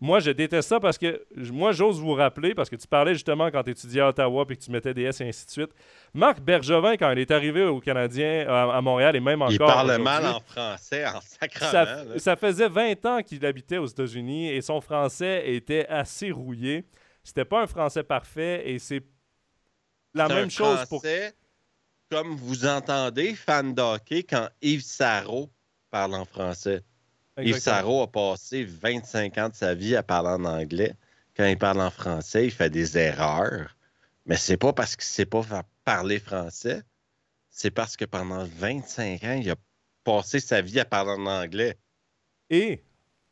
[0.00, 3.50] Moi, je déteste ça parce que moi, j'ose vous rappeler, parce que tu parlais justement
[3.50, 5.70] quand tu étudiais à Ottawa et que tu mettais des S et ainsi de suite.
[6.14, 9.52] Marc Bergevin, quand il est arrivé au Canadien, à, Montréal et même encore.
[9.52, 11.70] Il parle mal en français, en sacrament.
[11.70, 16.86] Ça, ça faisait 20 ans qu'il habitait aux États-Unis et son français était assez rouillé.
[17.22, 19.02] C'était pas un français parfait et c'est
[20.14, 21.02] la même chose pour.
[22.10, 25.50] Comme vous entendez, fan d'hockey, quand Yves Sarro
[25.90, 26.82] parle en français.
[27.38, 30.94] Yves Sarro a passé 25 ans de sa vie à parler en anglais.
[31.36, 33.76] Quand il parle en français, il fait des erreurs.
[34.26, 35.42] Mais c'est pas parce qu'il sait pas
[35.84, 36.82] parler français.
[37.48, 39.56] C'est parce que pendant 25 ans, il a
[40.04, 41.76] passé sa vie à parler en anglais.
[42.50, 42.82] Et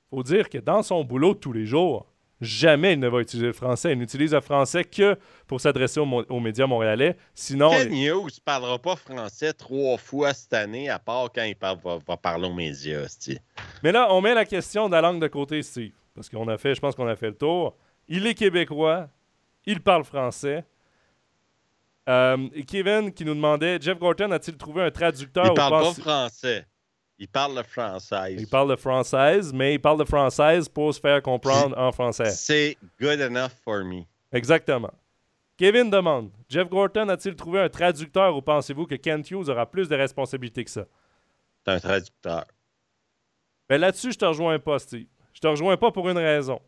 [0.09, 2.07] faut dire que dans son boulot de tous les jours,
[2.41, 3.93] jamais il ne va utiliser le français.
[3.93, 7.17] Il n'utilise le français que pour s'adresser aux, médias montréalais.
[7.35, 7.71] Sinon.
[7.71, 11.77] Ken News ne parlera pas français trois fois cette année, à part quand il va,
[12.17, 13.07] parler aux médias.
[13.83, 15.93] Mais là, on met la question de la langue de côté, Steve.
[16.15, 17.77] Parce qu'on a fait, je pense qu'on a fait le tour.
[18.09, 19.09] Il est québécois.
[19.67, 20.65] Il parle français.
[22.09, 26.67] Euh, Kevin qui nous demandait Jeff Gorton a-t-il trouvé un traducteur Il parle pas français.
[27.23, 28.35] Il parle le français.
[28.39, 32.31] Il parle le français, mais il parle le français pour se faire comprendre en français.
[32.31, 34.05] C'est good enough for me.
[34.33, 34.91] Exactement.
[35.59, 39.87] Kevin demande Jeff Gorton a-t-il trouvé un traducteur ou pensez-vous que Kent Hughes aura plus
[39.87, 40.87] de responsabilités que ça?
[41.63, 42.47] C'est un traducteur.
[43.69, 45.07] Ben là-dessus, je te rejoins pas, Steve.
[45.35, 46.59] Je te rejoins pas pour une raison.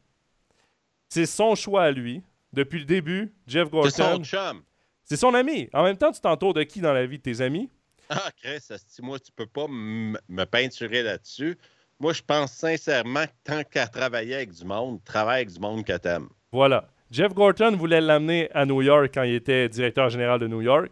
[1.09, 2.23] C'est son choix à lui.
[2.53, 3.89] Depuis le début, Jeff Gorton.
[3.89, 4.62] C'est son chum.
[5.05, 5.70] C'est son ami.
[5.73, 7.70] En même temps, tu t'entoures de qui dans la vie de tes amis?
[8.12, 8.66] Ah, Chris,
[9.01, 11.59] moi, tu peux pas me peinturer là-dessus.
[11.98, 15.84] Moi, je pense sincèrement que tant qu'à travailler avec du monde, travaille avec du monde
[15.84, 16.28] que t'aimes.
[16.51, 16.89] Voilà.
[17.10, 20.90] Jeff Gorton voulait l'amener à New York quand il était directeur général de New York.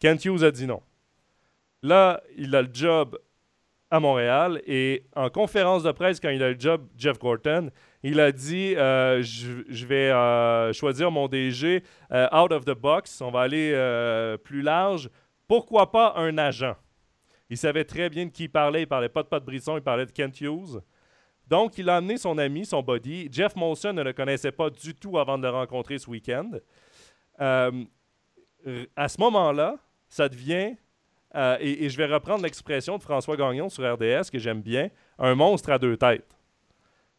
[0.00, 0.82] Kent Hughes a dit non.
[1.82, 3.18] Là, il a le job
[3.90, 7.70] à Montréal et en conférence de presse, quand il a le job, Jeff Gorton,
[8.02, 11.82] il a dit euh, je, vais euh, choisir mon DG
[12.12, 13.20] euh, out of the box.
[13.20, 15.08] On va aller plus large
[15.48, 16.76] pourquoi pas un agent?
[17.50, 18.82] Il savait très bien de qui il parlait.
[18.82, 20.80] Il parlait pas de Pat Brisson, il parlait de Kent Hughes.
[21.48, 23.28] Donc, il a amené son ami, son buddy.
[23.32, 26.50] Jeff Molson ne le connaissait pas du tout avant de le rencontrer ce week-end.
[27.40, 27.84] Euh,
[28.94, 29.76] à ce moment-là,
[30.08, 30.76] ça devient,
[31.34, 35.34] euh, et je vais reprendre l'expression de François Gagnon sur RDS que j'aime bien, un
[35.34, 36.36] monstre à deux têtes.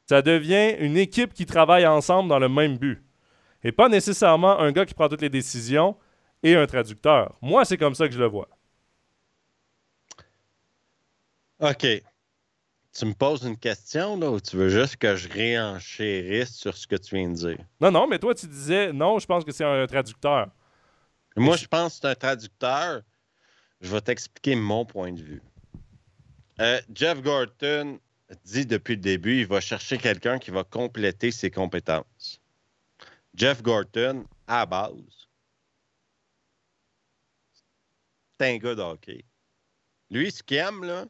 [0.06, 3.01] Ça devient une équipe qui travaille ensemble dans le même but.
[3.64, 5.95] Et pas nécessairement un gars qui prend toutes les décisions
[6.44, 7.36] et un traducteur.
[7.41, 8.49] Moi, c'est comme ça que je le vois.
[11.60, 11.86] OK.
[12.91, 16.88] Tu me poses une question, là, ou tu veux juste que je réenchérisse sur ce
[16.88, 17.57] que tu viens de dire?
[17.80, 20.49] Non, non, mais toi, tu disais, non, je pense que c'est un traducteur.
[21.36, 23.02] Moi, je pense que c'est un traducteur.
[23.82, 25.41] Je vais t'expliquer mon point de vue.
[26.60, 27.99] Euh, Jeff Gorton
[28.44, 32.41] dit depuis le début, il va chercher quelqu'un qui va compléter ses compétences.
[33.34, 35.28] Jeff Gorton, à base,
[38.45, 39.26] un gars de hockey.
[40.10, 41.06] Lui, ce qu'il aime, là,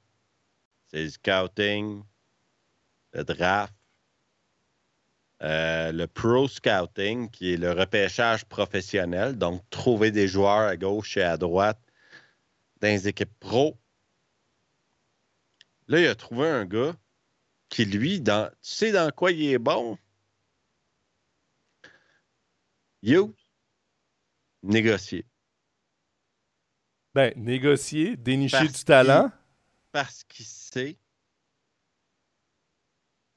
[0.87, 2.03] c'est le scouting,
[3.13, 3.73] le draft,
[5.41, 11.15] euh, le pro scouting, qui est le repêchage professionnel, donc trouver des joueurs à gauche
[11.17, 11.79] et à droite
[12.81, 13.77] dans les équipes pro.
[15.87, 16.95] Là, il a trouvé un gars
[17.69, 19.97] qui, lui, dans, tu sais dans quoi il est bon?
[23.01, 23.33] You,
[24.61, 25.25] négocier.
[27.15, 29.31] Ben, négocier, dénicher Parce du talent.
[29.91, 30.97] Parce qu'il sait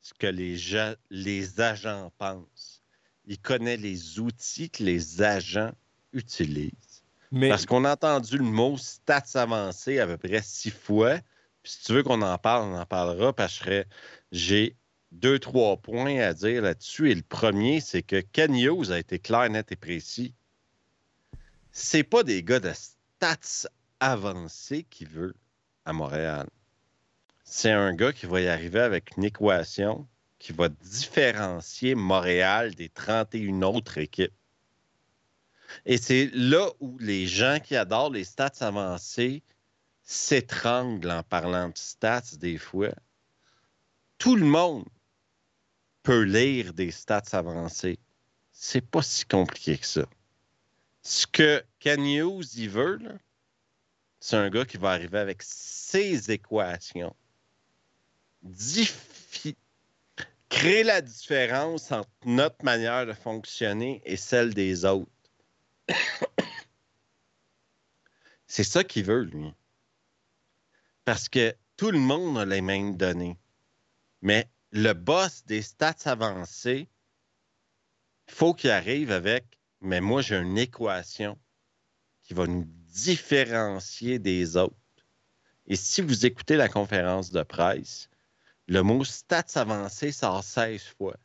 [0.01, 2.83] ce que les, gens- les agents pensent.
[3.25, 5.73] Il connaît les outils que les agents
[6.13, 7.03] utilisent.
[7.31, 11.19] Mais Parce qu'on a entendu le mot stats avancé à peu près six fois.
[11.63, 13.87] Puis si tu veux qu'on en parle, on en parlera parce que
[14.33, 14.77] j'ai
[15.13, 17.11] deux, trois points à dire là-dessus.
[17.11, 20.35] Et le premier, c'est que Ken Hughes a été clair, net et précis.
[21.71, 22.73] C'est pas des gars de
[23.23, 23.69] stats
[24.01, 25.37] avancés qu'il veut
[25.85, 26.49] à Montréal.
[27.45, 30.09] C'est un gars qui va y arriver avec une équation
[30.41, 34.35] qui va différencier Montréal des 31 autres équipes.
[35.87, 39.45] Et c'est là où les gens qui adorent les stats avancées
[40.03, 42.91] s'étranglent en parlant de stats des fois.
[44.19, 44.85] Tout le monde
[46.03, 48.01] peut lire des stats avancées.
[48.51, 50.07] C'est pas si compliqué que ça.
[51.03, 53.01] Ce que Ken Hughes y veut,
[54.21, 57.15] c'est un gars qui va arriver avec ses équations.
[60.49, 65.11] Créer la différence entre notre manière de fonctionner et celle des autres.
[68.47, 69.53] C'est ça qu'il veut, lui.
[71.05, 73.39] Parce que tout le monde a les mêmes données.
[74.21, 76.87] Mais le boss des stats avancées,
[78.29, 81.39] il faut qu'il arrive avec, mais moi j'ai une équation
[82.23, 84.77] qui va nous différencier des autres.
[85.67, 88.09] Et si vous écoutez la conférence de presse,
[88.69, 91.17] le mot stats avancées sort 16 fois.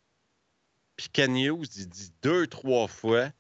[0.96, 3.32] Puis Ken Hughes, il dit deux, trois fois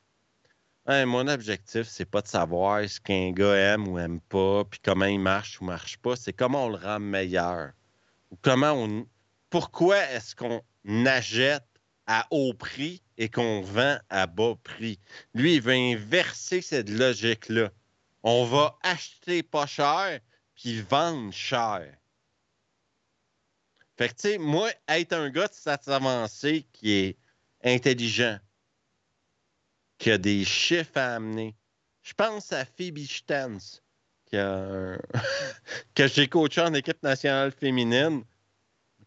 [0.89, 4.79] Hey, mon objectif, c'est pas de savoir ce qu'un gars aime ou aime pas, puis
[4.81, 7.73] comment il marche ou marche pas, c'est comment on le rend meilleur.
[8.31, 9.05] Ou comment on.
[9.49, 10.61] Pourquoi est-ce qu'on
[11.05, 11.67] achète
[12.05, 14.99] à haut prix et qu'on vend à bas prix?
[15.33, 17.71] Lui, il veut inverser cette logique-là.
[18.23, 20.19] On va acheter pas cher,
[20.55, 21.93] puis vendre cher.
[23.97, 27.17] Fait que, tu sais, moi, être un gars de stats avancé qui est
[27.63, 28.37] intelligent,
[29.97, 31.55] qui a des chiffres à amener.
[32.03, 33.81] Je pense à Phoebe Stans,
[34.25, 34.97] qui a
[35.95, 38.23] que j'ai coaché en équipe nationale féminine,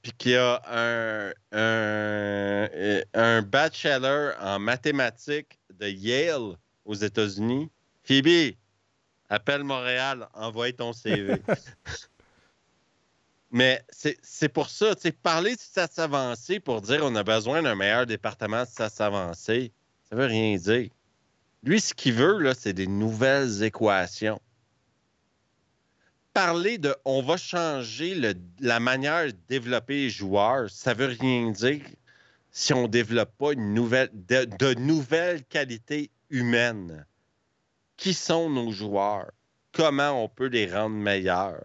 [0.03, 2.69] puis qui a un, un,
[3.15, 7.71] un bachelor en mathématiques de Yale aux États-Unis.
[8.03, 8.55] Phoebe,
[9.29, 11.35] appelle Montréal, envoie ton CV.
[13.53, 17.25] Mais c'est c'est pour ça, tu sais, parler de stats avancées pour dire on a
[17.25, 19.73] besoin d'un meilleur département de stats avancées,
[20.09, 20.91] ça veut rien dire.
[21.63, 24.41] Lui, ce qu'il veut, là, c'est des nouvelles équations.
[26.41, 31.51] Parler de on va changer le- la manière de développer les joueurs, ça veut rien
[31.51, 31.85] dire
[32.51, 37.05] si on ne développe pas une nouvelle, de, de nouvelles qualités humaines.
[37.99, 39.31] Qui sont nos joueurs?
[39.71, 41.63] Comment on peut les rendre meilleurs?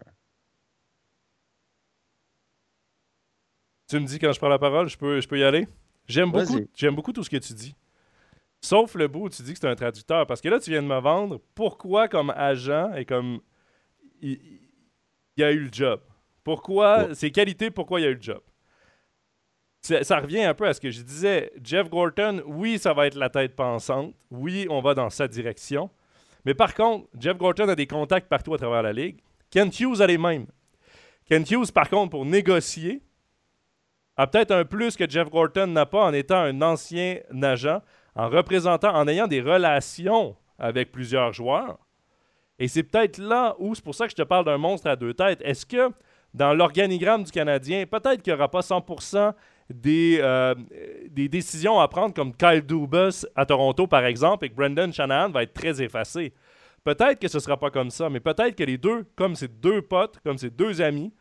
[3.88, 5.66] tu me dis quand je prends la parole, je peux, je peux y aller?
[6.06, 7.74] J'aime beaucoup, j'aime beaucoup tout ce que tu dis.
[8.60, 10.26] Sauf le bout où tu dis que c'est un traducteur.
[10.26, 13.40] Parce que là, tu viens de me vendre pourquoi, comme agent et comme.
[14.20, 14.65] Il,
[15.36, 16.00] il a eu le job.
[16.42, 17.04] Pourquoi.
[17.08, 17.14] Ouais.
[17.14, 18.40] Ses qualités, pourquoi il a eu le job?
[19.82, 21.52] Ça, ça revient un peu à ce que je disais.
[21.62, 24.14] Jeff Gorton, oui, ça va être la tête pensante.
[24.30, 25.90] Oui, on va dans sa direction.
[26.44, 29.20] Mais par contre, Jeff Gorton a des contacts partout à travers la ligue.
[29.50, 30.46] Kent Hughes a les mêmes.
[31.28, 33.02] Kent Hughes, par contre, pour négocier,
[34.16, 37.82] a peut-être un plus que Jeff Gorton n'a pas en étant un ancien agent,
[38.14, 41.78] en représentant, en ayant des relations avec plusieurs joueurs.
[42.58, 44.96] Et c'est peut-être là où, c'est pour ça que je te parle d'un monstre à
[44.96, 45.40] deux têtes.
[45.42, 45.90] Est-ce que
[46.32, 49.32] dans l'organigramme du Canadien, peut-être qu'il n'y aura pas 100%
[49.70, 50.54] des, euh,
[51.10, 55.30] des décisions à prendre comme Kyle Dubas à Toronto, par exemple, et que Brendan Shanahan
[55.30, 56.32] va être très effacé?
[56.84, 59.48] Peut-être que ce ne sera pas comme ça, mais peut-être que les deux, comme ces
[59.48, 61.12] deux potes, comme ces deux amis,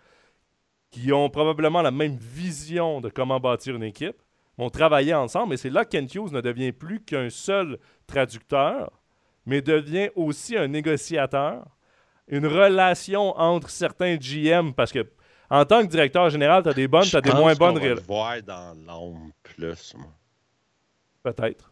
[0.92, 4.16] qui ont probablement la même vision de comment bâtir une équipe,
[4.58, 5.56] vont travailler ensemble.
[5.56, 8.92] Et c'est là que Kent Hughes ne devient plus qu'un seul traducteur,
[9.46, 11.66] mais devient aussi un négociateur,
[12.28, 15.06] une relation entre certains GM, parce que
[15.50, 17.80] en tant que directeur général, tu as des bonnes, tu as des moins bonnes.
[17.82, 20.12] Je voir dans l'ombre plus, moi.
[21.24, 21.72] Peut-être.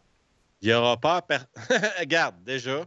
[0.62, 1.22] Il n'y aura pas.
[1.22, 1.38] Per...
[2.00, 2.84] Regarde, déjà,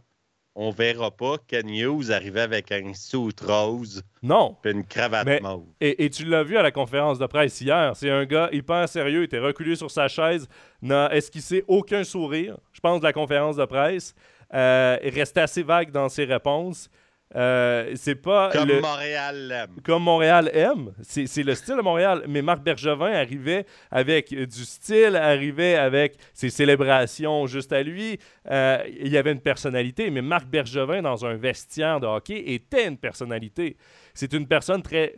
[0.54, 4.02] on verra pas Ken News arriver avec un suit rose.
[4.22, 4.56] Non.
[4.60, 5.66] Puis une cravate mauve.
[5.80, 7.92] Et, et, tu l'as vu à la conférence de presse hier.
[7.94, 9.20] C'est un gars hyper sérieux.
[9.20, 10.48] Il était reculé sur sa chaise,
[10.82, 14.14] n'a esquissé aucun sourire, je pense, de la conférence de presse.
[14.54, 16.88] Euh, il restait assez vague dans ses réponses.
[17.36, 19.76] Euh, c'est pas comme Montréal l'aime.
[19.84, 20.92] Comme Montréal aime.
[21.02, 22.24] C'est le style de Montréal.
[22.26, 28.18] Mais Marc Bergevin arrivait avec du style, arrivait avec ses célébrations juste à lui.
[28.50, 30.10] Euh, il y avait une personnalité.
[30.10, 33.76] Mais Marc Bergevin, dans un vestiaire de hockey, était une personnalité.
[34.14, 35.16] C'est une personne très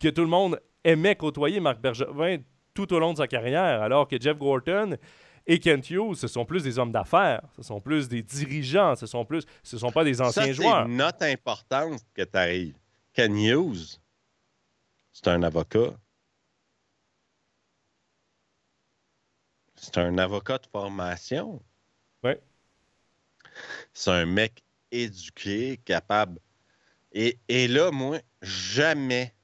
[0.00, 2.38] que tout le monde aimait côtoyer, Marc Bergevin,
[2.72, 3.82] tout au long de sa carrière.
[3.82, 4.96] Alors que Jeff Gorton,
[5.50, 9.04] et Kent Hughes, ce sont plus des hommes d'affaires, ce sont plus des dirigeants, ce
[9.04, 10.84] sont plus, ce sont pas des anciens Ça, joueurs.
[10.84, 12.78] C'est une note importante que tu arrives.
[13.12, 13.98] Ken Hughes,
[15.12, 15.98] c'est un avocat.
[19.74, 21.60] C'est un avocat de formation.
[22.22, 22.34] Oui.
[23.92, 24.62] C'est un mec
[24.92, 26.38] éduqué, capable.
[27.10, 29.34] Et, et là, moi, jamais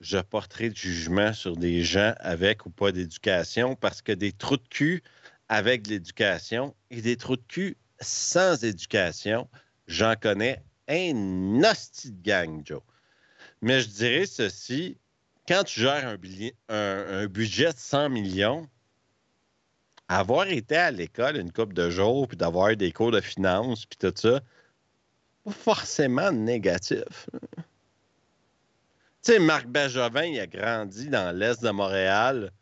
[0.00, 4.56] je porterai de jugement sur des gens avec ou pas d'éducation parce que des trous
[4.56, 5.04] de cul
[5.50, 9.48] avec de l'éducation et des trous de cul sans éducation,
[9.88, 12.80] j'en connais un hostie de gang, Joe.
[13.60, 14.96] Mais je dirais ceci,
[15.48, 16.16] quand tu gères
[16.68, 18.68] un, budget de 100 millions,
[20.08, 23.98] avoir été à l'école une couple de jours, puis d'avoir des cours de finance, puis
[23.98, 24.40] tout ça,
[25.44, 27.28] pas forcément négatif.
[29.22, 32.52] Tu sais, Marc Bergevin, il a grandi dans l'Est de Montréal.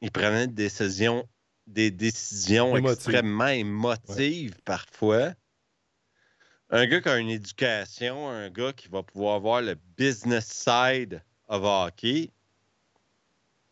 [0.00, 1.26] Il prenait des décisions,
[1.66, 5.32] des décisions extrêmement émotives parfois.
[6.70, 11.22] Un gars qui a une éducation, un gars qui va pouvoir voir le business side
[11.48, 12.30] of hockey,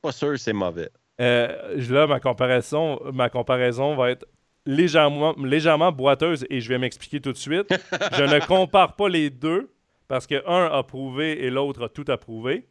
[0.03, 0.91] pas sûr que c'est mauvais.
[1.21, 4.27] Euh, là, ma comparaison, ma comparaison va être
[4.67, 7.69] légèrement, légèrement boiteuse et je vais m'expliquer tout de suite.
[8.17, 9.73] je ne compare pas les deux
[10.07, 12.69] parce qu'un a prouvé et l'autre a tout approuvé.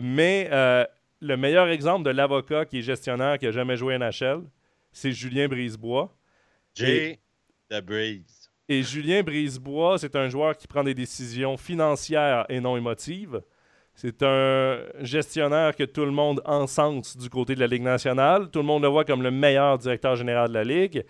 [0.00, 0.84] Mais euh,
[1.20, 4.42] le meilleur exemple de l'avocat qui est gestionnaire qui a jamais joué NHL,
[4.92, 6.16] c'est Julien Brisebois.
[6.74, 7.18] J.
[7.70, 8.50] de Brise.
[8.68, 13.40] Et Julien Brisebois, c'est un joueur qui prend des décisions financières et non émotives.
[13.94, 18.48] C'est un gestionnaire que tout le monde encense du côté de la Ligue nationale.
[18.50, 21.04] Tout le monde le voit comme le meilleur directeur général de la Ligue.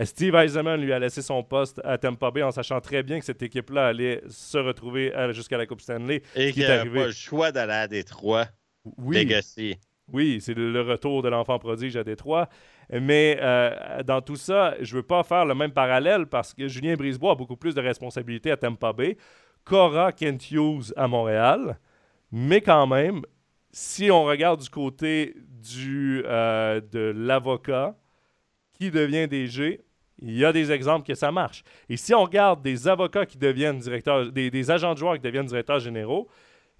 [0.00, 3.20] Euh, Steve Eisenman lui a laissé son poste à Tampa Bay en sachant très bien
[3.20, 6.22] que cette équipe-là allait se retrouver jusqu'à la Coupe Stanley.
[6.34, 8.48] Et qu'il n'avait pas le choix d'aller à Détroit.
[8.98, 9.28] Oui.
[10.12, 12.48] Oui, c'est le retour de l'enfant prodige à Détroit.
[12.90, 16.68] Mais euh, dans tout ça, je ne veux pas faire le même parallèle parce que
[16.68, 19.16] Julien Brisebois a beaucoup plus de responsabilités à Tampa Bay
[19.64, 21.78] qu'aura Kent Hughes à Montréal.
[22.30, 23.22] Mais quand même,
[23.70, 27.96] si on regarde du côté du, euh, de l'avocat,
[28.74, 29.80] qui devient DG,
[30.18, 31.62] il y a des exemples que ça marche.
[31.88, 35.46] Et si on regarde des avocats qui deviennent directeurs, des, agents de joueurs qui deviennent
[35.46, 36.28] directeurs généraux,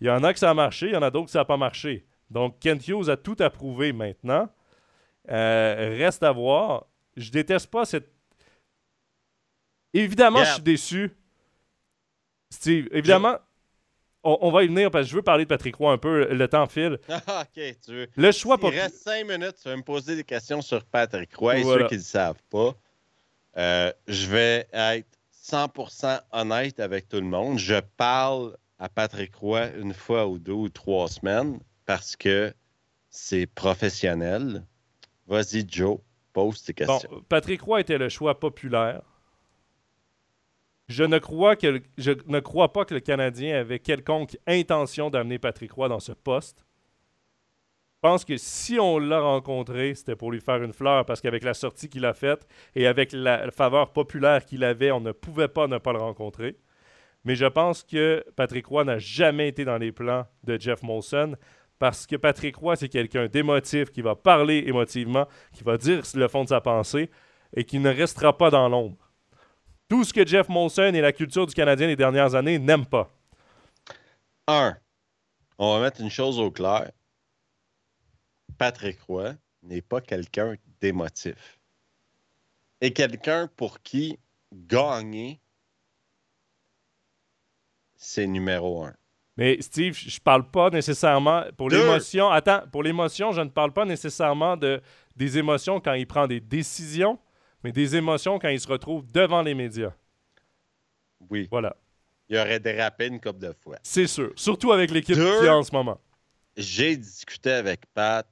[0.03, 1.39] il y en a que ça a marché, il y en a d'autres que ça
[1.39, 2.05] n'a pas marché.
[2.29, 4.49] Donc, Kent Hughes a tout approuvé maintenant.
[5.31, 6.87] Euh, reste à voir.
[7.17, 8.11] Je déteste pas cette.
[9.95, 11.17] Évidemment, je suis déçu.
[12.51, 13.37] Steve, évidemment,
[14.25, 16.35] on, va y venir parce que je veux parler de Patrick Roy un peu.
[16.35, 16.99] Le temps file.
[17.09, 18.09] Ah, ok, tu veux.
[18.17, 19.55] Le choix Il reste cinq minutes.
[19.63, 21.59] Tu vas me poser des questions sur Patrick Roy.
[21.59, 22.75] Et ceux qui ne le savent pas,
[23.57, 27.61] euh, je vais être 100% honnête avec tout le monde.
[27.61, 32.53] Je parle à Patrick Roy une fois ou deux ou trois semaines parce que
[33.11, 34.67] c'est professionnel.
[35.29, 35.99] Vas-y, Joe,
[36.33, 37.09] pose tes questions.
[37.09, 39.03] Bon, Patrick Roy était le choix populaire.
[40.89, 45.39] Je ne, crois que, je ne crois pas que le Canadien avait quelconque intention d'amener
[45.39, 46.67] Patrick Roy dans ce poste.
[47.95, 51.45] Je pense que si on l'a rencontré, c'était pour lui faire une fleur parce qu'avec
[51.45, 55.47] la sortie qu'il a faite et avec la faveur populaire qu'il avait, on ne pouvait
[55.47, 56.57] pas ne pas le rencontrer.
[57.25, 61.37] Mais je pense que Patrick Roy n'a jamais été dans les plans de Jeff Molson
[61.79, 66.29] parce que Patrick Roy, c'est quelqu'un d'émotif qui va parler émotivement, qui va dire le
[66.29, 67.11] fond de sa pensée
[67.55, 69.11] et qui ne restera pas dans l'ombre.
[69.89, 73.11] Tout ce que Jeff Molson et la culture du Canadien des dernières années n'aiment pas.
[74.47, 74.77] Un,
[75.59, 76.91] on va mettre une chose au clair.
[78.59, 81.59] Patrick Roy n'est pas quelqu'un d'émotif.
[82.81, 84.19] Et quelqu'un pour qui
[84.53, 85.42] gagner,
[88.03, 88.95] c'est numéro un.
[89.37, 92.29] Mais Steve, je parle pas nécessairement pour l'émotion.
[92.29, 94.83] Attends, pour l'émotion, je ne parle pas nécessairement de
[95.17, 97.19] des émotions quand il prend des décisions,
[97.63, 99.93] mais des émotions quand il se retrouve devant les médias.
[101.31, 101.49] Oui.
[101.51, 101.77] Voilà.
[102.29, 103.77] Il aurait dérapé une couple de fois.
[103.83, 104.33] C'est sûr.
[104.37, 105.99] Surtout avec l'équipe qui en ce moment.
[106.57, 108.27] J'ai discuté avec Pat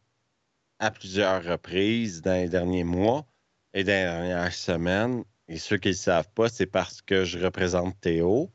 [0.78, 3.24] à plusieurs reprises dans les derniers mois
[3.72, 5.24] et dans les dernières semaines.
[5.48, 8.50] Et ceux qui ne le savent pas, c'est parce que je représente Théo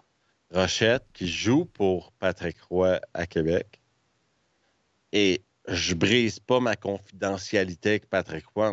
[0.52, 3.82] Rochette qui joue pour Patrick Roy à Québec.
[5.12, 8.70] Et je brise pas ma confidentialité avec Patrick Roy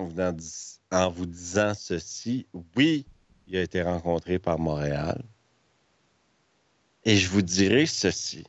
[0.90, 2.46] en vous disant ceci.
[2.76, 3.06] Oui,
[3.46, 5.22] il a été rencontré par Montréal.
[7.04, 8.44] Et je vous dirai ceci.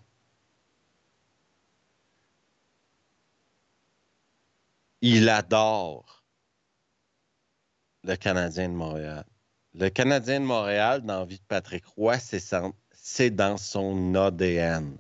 [5.02, 6.24] Il adore
[8.04, 9.26] le Canadien de Montréal.
[9.74, 12.40] Le Canadien de Montréal, dans la vie de Patrick Roy, c'est
[13.32, 14.98] dans son ADN.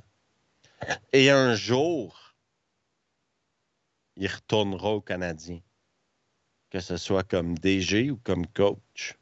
[1.13, 2.35] Et un jour,
[4.17, 5.61] il retournera au Canadien,
[6.69, 9.17] que ce soit comme DG ou comme coach.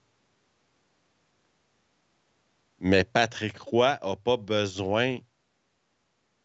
[2.80, 5.20] Mais Patrick Roy n'a pas besoin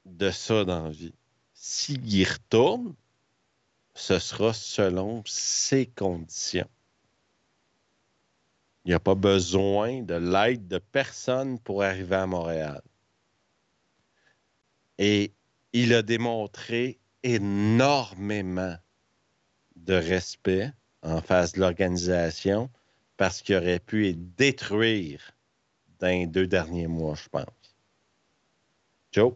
[0.05, 1.15] de ça dans la vie.
[1.55, 2.95] S'il y retourne,
[3.95, 6.69] ce sera selon ses conditions.
[8.87, 12.81] Il n'y a pas besoin de l'aide de personne pour arriver à Montréal.
[14.97, 15.33] Et
[15.73, 18.77] il a démontré énormément
[19.75, 20.71] de respect
[21.03, 22.71] en face de l'organisation
[23.17, 25.33] parce qu'il aurait pu détruire
[25.99, 27.77] dans les deux derniers mois, je pense.
[29.11, 29.35] Joe?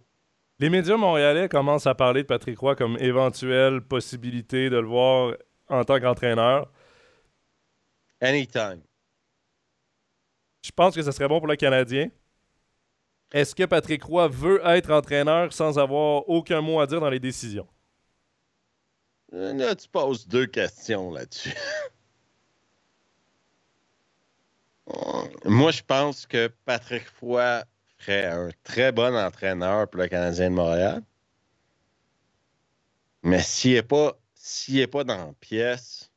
[0.61, 5.35] Les médias montréalais commencent à parler de Patrick Roy comme éventuelle possibilité de le voir
[5.69, 6.71] en tant qu'entraîneur.
[8.21, 8.83] Anytime.
[10.63, 12.09] Je pense que ce serait bon pour le Canadien.
[13.33, 17.21] Est-ce que Patrick Roy veut être entraîneur sans avoir aucun mot à dire dans les
[17.21, 17.69] décisions?
[19.33, 21.55] Euh, là, tu poses deux questions là-dessus.
[25.45, 27.63] Moi, je pense que Patrick Roy
[27.99, 31.03] ferait un très bon entraîneur pour le Canadien de Montréal.
[33.23, 36.11] Mais s'il n'est pas, s'il pas dans la pièce,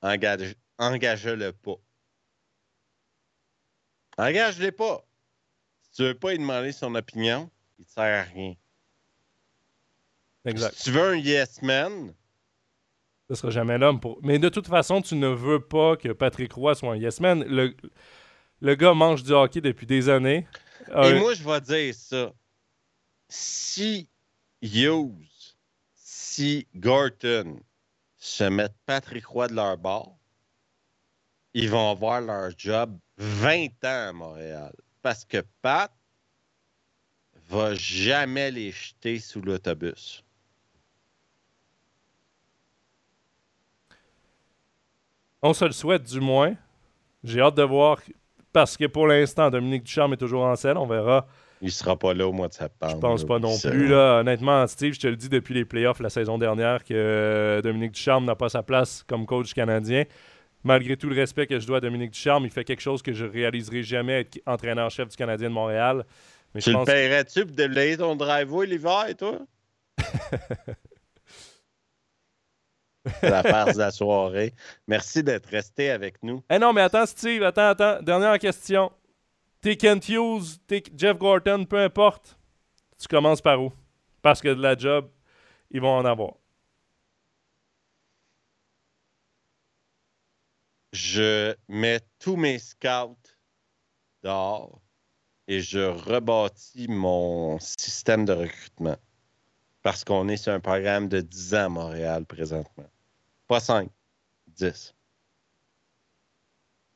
[0.00, 1.76] engage, engage-le pas.
[4.18, 5.04] Engage-le pas.
[5.82, 8.54] Si tu veux pas lui demander son opinion, il ne sert à rien.
[10.44, 10.74] Exact.
[10.74, 12.14] Si tu veux un yes man,
[13.28, 14.18] ce sera jamais l'homme pour.
[14.22, 17.42] Mais de toute façon, tu ne veux pas que Patrick Roy soit un yes man.
[17.44, 17.74] Le,
[18.60, 20.46] le gars mange du hockey depuis des années.
[20.88, 22.32] Et moi, je vais dire ça.
[23.28, 24.08] Si
[24.60, 25.56] Hughes,
[25.94, 27.60] si Gorton
[28.18, 30.18] se mettent Patrick Roy de leur bord,
[31.54, 34.72] ils vont avoir leur job 20 ans à Montréal.
[35.02, 35.90] Parce que Pat
[37.48, 40.24] va jamais les jeter sous l'autobus.
[45.42, 46.54] On se le souhaite du moins.
[47.22, 48.00] J'ai hâte de voir
[48.52, 50.78] parce que pour l'instant, Dominique Ducharme est toujours en scène.
[50.78, 51.26] On verra.
[51.60, 52.94] Il sera pas là au mois de septembre.
[52.94, 53.88] Je pense pas non plus.
[53.88, 54.20] Là.
[54.20, 57.92] Honnêtement, Steve, je te le dis depuis les playoffs la saison dernière que euh, Dominique
[57.92, 60.04] Ducharme n'a pas sa place comme coach canadien.
[60.64, 63.12] Malgré tout le respect que je dois à Dominique Ducharme, il fait quelque chose que
[63.12, 66.06] je réaliserai jamais être entraîneur-chef du Canadien de Montréal.
[66.54, 69.40] Mais tu le paierais-tu pour déblayer ton driveway l'hiver, toi?
[73.22, 74.54] de la soirée.
[74.88, 76.42] Merci d'être resté avec nous.
[76.48, 78.02] Eh non, mais attends, Steve, attends, attends.
[78.02, 78.90] Dernière question.
[79.60, 82.38] T'es Kent Hughes, t'es Jeff Gorton, peu importe.
[82.98, 83.72] Tu commences par où?
[84.22, 85.08] Parce que de la job,
[85.70, 86.34] ils vont en avoir.
[90.94, 93.18] Je mets tous mes scouts
[94.22, 94.80] dehors
[95.48, 98.96] et je rebâtis mon système de recrutement.
[99.82, 102.86] Parce qu'on est sur un programme de 10 ans à Montréal présentement.
[103.48, 103.90] Pas 5,
[104.46, 104.94] 10.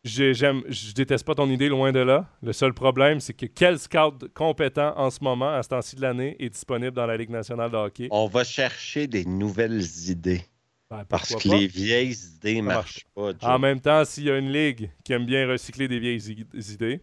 [0.05, 2.29] J'aime, je déteste pas ton idée, loin de là.
[2.41, 6.03] Le seul problème, c'est que quel scout compétent en ce moment, à ce temps-ci de
[6.03, 8.07] l'année, est disponible dans la Ligue nationale de hockey?
[8.13, 10.45] On va chercher des nouvelles idées.
[10.91, 13.33] Ben, parce que les vieilles idées ne marchent pas.
[13.43, 17.03] En même temps, s'il y a une ligue qui aime bien recycler des vieilles idées.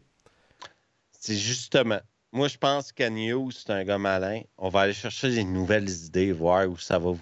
[1.12, 2.00] C'est justement.
[2.32, 4.42] Moi, je pense qu'Agnew, c'est un gars malin.
[4.58, 7.14] On va aller chercher des nouvelles idées, voir où ça va,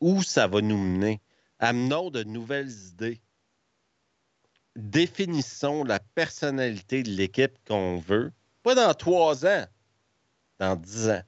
[0.00, 1.20] où ça va nous mener.
[1.60, 3.20] Amenons de nouvelles idées.
[4.76, 8.32] Définissons la personnalité de l'équipe qu'on veut.
[8.62, 9.66] Pas dans trois ans,
[10.58, 11.22] dans dix ans.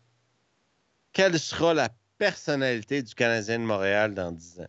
[1.13, 1.89] Quelle sera la
[2.19, 4.69] personnalité du Canadien de Montréal dans dix ans?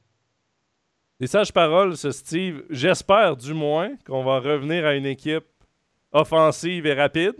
[1.22, 2.64] Des sages paroles, ce Steve.
[2.72, 5.45] J'espère du moins qu'on va revenir à une équipe
[6.11, 7.35] offensive et rapide,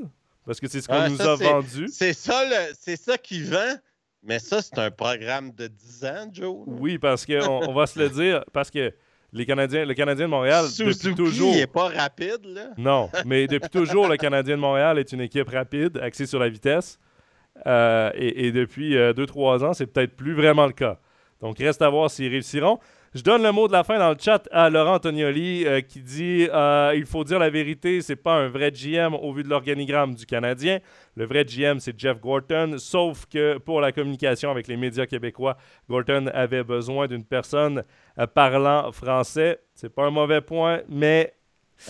[0.46, 1.88] parce que c'est ce qu'on nous a vendu.
[1.88, 2.44] C'est ça,
[2.80, 3.74] c'est ça qui vend.
[4.22, 6.58] Mais ça, c'est un programme de 10 ans, Joe.
[6.68, 8.94] Oui, parce qu'on on va se le dire, parce que
[9.34, 11.56] les Canadiens, le Canadien de Montréal, depuis toujours.
[11.56, 12.68] n'est pas rapide, là.
[12.78, 16.50] Non, mais depuis toujours, le Canadien de Montréal est une équipe rapide, axée sur la
[16.50, 17.00] vitesse.
[17.66, 21.00] Euh, et, depuis 2-3 euh, ans, c'est peut-être plus vraiment le cas.
[21.42, 22.78] Donc, reste à voir s'ils réussiront.
[23.14, 26.00] Je donne le mot de la fin dans le chat à Laurent Antonioli euh, qui
[26.00, 26.48] dit
[26.96, 30.26] il faut dire la vérité, c'est pas un vrai GM au vu de l'organigramme du
[30.26, 30.80] Canadien.
[31.16, 32.76] Le vrai GM, c'est Jeff Gorton.
[32.78, 35.58] Sauf que pour la communication avec les médias québécois,
[35.90, 37.84] Gorton avait besoin d'une personne
[38.34, 39.60] parlant français.
[39.76, 41.34] C'est pas un mauvais point, mais.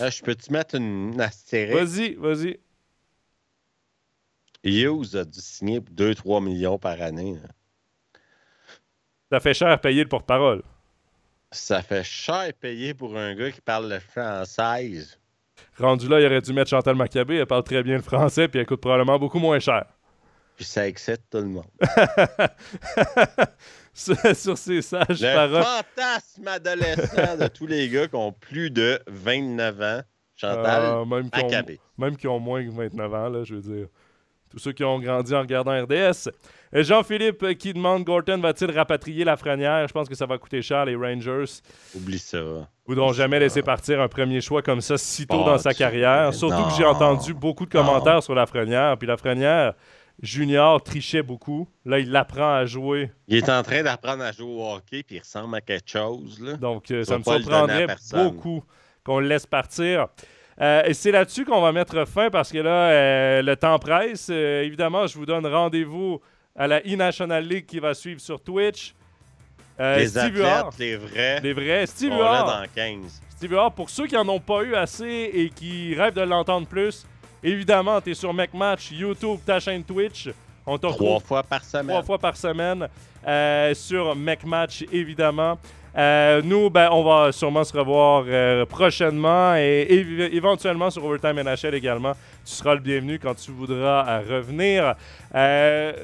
[0.00, 1.78] je peux-tu mettre une astérisque?
[1.78, 2.58] Vas-y, vas-y.
[4.64, 7.36] Hughes a dû signer 2-3 millions par année.
[9.30, 10.62] Ça fait cher à payer le porte-parole.
[11.52, 15.04] Ça fait cher payer pour un gars qui parle le français.
[15.78, 17.36] Rendu là, il aurait dû mettre Chantal Maccabé.
[17.36, 19.84] Elle parle très bien le français, puis elle coûte probablement beaucoup moins cher.
[20.56, 21.64] Puis ça excite tout le monde.
[23.94, 25.62] sur, ces sages le paroles.
[25.62, 30.00] fantasme adolescent de tous les gars qui ont plus de 29 ans.
[30.34, 31.28] Chantal euh, même
[31.98, 33.86] même qui ont moins que 29 ans, là, je veux dire
[34.52, 36.28] tous ceux qui ont grandi en regardant RDS.
[36.74, 40.60] Jean-Philippe euh, qui demande Gorton va-t-il rapatrier la frenière Je pense que ça va coûter
[40.60, 41.44] cher, les Rangers.
[41.94, 42.38] Oublie ça.
[42.86, 46.34] voudront jamais laisser partir un premier choix comme ça si tôt dans sa carrière.
[46.34, 48.98] Surtout que j'ai entendu beaucoup de commentaires sur la frenière.
[48.98, 49.72] Puis la frenière,
[50.22, 51.66] Junior trichait beaucoup.
[51.86, 53.10] Là, il apprend à jouer.
[53.28, 56.38] Il est en train d'apprendre à jouer au hockey, puis il ressemble à quelque chose.
[56.60, 58.62] Donc, euh, ça me surprendrait beaucoup
[59.04, 60.08] qu'on le laisse partir.
[60.60, 64.28] Euh, et c'est là-dessus qu'on va mettre fin parce que là, euh, le temps presse.
[64.30, 66.20] Euh, évidemment, je vous donne rendez-vous
[66.54, 68.94] à la E-National League qui va suivre sur Twitch.
[69.78, 71.40] les Steve athlètes, les vrais.
[71.40, 71.86] Les vrais.
[71.86, 73.22] Steve dans 15.
[73.30, 77.04] Steve pour ceux qui n'en ont pas eu assez et qui rêvent de l'entendre plus,
[77.42, 80.28] évidemment, tu es sur McMatch, YouTube, ta chaîne Twitch.
[80.64, 81.88] On Trois fois par semaine.
[81.88, 82.88] Trois fois par semaine
[83.74, 85.58] sur McMatch, évidemment.
[85.96, 89.86] Euh, nous, ben, on va sûrement se revoir euh, prochainement et
[90.32, 92.14] éventuellement sur Overtime NHL également.
[92.44, 94.94] Tu seras le bienvenu quand tu voudras euh, revenir.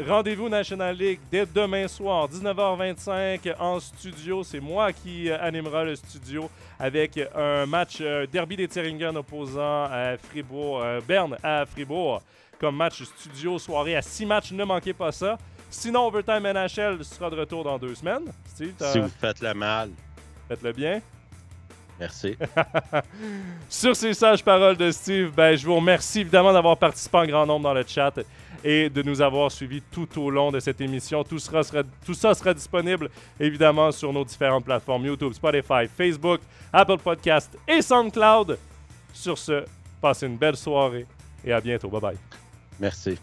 [0.07, 4.45] Rendez-vous National League dès demain soir, 19h25 en studio.
[4.45, 10.83] C'est moi qui animera le studio avec un match derby des Thüringen opposant à Fribourg,
[11.07, 12.23] Berne à Fribourg
[12.59, 14.51] comme match studio soirée à six matchs.
[14.53, 15.39] Ne manquez pas ça.
[15.71, 18.25] Sinon, Overtime NHL sera de retour dans deux semaines.
[18.55, 19.91] si vous faites le mal.
[20.49, 21.01] Faites-le bien.
[21.99, 22.37] Merci.
[23.69, 27.47] Sur ces sages paroles de Steve, ben, je vous remercie évidemment d'avoir participé en grand
[27.47, 28.15] nombre dans le chat
[28.63, 31.25] et de nous avoir suivis tout au long de cette émission.
[31.25, 31.63] Tout, sera,
[32.05, 36.41] tout ça sera disponible évidemment sur nos différentes plateformes YouTube, Spotify, Facebook,
[36.73, 38.59] Apple Podcast et SoundCloud.
[39.13, 39.65] Sur ce,
[40.01, 41.07] passez une belle soirée
[41.45, 41.89] et à bientôt.
[41.89, 42.17] Bye bye.
[42.79, 43.19] Merci.